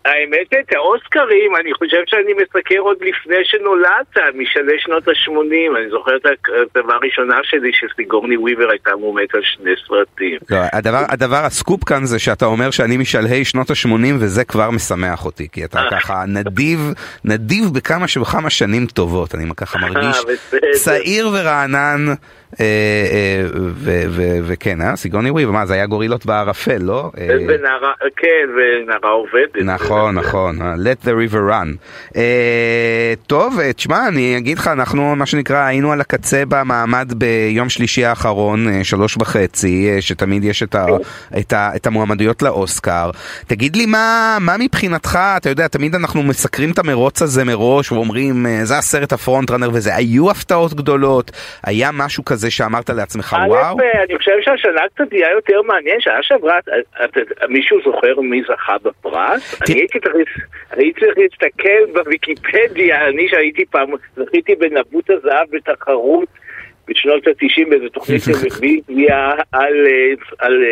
האמת, 0.05 0.53
את 0.59 0.73
האוסקרים, 0.75 1.55
אני 1.61 1.73
חושב 1.73 2.03
שאני 2.05 2.33
מסקר 2.33 2.79
עוד 2.79 2.97
לפני 3.01 3.35
שנולדת, 3.43 4.35
משלהי 4.35 4.79
שנות 4.79 5.07
ה-80. 5.07 5.77
אני 5.77 5.89
זוכר 5.89 6.15
את 6.15 6.25
הכתבה 6.25 6.93
הראשונה 6.95 7.35
שלי 7.43 7.71
שסיגורני 7.73 8.37
וויבר 8.37 8.69
הייתה 8.69 8.91
מועמדת 8.95 9.35
על 9.35 9.41
שני 9.43 9.71
סרטים. 9.87 10.37
לא, 10.49 10.57
הדבר, 10.73 11.03
הדבר, 11.09 11.35
הסקופ 11.45 11.83
כאן 11.83 12.05
זה 12.05 12.19
שאתה 12.19 12.45
אומר 12.45 12.71
שאני 12.71 12.97
משלהי 12.97 13.45
שנות 13.45 13.69
ה-80 13.69 14.15
וזה 14.19 14.43
כבר 14.43 14.69
משמח 14.71 15.25
אותי, 15.25 15.47
כי 15.51 15.65
אתה 15.65 15.81
ככה 15.91 16.23
נדיב, 16.27 16.79
נדיב 17.25 17.65
בכמה 17.73 18.05
וכמה 18.21 18.49
שנים 18.49 18.85
טובות, 18.85 19.35
אני 19.35 19.45
ככה 19.57 19.79
מרגיש 19.79 20.17
צעיר 20.73 21.27
ורענן. 21.27 22.05
אה, 22.59 22.65
אה, 22.65 23.43
וכן, 24.43 24.81
אה? 24.81 24.95
סיגוני 24.95 25.29
וויב, 25.29 25.49
מה 25.49 25.65
זה 25.65 25.73
היה 25.73 25.85
גורילות 25.85 26.25
בערפל, 26.25 26.81
לא? 26.81 27.11
כן, 28.15 28.49
ונערה 28.57 29.09
עובדת. 29.09 29.55
נכון, 29.65 30.15
נכון, 30.15 30.59
let 30.61 31.05
the 31.05 31.09
river 31.09 31.51
run. 31.51 32.17
טוב, 33.27 33.59
תשמע, 33.75 34.07
אני 34.07 34.37
אגיד 34.37 34.57
לך, 34.57 34.67
אנחנו 34.67 35.15
מה 35.15 35.25
שנקרא 35.25 35.65
היינו 35.65 35.91
על 35.91 36.01
הקצה 36.01 36.43
במעמד 36.47 37.13
ביום 37.17 37.69
שלישי 37.69 38.05
האחרון, 38.05 38.83
שלוש 38.83 39.17
וחצי, 39.17 39.97
שתמיד 39.99 40.43
יש 40.43 40.63
את 41.75 41.87
המועמדויות 41.87 42.41
לאוסקר. 42.41 43.11
תגיד 43.47 43.75
לי 43.75 43.85
מה 43.85 44.57
מבחינתך, 44.59 45.19
אתה 45.37 45.49
יודע, 45.49 45.67
תמיד 45.67 45.95
אנחנו 45.95 46.23
מסקרים 46.23 46.71
את 46.71 46.79
המרוץ 46.79 47.21
הזה 47.21 47.43
מראש 47.43 47.91
ואומרים, 47.91 48.45
זה 48.63 48.77
הסרט 48.77 49.13
הפרונט 49.13 49.51
ראנר 49.51 49.69
וזה, 49.73 49.95
היו 49.95 50.31
הפתעות 50.31 50.73
גדולות, 50.73 51.31
היה 51.63 51.91
משהו 51.91 52.25
כזה. 52.25 52.40
כזה 52.41 52.51
שאמרת 52.51 52.89
לעצמך 52.89 53.35
וואו? 53.47 53.77
אני 54.09 54.17
חושב 54.17 54.31
שהשנה 54.41 54.81
קצת 54.95 55.11
היה 55.11 55.31
יותר 55.31 55.61
מעניין, 55.61 56.01
שנה 56.01 56.23
שעברה, 56.23 56.59
מישהו 57.49 57.77
זוכר 57.83 58.21
מי 58.21 58.41
זכה 58.43 58.75
בפרס? 58.83 59.61
אני 59.61 59.79
הייתי 59.79 59.99
צריך 60.99 61.17
להסתכל 61.17 61.85
בוויקיפדיה, 61.93 63.07
אני 63.07 63.27
שהייתי 63.29 63.65
פעם, 63.65 63.89
זכיתי 64.15 64.55
בנבוט 64.55 65.09
הזהב 65.09 65.47
בתחרות. 65.51 66.27
בשנות 66.87 67.27
ה-90 67.27 67.69
באיזו 67.69 67.89
תוכנית 67.89 68.21
של 68.25 68.49
טריוויה 68.49 69.31
על 70.39 70.63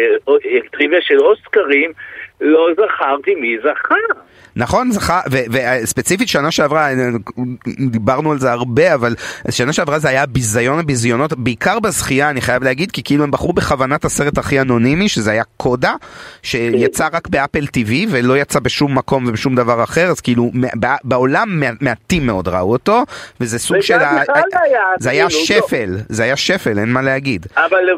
טריוויה 0.72 1.02
של 1.02 1.20
אוסקרים, 1.20 1.92
לא 2.42 2.68
זכרתי 2.74 3.36
מי 3.36 3.58
זכה. 3.60 3.96
נכון, 4.56 4.92
זכה, 4.92 5.22
וספציפית 5.32 6.28
שנה 6.28 6.52
שעברה, 6.52 6.90
דיברנו 7.80 8.32
על 8.32 8.40
זה 8.40 8.52
הרבה, 8.52 8.94
אבל 8.94 9.16
שנה 9.50 9.74
שעברה 9.74 10.00
זה 10.00 10.10
היה 10.10 10.26
ביזיון 10.26 10.80
הביזיונות, 10.80 11.34
בעיקר 11.34 11.80
בזכייה, 11.80 12.30
אני 12.30 12.42
חייב 12.42 12.64
להגיד, 12.64 12.92
כי 12.92 13.04
כאילו 13.04 13.24
הם 13.24 13.32
בחרו 13.32 13.54
בכוונת 13.54 14.06
הסרט 14.06 14.38
הכי 14.38 14.62
אנונימי, 14.62 15.10
שזה 15.10 15.32
היה 15.32 15.44
קודה, 15.58 15.94
שיצא 16.42 17.08
רק 17.14 17.28
באפל 17.28 17.64
TV 17.78 17.92
ולא 18.10 18.38
יצא 18.38 18.60
בשום 18.60 18.98
מקום 18.98 19.26
ובשום 19.28 19.56
דבר 19.56 19.84
אחר, 19.84 20.08
אז 20.08 20.22
כאילו 20.22 20.52
בעולם 21.04 21.62
מעטים 21.82 22.26
מאוד 22.26 22.48
ראו 22.48 22.72
אותו, 22.72 23.04
וזה 23.42 23.60
סוג 23.60 23.82
של... 23.82 23.98
זה 25.00 25.10
היה 25.10 25.28
כאילו, 25.30 25.40
לא- 25.40 25.68
שפל, 25.68 25.90
זה 26.10 26.24
היה 26.24 26.36
שפל, 26.36 26.80
אין 26.80 26.90
מה 26.90 27.02
להגיד. 27.02 27.46
אבל 27.56 27.90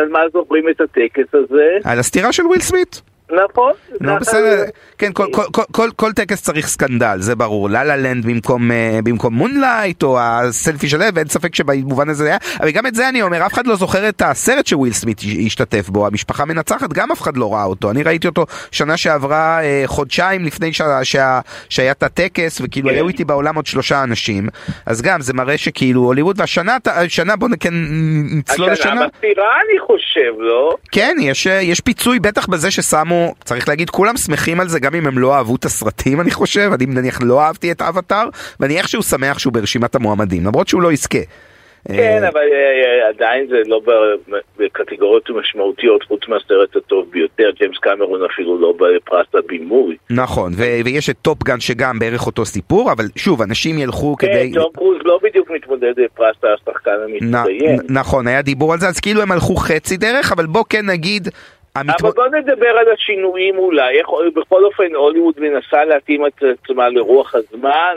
על 0.00 0.08
מה 0.08 0.20
זוכרים 0.32 0.68
את 0.68 0.80
הטקס 0.80 1.34
הזה? 1.34 1.78
על 1.84 1.98
הסטירה 1.98 2.32
של 2.32 2.46
וויל 2.46 2.60
סמית. 2.60 3.02
נכון. 3.30 3.72
נו 4.00 4.16
בסדר, 4.20 4.64
כן, 4.98 5.10
כל, 5.96 6.12
טקס 6.12 6.42
צריך 6.42 6.66
סקנדל, 6.66 7.16
זה 7.20 7.34
ברור. 7.36 7.70
La 7.70 7.84
La 7.84 7.96
Land 7.96 8.26
במקום, 8.26 8.70
אה, 8.70 8.74
במקום 9.04 9.34
Moonlight, 9.34 10.02
או 10.02 10.18
הסלפי 10.20 10.88
שלהם, 10.88 11.12
ואין 11.14 11.28
ספק 11.28 11.54
שבמובן 11.54 12.08
הזה 12.08 12.26
היה, 12.26 12.36
אבל 12.60 12.70
גם 12.70 12.86
את 12.86 12.94
זה 12.94 13.08
אני 13.08 13.22
אומר, 13.22 13.46
אף 13.46 13.52
אחד 13.52 13.66
לא 13.66 13.76
זוכר 13.76 14.08
את 14.08 14.22
הסרט 14.24 14.66
שוויל 14.66 14.92
סמית 14.92 15.20
השתתף 15.46 15.88
בו, 15.88 16.06
המשפחה 16.06 16.44
מנצחת, 16.44 16.92
גם 16.92 17.12
אף 17.12 17.20
אחד 17.20 17.36
לא 17.36 17.54
ראה 17.54 17.64
אותו. 17.64 17.90
אני 17.90 18.02
ראיתי 18.02 18.26
אותו 18.28 18.46
שנה 18.70 18.96
שעברה, 18.96 19.60
אה, 19.60 19.86
חודשיים 19.86 20.44
לפני. 20.44 20.70
שהיה 21.68 21.92
את 21.92 22.02
הטקס, 22.02 22.60
וכאילו 22.64 22.90
היו 22.90 23.08
איתי 23.08 23.24
בעולם 23.24 23.54
עוד 23.54 23.66
שלושה 23.66 24.02
אנשים, 24.02 24.48
אז 24.86 25.02
גם 25.02 25.20
זה 25.20 25.34
מראה 25.34 25.58
שכאילו 25.58 26.00
הוליווד, 26.00 26.40
והשנה, 26.40 26.76
השנה 26.86 27.36
בוא 27.36 27.48
כן 27.60 27.74
נצלול 28.38 28.70
לשנה. 28.70 28.92
השנה 28.92 29.06
בסתירה 29.06 29.48
אני 29.68 29.80
חושב, 29.80 30.40
לא? 30.40 30.76
כן, 30.92 31.16
יש, 31.20 31.46
יש 31.46 31.80
פיצוי 31.80 32.18
בטח 32.18 32.46
בזה 32.46 32.70
ששמו 32.70 33.15
אנחנו, 33.16 33.44
צריך 33.44 33.68
להגיד, 33.68 33.90
כולם 33.90 34.16
שמחים 34.16 34.60
על 34.60 34.68
זה, 34.68 34.80
גם 34.80 34.94
אם 34.94 35.06
הם 35.06 35.18
לא 35.18 35.34
אהבו 35.34 35.56
את 35.56 35.64
הסרטים, 35.64 36.20
אני 36.20 36.30
חושב. 36.30 36.70
אני 36.74 36.86
נניח 36.86 37.18
לא 37.22 37.40
אהבתי 37.40 37.72
את 37.72 37.82
אבטאר, 37.82 38.28
ואני 38.60 38.78
איכשהו 38.78 39.02
שמח 39.02 39.38
שהוא 39.38 39.52
ברשימת 39.52 39.94
המועמדים, 39.94 40.44
למרות 40.44 40.68
שהוא 40.68 40.82
לא 40.82 40.92
יזכה. 40.92 41.18
כן, 41.88 42.24
אבל 42.24 42.40
אה, 42.40 43.02
אה, 43.02 43.08
עדיין 43.08 43.46
זה 43.46 43.56
לא 43.66 43.80
בקטגוריות 44.58 45.30
משמעותיות, 45.30 46.02
חוץ 46.02 46.20
מהסרט 46.28 46.76
הטוב 46.76 47.06
ביותר, 47.10 47.50
ג'יימס 47.58 47.78
קמרון 47.78 48.20
אפילו 48.24 48.60
לא 48.60 48.74
בפרס 48.78 49.26
הבימוי. 49.34 49.96
נכון, 50.10 50.52
ויש 50.56 51.10
את 51.10 51.16
טופגן 51.22 51.60
שגם 51.60 51.98
בערך 51.98 52.26
אותו 52.26 52.44
סיפור, 52.44 52.92
אבל 52.92 53.04
שוב, 53.16 53.42
אנשים 53.42 53.78
ילכו 53.78 54.16
כן, 54.16 54.26
כדי... 54.26 54.52
כן, 54.52 54.60
ג'ון 54.60 54.70
קרוז 54.74 54.98
לא 55.04 55.18
בדיוק 55.22 55.50
מתמודד 55.50 55.92
בפרס 55.96 56.36
השחקן 56.44 56.90
המצטיין. 57.04 57.78
נכון, 57.88 58.26
היה 58.26 58.42
דיבור 58.42 58.72
על 58.72 58.78
זה, 58.78 58.88
אז 58.88 59.00
כאילו 59.00 59.22
הם 59.22 59.32
הלכו 59.32 59.56
חצי 59.56 59.96
דרך, 59.96 60.32
אבל 60.32 60.46
בוא 60.46 60.64
כן 60.68 60.86
נגיד... 60.86 61.28
אבל 61.80 62.10
בוא 62.10 62.26
נדבר 62.26 62.68
על 62.68 62.86
השינויים 62.92 63.58
אולי, 63.58 63.98
איך 63.98 64.06
בכל 64.34 64.64
אופן 64.64 64.94
הוליווד 64.94 65.34
מנסה 65.38 65.84
להתאים 65.84 66.26
את 66.26 66.42
עצמה 66.42 66.88
לרוח 66.88 67.34
הזמן. 67.34 67.94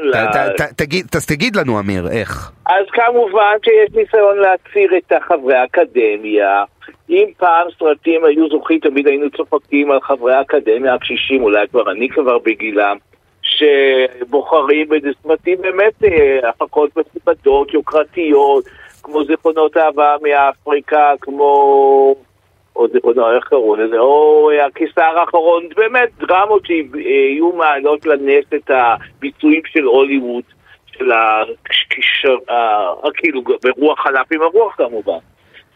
אז 1.15 1.25
תגיד 1.25 1.55
לנו 1.55 1.79
אמיר, 1.79 2.07
איך? 2.11 2.51
אז 2.65 2.85
כמובן 2.91 3.55
שיש 3.63 3.89
ניסיון 3.95 4.37
להצהיר 4.37 4.97
את 4.97 5.13
חברי 5.27 5.55
האקדמיה. 5.55 6.63
אם 7.09 7.25
פעם 7.37 7.67
סרטים 7.79 8.25
היו 8.25 8.49
זוכים, 8.49 8.79
תמיד 8.79 9.07
היינו 9.07 9.29
צוחקים 9.29 9.91
על 9.91 10.01
חברי 10.01 10.33
האקדמיה 10.33 10.93
הקשישים, 10.93 11.43
אולי 11.43 11.67
כבר 11.67 11.91
אני 11.91 12.09
כבר 12.09 12.37
בגילם, 12.37 12.97
שבוחרים 13.41 14.89
באיזה 14.89 15.09
סרטים 15.23 15.57
באמת 15.61 16.03
אה, 16.03 16.49
הפקות 16.49 16.89
מכובדות, 16.97 17.73
יוקרתיות, 17.73 18.65
כמו 19.03 19.25
זיכרונות 19.25 19.77
אהבה 19.77 20.15
מאפריקה, 20.21 21.13
כמו... 21.21 22.15
או 22.79 22.87
זיכרונו, 22.87 23.35
איך 23.35 23.43
קראו 23.47 23.75
לזה, 23.75 23.99
או 23.99 24.49
הקיסר 24.65 25.19
האחרון, 25.19 25.63
באמת 25.75 26.09
דרמות 26.17 26.65
שיהיו 26.65 27.51
מעלות 27.51 28.05
לנס 28.05 28.45
את 28.55 28.71
הביצועים 28.71 29.61
של 29.65 29.83
הוליווד, 29.83 30.43
של 30.91 31.11
הקישר, 31.11 32.35
כאילו 33.13 33.41
ברוח 33.41 33.99
חלף 33.99 34.27
עם 34.31 34.41
הרוח 34.41 34.75
כמובן. 34.75 35.17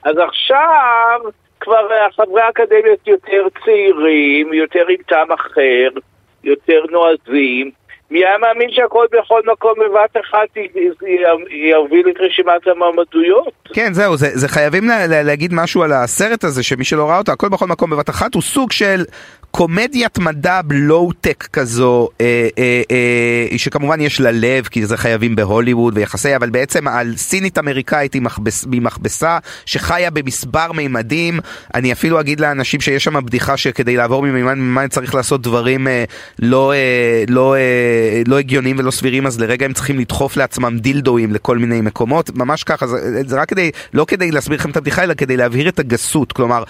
אז 0.04 0.18
עכשיו 0.18 1.20
כבר 1.60 1.88
חברי 2.16 2.42
האקדמיות 2.42 3.08
יותר 3.08 3.48
צעירים, 3.66 4.54
יותר 4.54 4.86
עם 4.90 5.04
טעם 5.08 5.32
אחר, 5.32 5.90
יותר 6.44 6.84
נועזים, 6.92 7.72
מי 8.14 8.20
היה 8.20 8.38
מאמין 8.38 8.70
שהכל 8.72 9.06
בכל 9.12 9.42
מקום 9.52 9.74
בבת 9.80 10.18
אחת 10.26 10.48
יוביל 11.72 12.10
את 12.10 12.16
רשימת 12.20 12.68
המעמדויות? 12.68 13.54
כן, 13.74 13.94
זהו, 13.94 14.18
זה, 14.18 14.30
זה 14.34 14.48
חייבים 14.48 14.88
לה, 14.88 15.08
לה, 15.08 15.24
להגיד 15.24 15.54
משהו 15.54 15.84
על 15.84 15.92
הסרט 15.92 16.44
הזה, 16.44 16.64
שמי 16.64 16.84
שלא 16.84 17.10
ראה 17.10 17.18
אותו, 17.18 17.32
הכל 17.32 17.50
בכל 17.50 17.68
מקום 17.68 17.90
בבת 17.90 18.10
אחת, 18.10 18.34
הוא 18.34 18.42
סוג 18.42 18.72
של 18.72 19.04
קומדיית 19.52 20.20
מדע 20.20 20.60
לואו-טק 20.72 21.44
כזו, 21.44 22.10
אה, 22.22 22.48
אה, 22.58 22.82
אה, 22.92 23.58
שכמובן 23.58 24.02
יש 24.02 24.22
לה 24.22 24.32
לב, 24.32 24.66
כי 24.66 24.86
זה 24.86 24.98
חייבים 24.98 25.36
בהוליווד 25.36 25.98
ויחסי, 25.98 26.36
אבל 26.36 26.50
בעצם 26.50 26.88
על 26.88 27.14
סינית 27.18 27.58
אמריקאית 27.58 28.16
עם 28.16 28.24
מכבס, 28.24 28.66
מכבסה, 28.68 29.38
שחיה 29.66 30.12
במספר 30.12 30.72
מימדים. 30.72 31.40
אני 31.76 31.94
אפילו 31.94 32.20
אגיד 32.20 32.40
לאנשים 32.40 32.82
שיש 32.82 33.04
שם 33.04 33.26
בדיחה 33.26 33.58
שכדי 33.58 33.98
לעבור 33.98 34.22
ממימד 34.22 34.52
למימד 34.52 34.90
צריך 34.90 35.16
לעשות 35.16 35.42
דברים 35.42 35.88
אה, 35.88 36.04
לא, 36.40 36.74
אה, 36.74 37.24
לא, 37.28 37.56
אה, 37.56 38.03
לא 38.28 38.40
הגיוניים 38.40 38.80
ולא 38.80 38.92
סבירים, 38.92 39.28
אז 39.28 39.40
לרגע 39.40 39.66
הם 39.66 39.74
צריכים 39.74 40.00
לדחוף 40.00 40.38
לעצמם 40.38 40.78
דילדואים 40.80 41.34
לכל 41.34 41.58
מיני 41.58 41.82
מקומות, 41.82 42.30
ממש 42.36 42.64
ככה, 42.64 42.88
זה, 42.88 43.22
זה 43.28 43.42
רק 43.42 43.50
כדי, 43.50 43.72
לא 43.94 44.06
כדי 44.06 44.32
להסביר 44.32 44.58
לכם 44.58 44.70
את 44.70 44.78
הבדיחה, 44.78 45.04
אלא 45.04 45.14
כדי 45.14 45.38
להבהיר 45.38 45.70
את 45.70 45.80
הגסות. 45.80 46.32
כלומר, 46.32 46.64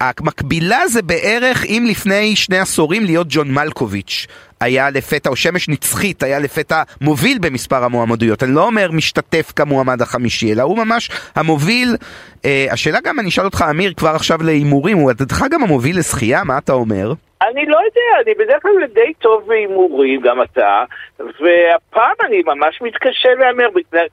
המקבילה 0.00 0.88
זה 0.88 1.02
בערך 1.02 1.64
אם 1.64 1.86
לפני 1.88 2.36
שני 2.36 2.58
עשורים 2.58 3.04
להיות 3.04 3.26
ג'ון 3.30 3.54
מלקוביץ' 3.54 4.26
היה 4.60 4.90
לפתע, 4.90 5.30
או 5.30 5.36
שמש 5.36 5.68
נצחית 5.68 6.22
היה 6.22 6.38
לפתע 6.38 6.82
מוביל 7.00 7.38
במספר 7.38 7.84
המועמדויות. 7.84 8.42
אני 8.42 8.52
לא 8.52 8.66
אומר 8.66 8.90
משתתף 8.90 9.52
כמועמד 9.56 10.02
החמישי, 10.02 10.52
אלא 10.52 10.62
הוא 10.62 10.76
ממש 10.76 11.10
המוביל. 11.34 11.96
אה, 12.44 12.66
השאלה 12.70 12.98
גם, 13.04 13.20
אני 13.20 13.28
אשאל 13.28 13.44
אותך, 13.44 13.64
אמיר, 13.70 13.94
כבר 13.96 14.14
עכשיו 14.14 14.42
להימורים, 14.42 14.96
הוא 14.96 15.10
לדעתך 15.10 15.44
גם 15.50 15.62
המוביל 15.62 15.98
לזכייה? 15.98 16.44
מה 16.44 16.58
אתה 16.58 16.72
אומר? 16.72 17.12
אני 17.48 17.66
לא 17.66 17.76
יודע, 17.76 18.22
אני 18.22 18.34
בדרך 18.34 18.62
כלל 18.62 18.86
די 18.94 19.12
טוב 19.18 19.46
בהימורים, 19.46 20.20
גם 20.20 20.42
אתה, 20.42 20.84
והפעם 21.18 22.16
אני 22.24 22.42
ממש 22.46 22.82
מתקשה 22.82 23.34
להמר, 23.34 23.68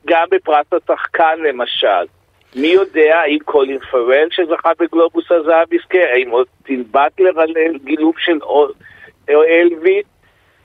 גם 0.06 0.26
בפרס 0.32 0.66
השחקן 0.74 1.40
למשל. 1.40 2.06
מי 2.56 2.68
יודע 2.68 3.20
האם 3.20 3.40
קולין 3.46 3.80
פארל 3.80 4.28
שזכה 4.32 4.72
בגלובוס 4.80 5.32
הזהב 5.32 5.74
יזכה, 5.74 6.04
האם 6.14 6.34
אוסטין 6.34 6.84
באטלר 6.92 7.42
על 7.42 7.54
גילומו 7.84 8.16
של 8.18 8.40
אלוויס, 9.30 10.06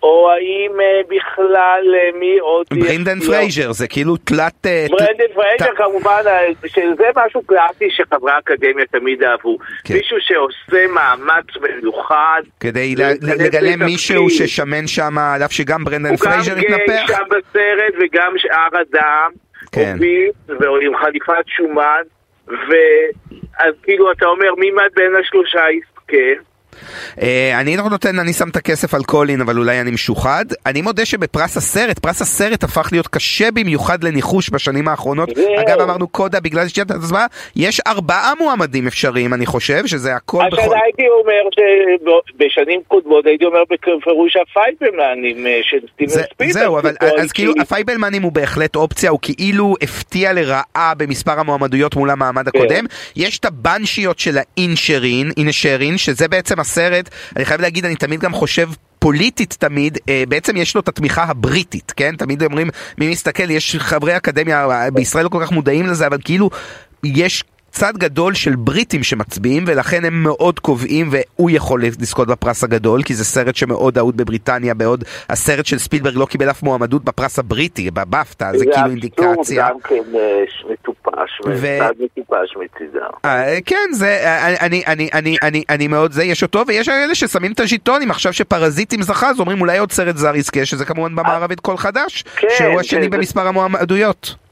או 0.03 0.31
האם 0.31 0.81
אה, 0.81 1.01
בכלל 1.09 1.95
אה, 1.95 2.19
מי 2.19 2.39
עוד... 2.39 2.67
ברנדן 2.71 3.21
פרייזר, 3.21 3.73
זה 3.73 3.89
כאילו 3.89 4.17
תלת... 4.17 4.67
אה, 4.67 4.87
ברנדן 4.91 5.35
פרייזר 5.35 5.75
כמובן, 5.77 6.23
שזה 6.67 7.05
משהו 7.17 7.43
קלאסי 7.43 7.91
שחברי 7.91 8.33
האקדמיה 8.33 8.87
תמיד 8.87 9.23
אהבו. 9.23 9.59
כן. 9.85 9.95
מישהו 9.95 10.17
שעושה 10.21 10.87
מאמץ 10.87 11.45
מיוחד. 11.63 12.43
כדי 12.61 12.95
לגלם 13.23 13.83
מישהו 13.85 14.31
ששמן 14.31 14.87
שם, 14.87 15.19
על 15.19 15.43
אף 15.43 15.53
שגם 15.53 15.85
ברנדן 15.85 16.17
פרייזר 16.17 16.53
התנפח. 16.53 16.71
הוא 16.71 16.79
גם 16.79 16.87
גיי 16.87 17.07
שם 17.07 17.23
בסרט 17.31 17.95
וגם 18.01 18.33
שאר 18.37 18.81
אדם. 18.83 19.31
כן. 19.73 19.97
ועם 20.49 20.97
חליפת 20.97 21.47
שומן, 21.47 22.03
ואז 22.49 23.75
כאילו 23.83 24.13
אתה 24.13 24.27
אומר 24.27 24.55
מי 24.59 24.71
מעט 24.71 24.93
בין 24.97 25.17
השלושה 25.21 25.61
יזכה. 25.71 26.43
אה, 27.23 27.61
אני 27.61 27.77
לא 27.77 27.83
נותן, 27.91 28.19
אני 28.19 28.33
שם 28.33 28.49
את 28.49 28.57
הכסף 28.57 28.95
על 28.95 29.03
קולין, 29.03 29.41
אבל 29.41 29.59
אולי 29.59 29.81
אני 29.81 29.91
משוחד. 29.91 30.45
אני 30.67 30.83
מודה 30.83 31.05
שבפרס 31.05 31.57
הסרט, 31.57 31.99
פרס 31.99 32.23
הסרט 32.23 32.65
הפך 32.65 32.89
להיות 32.93 33.09
קשה 33.09 33.51
במיוחד 33.51 34.05
לניחוש 34.05 34.51
בשנים 34.51 34.89
האחרונות. 34.89 35.29
אגב, 35.61 35.81
אמרנו 35.81 36.09
קודה, 36.09 36.41
בגלל 36.41 36.69
שתיית 36.69 36.91
הצבעה, 36.91 37.27
יש 37.57 37.81
ארבעה 37.87 38.33
מועמדים 38.39 38.87
אפשריים, 38.87 39.35
אני 39.35 39.47
חושב, 39.47 39.87
שזה 39.87 40.15
הכל 40.15 40.43
בכל... 40.53 40.61
השנה 40.61 40.79
הייתי 40.85 41.03
אומר 41.09 41.43
שבשנים 41.57 42.81
קודמות 42.89 43.27
הייתי 43.27 43.45
אומר 43.45 43.63
בפירוש 43.71 44.37
הפייבלמנים 44.37 45.47
אה, 45.47 45.61
של 45.63 45.79
סטיבן 45.95 46.11
ספידר. 46.11 46.53
זהו, 46.53 46.79
אבל 46.79 46.95
אז 47.19 47.33
כאילו 47.33 47.53
הפייבלמנים 47.61 48.23
הוא 48.23 48.33
בהחלט 48.33 48.77
אופציה, 48.77 49.11
הוא 49.11 49.19
כאילו 49.23 49.75
הפתיע 49.83 50.33
לרעה 50.33 50.93
במספר 50.97 51.41
המועמדויות 51.41 51.97
מול 51.97 52.11
המעמד 52.11 52.49
כן. 52.49 52.59
הקודם. 52.59 52.85
יש 53.17 53.39
את 53.39 53.45
הבנשיות 53.45 54.19
של 54.19 54.39
האינשרין, 54.39 55.31
אינשרין, 55.37 55.99
שזה 55.99 56.29
בעצם 56.29 56.61
הסרט, 56.67 57.11
אני 57.37 57.45
חייב 57.45 57.61
להגיד, 57.61 57.85
אני 57.85 57.97
תמיד 57.97 58.21
גם 58.21 58.33
חושב 58.33 58.69
פוליטית 58.99 59.57
תמיד, 59.59 59.99
אה, 60.09 60.25
בעצם 60.29 60.57
יש 60.57 60.75
לו 60.75 60.81
את 60.81 60.89
התמיכה 60.89 61.23
הבריטית, 61.25 61.93
כן? 61.97 62.17
תמיד 62.17 62.43
אומרים, 62.43 62.71
מי 62.99 63.11
מסתכל, 63.11 63.51
יש 63.51 63.77
חברי 63.79 64.17
אקדמיה 64.17 64.69
בישראל 64.93 65.25
לא 65.25 65.29
כל 65.29 65.41
כך 65.45 65.53
מודעים 65.53 65.87
לזה, 65.87 66.07
אבל 66.07 66.19
כאילו 66.25 66.51
יש 67.05 67.45
צד 67.79 67.97
גדול 67.97 68.35
של 68.35 68.57
בריטים 68.57 69.03
שמצביעים 69.03 69.65
ולכן 69.67 70.05
הם 70.05 70.23
מאוד 70.23 70.61
קובעים 70.61 71.11
והוא 71.11 71.51
יכול 71.51 71.83
לזכות 71.85 72.29
בפרס 72.29 72.65
הגדול 72.65 73.03
כי 73.03 73.15
זה 73.15 73.25
סרט 73.25 73.57
שמאוד 73.57 73.99
אהוד 73.99 74.17
בבריטניה 74.17 74.75
בעוד 74.75 75.05
הסרט 75.29 75.67
של 75.67 75.79
ספילברג 75.79 76.17
לא 76.17 76.27
קיבל 76.27 76.51
אף 76.51 76.63
מועמדות 76.63 77.05
בפרס 77.05 77.39
הבריטי 77.39 77.91
בבפטה 77.91 78.51
זה 78.55 78.65
כאילו 78.65 78.91
אינדיקציה. 78.91 79.37
זה 79.43 79.55
גם 79.57 79.81
כן 79.81 80.03
אה, 80.15 80.43
מטופש, 80.71 81.41
מטופש 82.01 82.57
מצידם. 82.57 83.11
אה, 83.25 83.59
כן 83.67 83.89
זה 83.93 84.09
אה, 84.09 84.67
אני 84.67 84.83
אני 84.87 85.09
אני 85.15 85.37
אני 85.43 85.63
אני 85.71 85.89
מאוד 85.89 86.13
זה 86.13 86.25
יש 86.25 86.43
אותו 86.43 86.63
ויש 86.67 86.89
אלה 86.89 87.15
ששמים 87.15 87.53
את 87.53 87.61
הז'יטונים 87.61 88.11
עכשיו 88.11 88.33
שפרזיטים 88.33 89.03
זכה 89.03 89.31
אז 89.31 89.41
אומרים 89.41 89.61
אולי 89.61 89.79
עוד 89.79 89.93
סרט 89.93 90.17
זר 90.17 90.37
יזכה 90.37 90.65
שזה 90.65 90.85
כמובן 90.85 91.17
במערבית 91.17 91.61
קול 91.61 91.77
חדש 91.77 92.23
כן, 92.37 92.49
שהוא 92.59 92.81
השני 92.81 93.11
כן, 93.11 93.11
במספר 93.11 93.47
המועמדויות. 93.47 94.46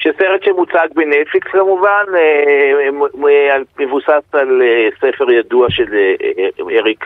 שסרט 0.00 0.42
שמוצג 0.44 0.88
בנטפליקס 0.94 1.50
כמובן, 1.50 2.04
אה, 2.14 3.56
מבוסס 3.78 4.24
על 4.32 4.62
אה, 4.62 4.88
ספר 4.96 5.30
ידוע 5.30 5.66
של 5.70 5.94
אה, 5.94 6.78
אריק... 6.78 7.04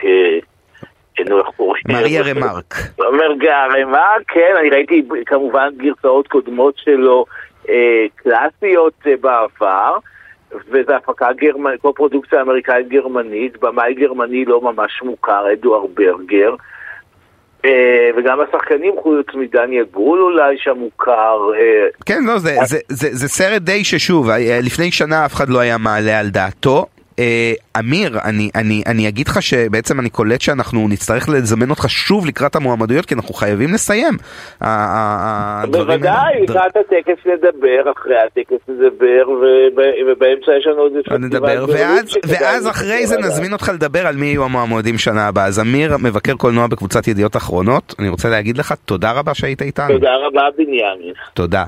מריה 1.87 2.21
רמרק. 2.21 2.73
מרגה 2.99 3.65
רמרק, 3.65 4.21
כן, 4.27 4.53
אני 4.59 4.69
ראיתי 4.69 5.03
כמובן 5.25 5.69
גרסאות 5.77 6.27
קודמות 6.27 6.77
שלו 6.77 7.25
קלאסיות 8.15 8.93
בעבר, 9.21 9.97
וזו 10.51 10.93
הפקה 10.93 11.33
גרמנית, 11.33 11.81
כמו 11.81 11.93
פרודוקציה 11.93 12.41
אמריקאית 12.41 12.87
גרמנית, 12.87 13.57
במאי 13.59 13.93
גרמני 13.93 14.45
לא 14.45 14.61
ממש 14.61 15.01
מוכר, 15.03 15.53
אדוארד 15.53 15.89
ברגר. 15.93 16.55
אה, 17.65 18.09
וגם 18.17 18.39
השחקנים 18.41 18.93
חוץ 19.03 19.27
מדניאל 19.33 19.85
ברול 19.93 20.21
אולי 20.21 20.57
שהמוכר. 20.57 21.39
אה, 21.55 21.87
כן, 22.05 22.23
לא, 22.23 22.37
זה, 22.37 22.55
זה, 22.65 22.77
זה, 22.89 23.07
זה 23.11 23.27
סרט 23.27 23.61
די 23.61 23.83
ששוב, 23.83 24.29
אה, 24.29 24.59
לפני 24.63 24.91
שנה 24.91 25.25
אף 25.25 25.33
אחד 25.33 25.49
לא 25.49 25.59
היה 25.59 25.77
מעלה 25.77 26.19
על 26.19 26.29
דעתו. 26.29 26.85
אה, 27.19 27.53
אמיר, 27.79 28.19
אני, 28.23 28.49
אני, 28.55 28.83
אני 28.85 29.07
אגיד 29.07 29.27
לך 29.27 29.41
שבעצם 29.41 29.99
אני 29.99 30.09
קולט 30.09 30.41
שאנחנו 30.41 30.87
נצטרך 30.87 31.29
לזמן 31.29 31.69
אותך 31.69 31.89
שוב 31.89 32.25
לקראת 32.25 32.55
המועמדויות, 32.55 33.05
כי 33.05 33.13
אנחנו 33.13 33.33
חייבים 33.33 33.73
לסיים. 33.73 34.13
בוודאי, 35.71 36.41
לקראת 36.41 36.77
הטקס 36.77 37.25
נדבר, 37.25 37.91
אחרי 37.97 38.15
הטקס 38.19 38.69
נדבר, 38.69 39.29
ובאמצע 40.07 40.51
יש 40.59 40.67
לנו 40.67 40.81
עוד 40.81 40.91
נדבר, 41.19 41.65
ואז, 41.67 42.17
ואז 42.27 42.67
אחרי 42.67 43.07
זה 43.07 43.17
נזמין 43.17 43.53
אותך 43.53 43.71
לדבר 43.73 44.07
על 44.07 44.15
מי 44.15 44.25
יהיו 44.25 44.43
המועמדים 44.43 44.97
שנה 44.97 45.27
הבאה. 45.27 45.45
אז 45.45 45.59
אמיר, 45.59 45.97
מבקר 45.97 46.33
קולנוע 46.33 46.67
בקבוצת 46.67 47.07
ידיעות 47.07 47.35
אחרונות, 47.35 47.95
אני 47.99 48.09
רוצה 48.09 48.29
להגיד 48.29 48.57
לך 48.57 48.73
תודה 48.85 49.11
רבה 49.11 49.33
שהיית 49.33 49.61
איתנו. 49.61 49.93
תודה 49.93 50.15
רבה 50.27 50.41
בנימין. 50.57 51.13
תודה. 51.33 51.63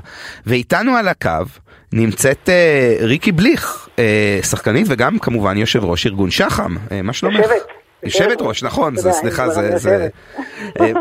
ואיתנו 0.46 0.96
על 0.96 1.08
הקו. 1.08 1.67
נמצאת 1.92 2.48
אה, 2.48 2.96
ריקי 3.00 3.32
בליך, 3.32 3.88
אה, 3.98 4.40
שחקנית 4.42 4.86
וגם 4.90 5.18
כמובן 5.18 5.56
יושב 5.58 5.84
ראש 5.84 6.06
ארגון 6.06 6.30
שח"ם, 6.30 6.76
אה, 6.92 7.02
מה 7.02 7.12
שלומך? 7.12 7.36
יושבת. 7.36 7.62
יושבת 8.02 8.36
ראש, 8.40 8.62
נכון, 8.62 8.96
זה, 8.96 9.12
סליחה, 9.12 9.50
זה, 9.50 9.78
זה, 9.78 10.08
אה, 10.80 10.92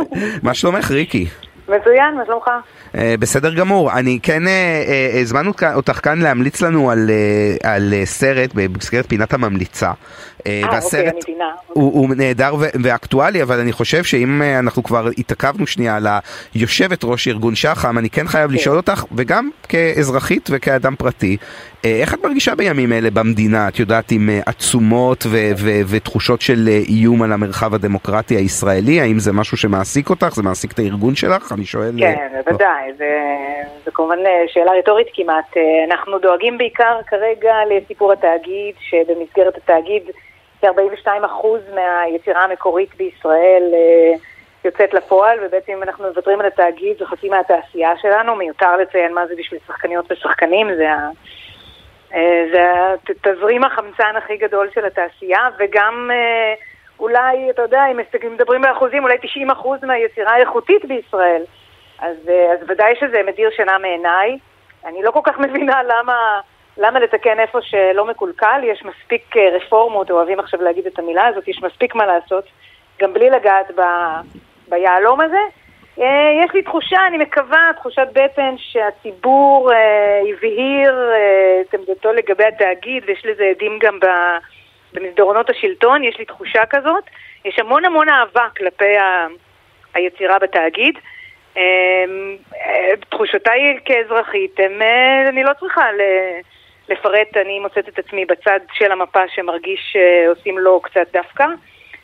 מה 0.43 0.53
שלומך 0.53 0.91
ריקי? 0.91 1.25
מצוין, 1.69 2.15
מה 2.15 2.25
שלומך? 2.25 2.49
אה, 2.95 3.15
בסדר 3.19 3.53
גמור, 3.53 3.91
אני 3.91 4.19
כן 4.23 4.47
אה, 4.47 4.83
אה, 4.87 5.19
הזמנו 5.19 5.51
אותך 5.73 5.99
כאן 6.03 6.19
להמליץ 6.19 6.61
לנו 6.61 6.91
על, 6.91 7.09
על 7.63 7.93
סרט 8.05 8.49
במסגרת 8.53 9.09
פינת 9.09 9.33
הממליצה. 9.33 9.91
והסרט 10.71 11.13
אוקיי, 11.15 11.35
הוא, 11.67 11.93
הוא 11.93 12.09
נהדר 12.15 12.55
ואקטואלי, 12.57 13.43
אבל 13.43 13.59
אני 13.59 13.71
חושב 13.71 14.03
שאם 14.03 14.41
אנחנו 14.59 14.83
כבר 14.83 15.09
התעכבנו 15.17 15.67
שנייה 15.67 15.95
על 15.95 16.07
היושבת 16.53 17.03
ראש 17.03 17.27
ארגון 17.27 17.55
שח"ם, 17.55 17.97
אני 17.97 18.09
כן 18.09 18.27
חייב 18.27 18.49
כן. 18.49 18.55
לשאול 18.55 18.77
אותך, 18.77 19.03
וגם 19.15 19.49
כאזרחית 19.69 20.49
וכאדם 20.53 20.95
פרטי, 20.95 21.37
איך 21.83 22.13
את 22.13 22.23
מרגישה 22.23 22.55
בימים 22.55 22.93
אלה 22.93 23.09
במדינה, 23.13 23.67
את 23.67 23.79
יודעת, 23.79 24.11
עם 24.11 24.29
עצומות 24.45 25.25
ותחושות 25.91 26.41
של 26.41 26.67
איום 26.89 27.23
על 27.23 27.33
המרחב 27.33 27.73
הדמוקרטי 27.73 28.35
הישראלי? 28.35 29.01
האם 29.01 29.19
זה 29.19 29.33
משהו 29.33 29.57
שמעסיק 29.57 30.09
אותך? 30.09 30.29
זה 30.35 30.43
מעסיק 30.43 30.71
את 30.71 30.79
הארגון 30.79 31.15
שלך? 31.15 31.51
אני 31.51 31.65
שואל... 31.65 31.91
כן, 31.99 32.27
בוודאי. 32.45 32.93
זו 33.85 33.91
כמובן 33.93 34.17
שאלה 34.47 34.71
רטורית 34.79 35.07
כמעט. 35.13 35.57
אנחנו 35.87 36.19
דואגים 36.19 36.57
בעיקר 36.57 36.99
כרגע 37.07 37.55
לסיפור 37.69 38.13
התאגיד, 38.13 38.75
שבמסגרת 38.79 39.57
התאגיד 39.57 40.03
כ-42% 40.61 41.47
מהיצירה 41.75 42.43
המקורית 42.43 42.89
בישראל 42.97 43.63
יוצאת 44.65 44.93
לפועל, 44.93 45.37
ובעצם 45.45 45.71
אם 45.71 45.83
אנחנו 45.83 46.07
מוותרים 46.07 46.39
על 46.39 46.45
התאגיד, 46.45 46.97
זו 46.99 47.05
חצי 47.05 47.29
מהתעשייה 47.29 47.91
שלנו. 48.01 48.35
מיותר 48.35 48.77
לציין 48.77 49.13
מה 49.13 49.27
זה 49.27 49.33
בשביל 49.37 49.59
שחקניות 49.67 50.11
ושחקנים, 50.11 50.67
זה 50.77 50.91
ה... 50.91 51.09
זה 52.51 52.95
תזרים 53.21 53.63
החמצן 53.63 54.15
הכי 54.15 54.37
גדול 54.37 54.69
של 54.73 54.85
התעשייה, 54.85 55.49
וגם 55.59 56.11
אולי, 56.99 57.49
אתה 57.49 57.61
יודע, 57.61 57.85
אם 57.91 57.99
מדברים 58.33 58.61
באחוזים, 58.61 59.03
אולי 59.03 59.15
90% 59.15 59.85
מהיצירה 59.85 60.33
האיכותית 60.33 60.85
בישראל. 60.85 61.43
אז, 61.99 62.15
אז 62.53 62.69
ודאי 62.69 62.95
שזה 62.99 63.21
מדיר 63.25 63.49
שינה 63.55 63.77
מעיניי. 63.77 64.37
אני 64.85 65.03
לא 65.03 65.11
כל 65.11 65.19
כך 65.23 65.39
מבינה 65.45 65.83
למה, 65.83 66.39
למה 66.77 66.99
לתקן 66.99 67.39
איפה 67.39 67.61
שלא 67.61 68.05
מקולקל, 68.05 68.61
יש 68.63 68.83
מספיק 68.85 69.35
רפורמות, 69.37 70.11
אוהבים 70.11 70.39
עכשיו 70.39 70.61
להגיד 70.61 70.87
את 70.87 70.99
המילה 70.99 71.27
הזאת, 71.27 71.47
יש 71.47 71.63
מספיק 71.63 71.95
מה 71.95 72.05
לעשות, 72.05 72.45
גם 73.01 73.13
בלי 73.13 73.29
לגעת 73.29 73.71
ב, 73.75 73.81
ביהלום 74.69 75.21
הזה. 75.21 75.39
יש 76.43 76.53
לי 76.53 76.61
תחושה, 76.61 77.07
אני 77.07 77.17
מקווה, 77.17 77.69
תחושת 77.75 78.07
בטן 78.13 78.55
שהציבור 78.57 79.71
אה, 79.73 80.19
הבהיר 80.29 81.11
אה, 81.13 81.61
את 81.61 81.73
עמדתו 81.73 82.13
לגבי 82.13 82.43
התאגיד, 82.43 83.03
ויש 83.07 83.25
לזה 83.25 83.43
עדים 83.43 83.79
גם. 83.81 83.99
במסדרונות 84.93 85.49
השלטון, 85.49 86.03
יש 86.03 86.19
לי 86.19 86.25
תחושה 86.25 86.65
כזאת. 86.69 87.03
יש 87.45 87.59
המון 87.59 87.85
המון 87.85 88.09
אהבה 88.09 88.47
כלפי 88.57 88.97
ה... 88.97 89.27
היצירה 89.93 90.39
בתאגיד. 90.39 90.95
אמ, 91.57 91.61
אה, 92.55 92.97
תחושותיי 93.09 93.77
כאזרחית, 93.85 94.59
הם, 94.59 94.81
אה, 94.81 95.29
אני 95.29 95.43
לא 95.43 95.51
צריכה 95.59 95.85
לפרט, 96.89 97.37
אני 97.41 97.59
מוצאת 97.59 97.89
את 97.89 97.99
עצמי 97.99 98.25
בצד 98.25 98.59
של 98.73 98.91
המפה 98.91 99.27
שמרגיש 99.27 99.93
שעושים 99.93 100.57
לו 100.57 100.81
קצת 100.81 101.07
דווקא, 101.13 101.45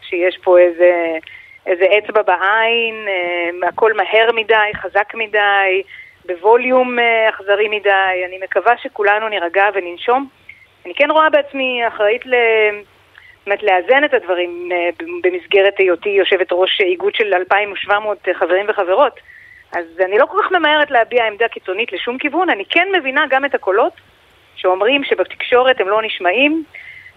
שיש 0.01 0.37
פה 0.43 0.59
איזה, 0.59 1.17
איזה 1.65 1.85
אצבע 1.97 2.21
בעין, 2.21 3.07
אה, 3.07 3.67
הכל 3.67 3.93
מהר 3.93 4.31
מדי, 4.31 4.71
חזק 4.75 5.13
מדי, 5.13 5.83
בווליום 6.25 6.97
אכזרי 7.29 7.67
מדי. 7.67 8.23
אני 8.27 8.39
מקווה 8.43 8.77
שכולנו 8.77 9.29
נירגע 9.29 9.65
וננשום. 9.73 10.27
אני 10.85 10.93
כן 10.93 11.11
רואה 11.11 11.29
בעצמי 11.29 11.87
אחראית 11.87 12.21
באמת 13.45 13.63
לאזן 13.63 14.03
את 14.03 14.13
הדברים 14.13 14.69
במסגרת 15.23 15.73
היותי 15.77 16.09
יושבת 16.09 16.47
ראש 16.51 16.81
איגוד 16.81 17.15
של 17.15 17.33
2,700 17.33 18.17
חברים 18.33 18.65
וחברות. 18.69 19.19
אז 19.71 19.85
אני 20.05 20.17
לא 20.17 20.25
כל 20.25 20.37
כך 20.43 20.51
ממהרת 20.51 20.91
להביע 20.91 21.25
עמדה 21.25 21.47
קיצונית 21.47 21.93
לשום 21.93 22.17
כיוון, 22.17 22.49
אני 22.49 22.65
כן 22.65 22.87
מבינה 22.97 23.25
גם 23.29 23.45
את 23.45 23.55
הקולות 23.55 23.93
שאומרים 24.55 25.03
שבתקשורת 25.03 25.81
הם 25.81 25.89
לא 25.89 26.01
נשמעים. 26.01 26.63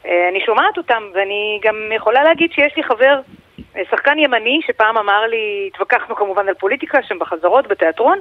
אני 0.04 0.40
שומעת 0.46 0.78
אותם, 0.78 1.02
ואני 1.14 1.60
גם 1.62 1.92
יכולה 1.94 2.22
להגיד 2.22 2.52
שיש 2.52 2.76
לי 2.76 2.82
חבר, 2.82 3.20
שחקן 3.90 4.18
ימני, 4.18 4.60
שפעם 4.66 4.98
אמר 4.98 5.26
לי, 5.26 5.70
התווכחנו 5.72 6.16
כמובן 6.16 6.48
על 6.48 6.54
פוליטיקה 6.54 7.02
שם 7.02 7.18
בחזרות, 7.18 7.66
בתיאטרון, 7.66 8.18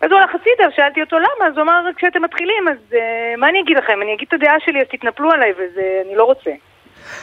אז 0.00 0.10
הוא 0.10 0.20
הלך 0.20 0.34
הצידה, 0.34 0.70
שאלתי 0.76 1.00
אותו 1.02 1.18
למה, 1.18 1.46
אז 1.46 1.54
הוא 1.56 1.62
אמר, 1.62 1.84
כשאתם 1.96 2.22
מתחילים, 2.22 2.68
אז 2.68 2.76
uh, 2.90 2.96
מה 3.36 3.48
אני 3.48 3.60
אגיד 3.60 3.76
לכם? 3.76 4.02
אני 4.02 4.14
אגיד 4.14 4.28
את 4.28 4.32
הדעה 4.32 4.60
שלי, 4.60 4.80
אז 4.80 4.86
תתנפלו 4.86 5.30
עליי, 5.30 5.52
ואני 5.56 6.16
לא 6.16 6.24
רוצה. 6.24 6.50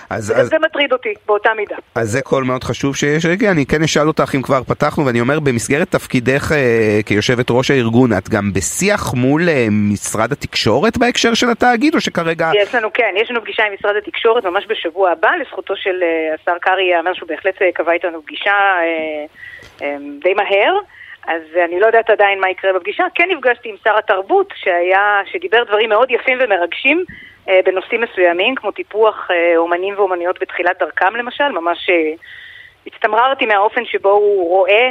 אז, 0.10 0.34
אז, 0.38 0.48
זה 0.50 0.60
מטריד 0.60 0.94
אותי 0.94 1.14
באותה 1.26 1.50
מידה. 1.58 1.76
אז 1.96 2.10
זה 2.10 2.22
קול 2.22 2.44
מאוד 2.44 2.64
חשוב 2.64 2.96
שיש. 2.96 3.26
רגע, 3.26 3.52
אני 3.52 3.66
כן 3.66 3.84
אשאל 3.84 4.08
אותך 4.08 4.32
אם 4.36 4.42
כבר 4.42 4.64
פתחנו, 4.64 5.06
ואני 5.06 5.22
אומר, 5.22 5.40
במסגרת 5.40 5.92
תפקידך 5.92 6.52
אה, 6.52 7.00
כיושבת 7.06 7.46
ראש 7.50 7.72
הארגון, 7.72 8.14
את 8.14 8.30
גם 8.30 8.54
בשיח 8.54 9.14
מול 9.14 9.50
אה, 9.50 9.68
משרד 9.72 10.32
התקשורת 10.32 10.98
בהקשר 10.98 11.34
של 11.34 11.50
התאגיד, 11.50 11.96
או 11.96 12.02
שכרגע... 12.02 12.52
יש 12.56 12.76
לנו, 12.76 12.94
כן, 12.94 13.14
יש 13.18 13.32
לנו 13.32 13.42
פגישה 13.42 13.64
עם 13.64 13.74
משרד 13.74 13.96
התקשורת 13.96 14.46
ממש 14.46 14.66
בשבוע 14.70 15.12
הבא, 15.12 15.32
לזכותו 15.42 15.74
של 15.76 16.04
אה, 16.04 16.36
השר 16.42 16.58
קרעי 16.62 16.84
ייאמר 16.84 17.14
שהוא 17.14 17.30
בהחלט 17.30 17.62
אה, 17.62 17.72
קבע 17.74 17.92
איתנו 17.92 18.22
פגישה 18.26 18.52
אה, 18.52 19.26
אה, 19.82 19.96
די 20.24 20.34
מהר. 20.34 20.74
אז 21.28 21.42
אני 21.66 21.80
לא 21.80 21.86
יודעת 21.86 22.10
עדיין 22.10 22.40
מה 22.40 22.50
יקרה 22.50 22.74
בפגישה. 22.74 23.04
כן 23.16 23.28
נפגשתי 23.32 23.70
עם 23.70 23.76
שר 23.84 23.98
התרבות, 23.98 24.54
שהיה, 24.56 25.22
שדיבר 25.26 25.64
דברים 25.64 25.90
מאוד 25.90 26.12
יפים 26.12 26.38
ומרגשים 26.42 27.04
בנושאים 27.66 28.02
מסוימים, 28.02 28.56
כמו 28.56 28.72
טיפוח 28.72 29.28
אה, 29.32 29.58
אומנים 29.58 29.94
ואומניות 29.98 30.40
בתחילת 30.42 30.80
דרכם 30.80 31.16
למשל, 31.16 31.48
ממש 31.50 31.90
אה, 31.90 32.12
הצטמררתי 32.88 33.46
מהאופן 33.46 33.86
שבו 33.86 34.10
הוא 34.12 34.50
רואה 34.50 34.90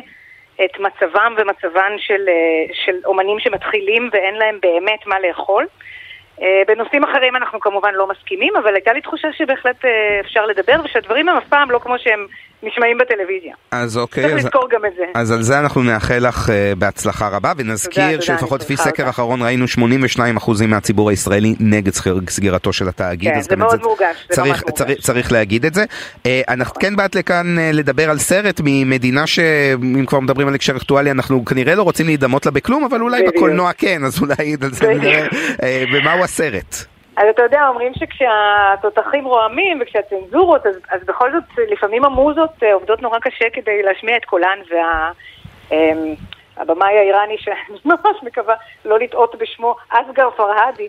את 0.65 0.81
מצבם 0.81 1.35
ומצבן 1.39 1.93
של, 1.99 2.29
של 2.73 2.97
אומנים 3.05 3.41
שמתחילים 3.41 4.11
ואין 4.13 4.35
להם 4.35 4.59
באמת 4.63 5.07
מה 5.07 5.21
לאכול. 5.21 5.67
בנושאים 6.67 7.05
אחרים 7.05 7.37
אנחנו 7.37 7.61
כמובן 7.61 7.95
לא 7.95 8.07
מסכימים, 8.07 8.57
אבל 8.57 8.75
הייתה 8.75 8.93
לי 8.93 9.01
תחושה 9.01 9.29
שבהחלט 9.33 9.85
אפשר 10.21 10.47
לדבר, 10.47 10.75
ושהדברים 10.85 11.29
הם 11.29 11.37
אף 11.37 11.49
פעם 11.49 11.71
לא 11.71 11.79
כמו 11.79 11.99
שהם 11.99 12.27
נשמעים 12.63 12.99
בטלוויזיה. 12.99 13.55
אז 13.71 13.99
אוקיי. 13.99 14.25
צריך 14.25 14.37
אז, 14.37 14.45
לזכור 14.45 14.69
גם 14.71 14.81
את 14.87 14.93
זה. 14.97 15.05
אז 15.15 15.31
על 15.31 15.43
זה 15.43 15.59
אנחנו 15.59 15.83
נאחל 15.83 16.19
לך 16.29 16.49
uh, 16.49 16.53
בהצלחה 16.79 17.29
רבה, 17.29 17.53
ונזכיר 17.57 18.21
שלפחות 18.21 18.61
לפי 18.61 18.77
סקר 18.77 19.03
אותה. 19.03 19.11
אחרון 19.11 19.43
ראינו 19.43 19.65
82% 20.19 20.67
מהציבור 20.69 21.11
הישראלי 21.11 21.55
נגד 21.61 21.93
סגירתו 22.29 22.73
של 22.73 22.89
התאגיד. 22.89 23.33
כן, 23.33 23.41
זה 23.41 23.57
מאוד 23.57 23.71
זה 23.71 23.83
מורגש, 23.83 24.27
זה 24.29 24.35
צריך, 24.35 24.65
ממש 24.65 24.75
צריך, 24.75 25.01
צריך 25.01 25.33
להגיד 25.33 25.65
את 25.65 25.75
זה. 25.75 25.85
Uh, 26.15 26.29
אנחנו 26.49 26.75
כן 26.81 26.97
באת 26.97 27.15
לכאן 27.15 27.57
uh, 27.59 27.77
לדבר 27.77 28.11
על 28.11 28.19
סרט 28.19 28.61
ממדינה 28.65 29.27
שאם 29.27 30.07
כבר 30.07 30.21
מדברים 30.21 30.49
על 30.49 30.55
הקשר 30.55 30.77
אקטואלי, 30.77 31.11
אנחנו 31.11 31.45
כנראה 31.45 31.75
לא 31.75 31.83
רוצים 31.83 32.07
להידמות 32.07 32.47
לה 32.47 32.53
בכלום, 32.53 32.85
אבל 32.85 33.01
אולי 33.01 33.21
בדיוק. 33.21 33.35
בקולנוע 33.37 33.73
כן, 33.73 34.05
אז 34.05 34.21
אולי 34.21 34.57
על 34.63 34.73
זה 34.73 34.93
uh, 35.57 35.63
ומהו 35.93 36.25
הסרט? 36.25 36.98
אז 37.19 37.25
אתה 37.31 37.43
יודע, 37.43 37.69
אומרים 37.69 37.93
שכשהתותחים 37.95 39.25
רועמים 39.25 39.79
וכשהצנזורות, 39.83 40.67
אז, 40.67 40.75
אז 40.91 41.01
בכל 41.07 41.33
זאת 41.33 41.45
לפעמים 41.71 42.05
המוזות 42.05 42.51
אה, 42.63 42.75
עובדות 42.75 43.03
נורא 43.03 43.19
קשה 43.19 43.45
כדי 43.53 43.83
להשמיע 43.83 44.17
את 44.17 44.25
קולן, 44.25 44.59
והבמאי 44.71 46.95
וה, 46.95 47.01
האיראני, 47.01 47.37
שאני 47.39 47.79
ממש 47.85 48.23
מקווה 48.23 48.55
לא 48.85 48.99
לטעות 48.99 49.37
בשמו, 49.39 49.77
אסגר 49.89 50.31
פרהדי. 50.37 50.89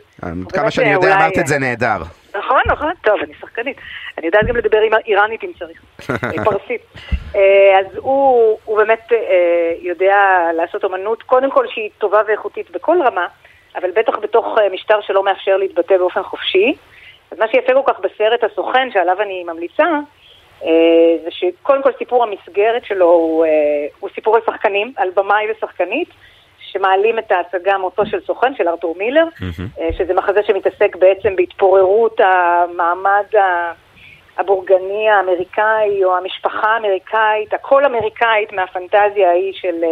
כמה 0.53 0.71
שאני 0.71 0.93
יודע, 0.93 1.07
אולי... 1.07 1.23
אמרת 1.23 1.38
את 1.39 1.47
זה 1.47 1.59
נהדר. 1.59 1.97
נכון, 2.38 2.61
נכון, 2.65 2.91
טוב, 3.03 3.19
אני 3.23 3.34
שחקנית. 3.41 3.77
אני 4.17 4.25
יודעת 4.25 4.45
גם 4.45 4.55
לדבר 4.55 4.82
עם 4.82 4.91
איראנית 5.05 5.43
אם 5.43 5.51
צריך, 5.59 5.82
פרסית. 6.45 6.82
אה, 7.36 7.80
אז 7.80 7.86
הוא, 7.95 8.57
הוא 8.65 8.77
באמת 8.77 9.11
אה, 9.11 9.17
יודע 9.82 10.15
לעשות 10.53 10.84
אומנות, 10.84 11.23
קודם 11.23 11.51
כל 11.51 11.67
שהיא 11.67 11.89
טובה 11.97 12.21
ואיכותית 12.27 12.71
בכל 12.71 12.97
רמה. 13.01 13.27
אבל 13.82 13.91
בטח 13.91 14.19
בתוך 14.19 14.57
אה, 14.57 14.69
משטר 14.69 15.01
שלא 15.01 15.23
מאפשר 15.23 15.57
להתבטא 15.57 15.97
באופן 15.97 16.23
חופשי. 16.23 16.73
אז 17.32 17.39
מה 17.39 17.47
שיפה 17.47 17.73
כל 17.73 17.93
כך 17.93 17.99
בסרט 17.99 18.43
הסוכן, 18.43 18.91
שעליו 18.91 19.21
אני 19.21 19.43
ממליצה, 19.43 19.88
אה, 20.63 20.69
זה 21.23 21.32
שקודם 21.32 21.84
כל 21.84 21.91
סיפור 21.97 22.23
המסגרת 22.23 22.86
שלו 22.86 23.05
הוא, 23.05 23.45
אה, 23.45 23.49
הוא 23.99 24.09
סיפור 24.15 24.36
על 24.36 24.41
שחקנים, 24.45 24.93
על 24.97 25.09
במאי 25.15 25.45
ושחקנית, 25.51 26.09
שמעלים 26.59 27.19
את 27.19 27.32
ההצגה 27.32 27.77
מותו 27.77 28.05
של 28.05 28.21
סוכן, 28.21 28.55
של 28.55 28.67
ארתור 28.67 28.95
מילר, 28.97 29.25
mm-hmm. 29.25 29.93
שזה 29.97 30.13
מחזה 30.13 30.43
שמתעסק 30.43 30.95
בעצם 30.95 31.36
בהתפוררות 31.36 32.19
המעמד 32.19 33.25
הבורגני 34.38 35.09
האמריקאי, 35.09 36.03
או 36.03 36.17
המשפחה 36.17 36.67
האמריקאית, 36.67 37.53
הכל 37.53 37.86
אמריקאית 37.86 38.53
מהפנטזיה 38.53 39.30
ההיא 39.30 39.53
של 39.53 39.84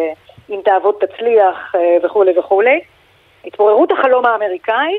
אם 0.49 0.59
תעבוד 0.63 0.95
תצליח 0.99 1.75
וכולי 2.03 2.39
וכולי. 2.39 2.79
התפוררות 3.47 3.91
החלום 3.91 4.25
האמריקאי, 4.25 4.97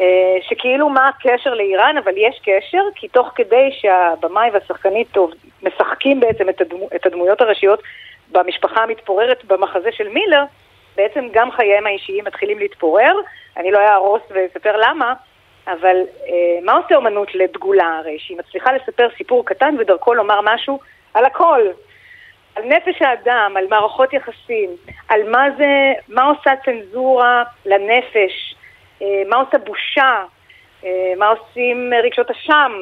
אה, 0.00 0.36
שכאילו 0.48 0.88
מה 0.88 1.08
הקשר 1.08 1.54
לאיראן, 1.54 1.98
אבל 1.98 2.12
יש 2.16 2.40
קשר, 2.44 2.82
כי 2.94 3.08
תוך 3.08 3.30
כדי 3.34 3.70
שהבמאי 3.80 4.50
והשחקנית 4.52 5.08
טוב, 5.12 5.32
משחקים 5.62 6.20
בעצם 6.20 6.48
את, 6.48 6.60
הדמו, 6.60 6.88
את 6.96 7.06
הדמויות 7.06 7.40
הראשיות 7.40 7.82
במשפחה 8.32 8.82
המתפוררת 8.82 9.44
במחזה 9.44 9.92
של 9.92 10.08
מילר, 10.08 10.44
בעצם 10.96 11.28
גם 11.32 11.50
חייהם 11.50 11.86
האישיים 11.86 12.24
מתחילים 12.24 12.58
להתפורר. 12.58 13.14
אני 13.56 13.70
לא 13.70 13.78
אהרוס 13.78 14.22
ואספר 14.30 14.76
למה, 14.76 15.14
אבל 15.66 15.96
אה, 16.28 16.58
מה 16.62 16.72
עושה 16.72 16.94
אומנות 16.94 17.34
לדגולה 17.34 17.98
הרי? 17.98 18.18
שהיא 18.18 18.38
מצליחה 18.38 18.72
לספר 18.72 19.08
סיפור 19.16 19.46
קטן 19.46 19.74
ודרכו 19.78 20.14
לומר 20.14 20.40
משהו 20.42 20.78
על 21.14 21.24
הכל. 21.24 21.62
על 22.54 22.64
נפש 22.64 23.02
האדם, 23.02 23.54
על 23.56 23.66
מערכות 23.70 24.12
יחסים, 24.12 24.70
על 25.08 25.30
מה 25.30 25.46
זה, 25.58 25.92
מה 26.08 26.24
עושה 26.24 26.50
צנזורה 26.64 27.44
לנפש, 27.66 28.54
אה, 29.02 29.22
מה 29.28 29.36
עושה 29.36 29.58
בושה, 29.58 30.24
אה, 30.84 31.12
מה 31.16 31.28
עושים 31.28 31.92
רגשות 32.02 32.30
אשם 32.30 32.72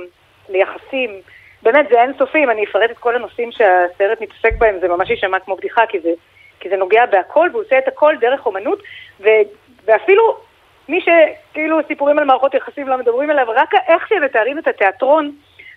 ליחסים. 0.48 1.20
באמת, 1.62 1.86
זה 1.90 2.02
אינסופי, 2.02 2.44
אם 2.44 2.50
אני 2.50 2.64
אפרט 2.64 2.90
את 2.90 2.98
כל 2.98 3.16
הנושאים 3.16 3.52
שהסרט 3.52 4.20
מתעסק 4.20 4.58
בהם, 4.58 4.78
זה 4.80 4.88
ממש 4.88 5.10
יישמע 5.10 5.38
כמו 5.38 5.56
בדיחה, 5.56 5.86
כי 5.86 6.00
זה, 6.00 6.10
כי 6.60 6.68
זה 6.68 6.76
נוגע 6.76 7.06
בהכל, 7.06 7.48
והוא 7.52 7.62
עושה 7.62 7.78
את 7.78 7.88
הכל 7.88 8.14
דרך 8.20 8.46
אומנות, 8.46 8.82
ו, 9.20 9.28
ואפילו 9.84 10.36
מי 10.88 11.00
שכאילו 11.00 11.78
סיפורים 11.88 12.18
על 12.18 12.24
מערכות 12.24 12.54
יחסים 12.54 12.88
לא 12.88 12.98
מדברים 12.98 13.30
עליו, 13.30 13.46
רק 13.48 13.74
איך 13.88 14.08
שהם 14.08 14.24
מתארים 14.24 14.58
את 14.58 14.68
התיאטרון, 14.68 15.32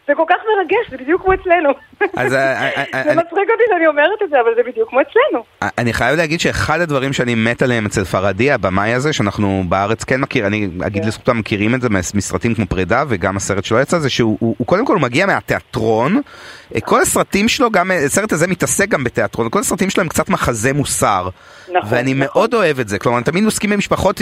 זה 0.07 0.13
כל 0.15 0.23
כך 0.29 0.35
מרגש, 0.57 0.91
זה 0.91 0.97
בדיוק 0.97 1.21
כמו 1.21 1.33
אצלנו. 1.33 1.69
אז, 2.17 2.33
אה, 2.33 2.61
אה, 2.61 2.83
אה, 2.93 3.03
זה 3.03 3.15
מצחיק 3.15 3.49
אותי 3.51 3.63
שאני 3.69 3.87
אומרת 3.87 4.21
את 4.23 4.29
זה, 4.29 4.41
אבל 4.41 4.51
זה 4.55 4.61
בדיוק 4.71 4.89
כמו 4.89 4.99
אצלנו. 5.01 5.43
אני 5.77 5.93
חייב 5.93 6.17
להגיד 6.17 6.39
שאחד 6.39 6.81
הדברים 6.81 7.13
שאני 7.13 7.35
מת 7.35 7.61
עליהם 7.61 7.85
אצל 7.85 8.03
פרדי, 8.03 8.51
הבמאי 8.51 8.93
הזה, 8.93 9.13
שאנחנו 9.13 9.63
בארץ 9.69 10.03
כן 10.03 10.21
מכיר, 10.21 10.47
אני 10.47 10.69
אגיד 10.87 11.01
כן. 11.01 11.07
לזכותם 11.07 11.37
מכירים 11.37 11.75
את 11.75 11.81
זה 11.81 11.89
מסרטים 11.89 12.55
כמו 12.55 12.65
פרידה, 12.65 13.03
וגם 13.07 13.37
הסרט 13.37 13.65
שלו 13.65 13.79
יצא, 13.79 13.99
זה 13.99 14.09
שהוא 14.09 14.65
קודם 14.65 14.85
כל 14.85 14.97
מגיע 14.97 15.25
מהתיאטרון, 15.25 16.21
כל 16.83 17.01
הסרטים 17.01 17.47
שלו, 17.47 17.71
גם 17.71 17.91
הסרט 17.91 18.33
הזה 18.33 18.47
מתעסק 18.47 18.89
גם 18.89 19.03
בתיאטרון, 19.03 19.49
כל 19.49 19.59
הסרטים 19.59 19.89
שלו 19.89 20.03
הם 20.03 20.09
קצת 20.09 20.29
מחזה 20.29 20.73
מוסר. 20.73 21.29
נכון, 21.69 21.89
ואני 21.89 22.13
נכון. 22.13 22.27
מאוד 22.27 22.53
אוהב 22.53 22.79
את 22.79 22.87
זה, 22.89 22.99
כלומר, 22.99 23.21
תמיד 23.21 23.45
עוסקים 23.45 23.69
במשפחות, 23.69 24.21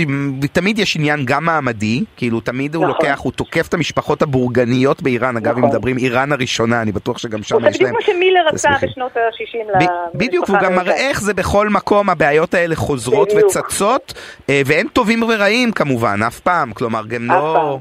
תמיד 0.51 0.79
יש 0.79 0.95
עניין 0.95 1.25
גם 1.25 1.45
מעמדי, 1.45 2.03
כאילו 2.17 2.39
תמיד 2.39 2.75
הוא 2.75 2.87
לוקח, 2.87 3.19
הוא 3.23 3.31
תוקף 3.31 3.67
את 3.67 3.73
המשפחות 3.73 4.21
הבורגניות 4.21 5.01
באיראן, 5.01 5.37
אגב, 5.37 5.57
אם 5.57 5.72
מדברים 5.73 5.97
איראן 5.97 6.31
הראשונה, 6.31 6.81
אני 6.81 6.91
בטוח 6.91 7.17
שגם 7.17 7.43
שם 7.43 7.55
יש 7.55 7.61
להם... 7.61 7.71
זה 7.71 7.77
בדיוק 7.77 7.89
כמו 7.89 8.01
שמילר 8.01 8.47
רצה 8.47 8.69
בשנות 8.81 9.17
ה-60 9.17 9.57
למשפחה 9.57 9.93
בדיוק, 10.15 10.49
הוא 10.49 10.57
גם 10.63 10.75
מראה 10.75 10.95
איך 10.95 11.21
זה 11.21 11.33
בכל 11.33 11.69
מקום, 11.69 12.09
הבעיות 12.09 12.53
האלה 12.53 12.75
חוזרות 12.75 13.29
וצצות, 13.37 14.13
אה, 14.49 14.61
ואין 14.65 14.87
טובים 14.87 15.23
ורעים 15.23 15.71
כמובן, 15.71 16.19
אף 16.27 16.39
פעם, 16.39 16.73
כלומר, 16.73 17.01
גם 17.07 17.27
לא... 17.27 17.77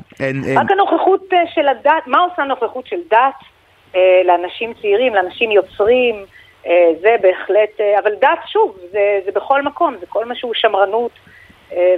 רק 0.56 0.70
הנוכחות 0.70 1.20
אה, 1.32 1.38
של 1.54 1.68
הדת, 1.68 2.06
מה 2.06 2.18
עושה 2.18 2.42
הנוכחות 2.42 2.86
של 2.86 3.00
דת 3.10 3.18
אה, 3.94 4.00
לאנשים 4.24 4.74
צעירים, 4.80 5.14
לאנשים 5.14 5.50
יוצרים? 5.50 6.24
זה 7.00 7.16
בהחלט, 7.22 7.80
אבל 8.02 8.14
דת, 8.20 8.38
שוב, 8.46 8.76
זה, 8.92 9.20
זה 9.24 9.30
בכל 9.34 9.62
מקום, 9.62 9.94
זה 10.00 10.06
כל 10.08 10.24
מה 10.24 10.34
שהוא 10.34 10.54
שמרנות 10.54 11.10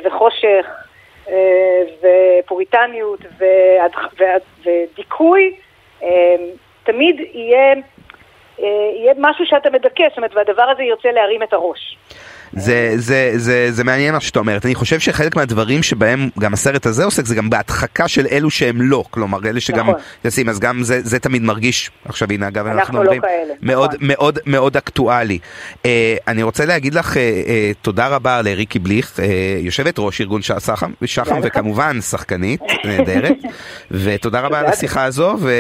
וחושך 0.05 0.67
ופוריטניות 2.03 3.21
ודיכוי, 4.65 5.55
תמיד 6.85 7.21
יהיה, 7.35 7.75
אה, 8.61 8.67
יהיה 8.97 9.15
משהו 9.19 9.47
שאתה 9.47 9.71
מדכא, 9.71 10.09
זאת 10.09 10.17
אומרת, 10.17 10.35
והדבר 10.35 10.63
הזה 10.63 10.83
יוצא 10.83 11.09
להרים 11.09 11.43
את 11.43 11.53
הראש. 11.53 11.97
זה, 12.57 12.93
זה, 12.97 13.33
זה, 13.37 13.69
זה 13.71 13.85
מעניין 13.85 14.15
מה 14.15 14.21
שאתה 14.21 14.39
אומרת. 14.39 14.67
אני 14.67 14.75
חושב 14.75 15.01
שחלק 15.01 15.37
מהדברים 15.37 15.83
שבהם 15.83 16.29
גם 16.41 16.53
הסרט 16.53 16.87
הזה 16.87 17.05
עוסק, 17.05 17.27
זה 17.27 17.35
גם 17.35 17.51
בהדחקה 17.51 18.09
של 18.09 18.27
אלו 18.31 18.51
שהם 18.51 18.83
לא. 18.83 19.05
כלומר, 19.11 19.39
אלה 19.49 19.61
שגם 19.61 19.91
נכון. 19.91 20.01
ישים, 20.25 20.49
אז 20.49 20.61
גם 20.61 20.83
זה, 20.83 21.01
זה 21.03 21.19
תמיד 21.19 21.43
מרגיש, 21.43 21.91
עכשיו 22.05 22.29
הנה 22.31 22.49
אגב, 22.49 22.67
אנחנו, 22.67 22.81
אנחנו 22.81 22.99
לא 22.99 23.03
אומרים, 23.03 23.23
כאלה, 23.23 23.55
מאוד, 23.63 23.95
נכון. 23.95 24.07
מאוד, 24.09 24.39
מאוד 24.47 24.77
אקטואלי. 24.77 25.39
אה, 25.87 26.17
אני 26.29 26.43
רוצה 26.43 26.65
להגיד 26.65 26.95
לך 26.95 27.17
אה, 27.17 27.23
אה, 27.23 27.71
תודה 27.83 28.09
רבה 28.09 28.43
לריקי 28.43 28.79
בליך, 28.79 29.21
אה, 29.21 29.27
יושבת 29.61 29.95
ראש 29.99 30.21
ארגון 30.21 30.43
שחם, 30.43 30.93
שחם. 31.05 31.41
וכמובן 31.43 32.01
שחקנית 32.01 32.61
נהדרת, 32.85 33.37
ותודה 33.91 34.41
רבה 34.41 34.61
על. 34.61 34.67
השיחה 34.75 35.05
הזו, 35.05 35.37
ו, 35.41 35.53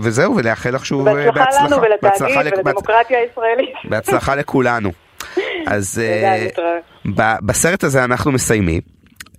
וזהו, 0.00 0.36
ולאחל 0.36 0.70
לך 0.70 0.86
שוב 0.86 1.08
אה, 1.08 1.32
בהצלחה 1.32 1.66
לנו 1.66 1.76
בהצלחה 2.02 2.40
ולתאגיד 2.40 2.66
ולדמוקרטיה 2.66 3.18
הישראלית. 3.18 3.74
בהצלחה 3.84 4.34
לכולנו. 4.34 4.92
אז 5.66 6.02
אה, 6.04 6.46
בסרט 7.42 7.84
הזה 7.84 8.04
אנחנו 8.04 8.32
מסיימים. 8.32 8.80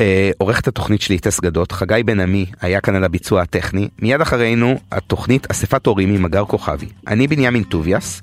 אה, 0.02 0.32
עורכת 0.38 0.68
התוכנית 0.68 1.02
שלי 1.02 1.20
טס 1.20 1.40
גדות, 1.40 1.72
חגי 1.72 2.04
בן 2.06 2.20
עמי 2.20 2.46
היה 2.62 2.82
כאן 2.82 2.96
על 2.96 3.04
הביצוע 3.04 3.42
הטכני, 3.42 3.88
מיד 4.00 4.22
אחרינו 4.22 4.76
התוכנית 4.92 5.52
אספת 5.52 5.86
הורים 5.86 6.16
עם 6.16 6.24
מגר 6.24 6.46
כוכבי. 6.46 6.86
אני 7.08 7.28
בנימין 7.28 7.64
טוביאס, 7.64 8.22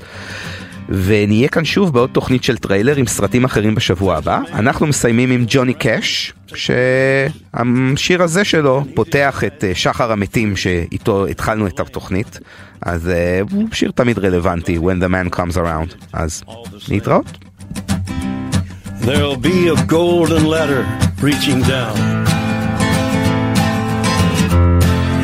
ונהיה 0.89 1.49
כאן 1.49 1.65
שוב 1.65 1.93
בעוד 1.93 2.11
תוכנית 2.13 2.45
של 2.45 2.57
טריילר 2.57 2.97
עם 2.97 3.07
סרטים 3.07 3.45
אחרים 3.45 3.75
בשבוע 3.75 4.17
הבא. 4.17 4.41
אנחנו 4.53 4.87
מסיימים 4.87 5.31
עם 5.31 5.45
ג'וני 5.49 5.75
קאש, 5.75 6.33
שהשיר 6.47 8.23
הזה 8.23 8.45
שלו 8.45 8.85
פותח 8.95 9.45
את 9.47 9.65
אה, 9.65 9.75
שחר 9.75 10.13
המתים 10.13 10.57
שאיתו 10.57 11.27
התחלנו 11.27 11.67
את 11.67 11.81
התוכנית, 11.81 12.41
אז 12.83 13.11
הוא 13.51 13.69
שיר 13.73 13.91
תמיד 13.91 14.19
רלוונטי, 14.19 14.79
When 14.79 15.05
the 15.05 15.09
man 15.09 15.37
comes 15.37 15.57
around, 15.57 15.95
אז 16.13 16.43
להתראות. 16.89 17.50
There'll 19.13 19.35
be 19.35 19.67
a 19.67 19.87
golden 19.87 20.47
ladder 20.47 20.87
reaching 21.21 21.63
down 21.63 21.97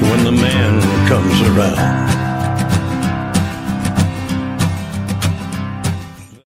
when 0.03 0.24
the 0.24 0.32
man 0.32 0.80
comes 1.07 1.41
around. 1.43 2.15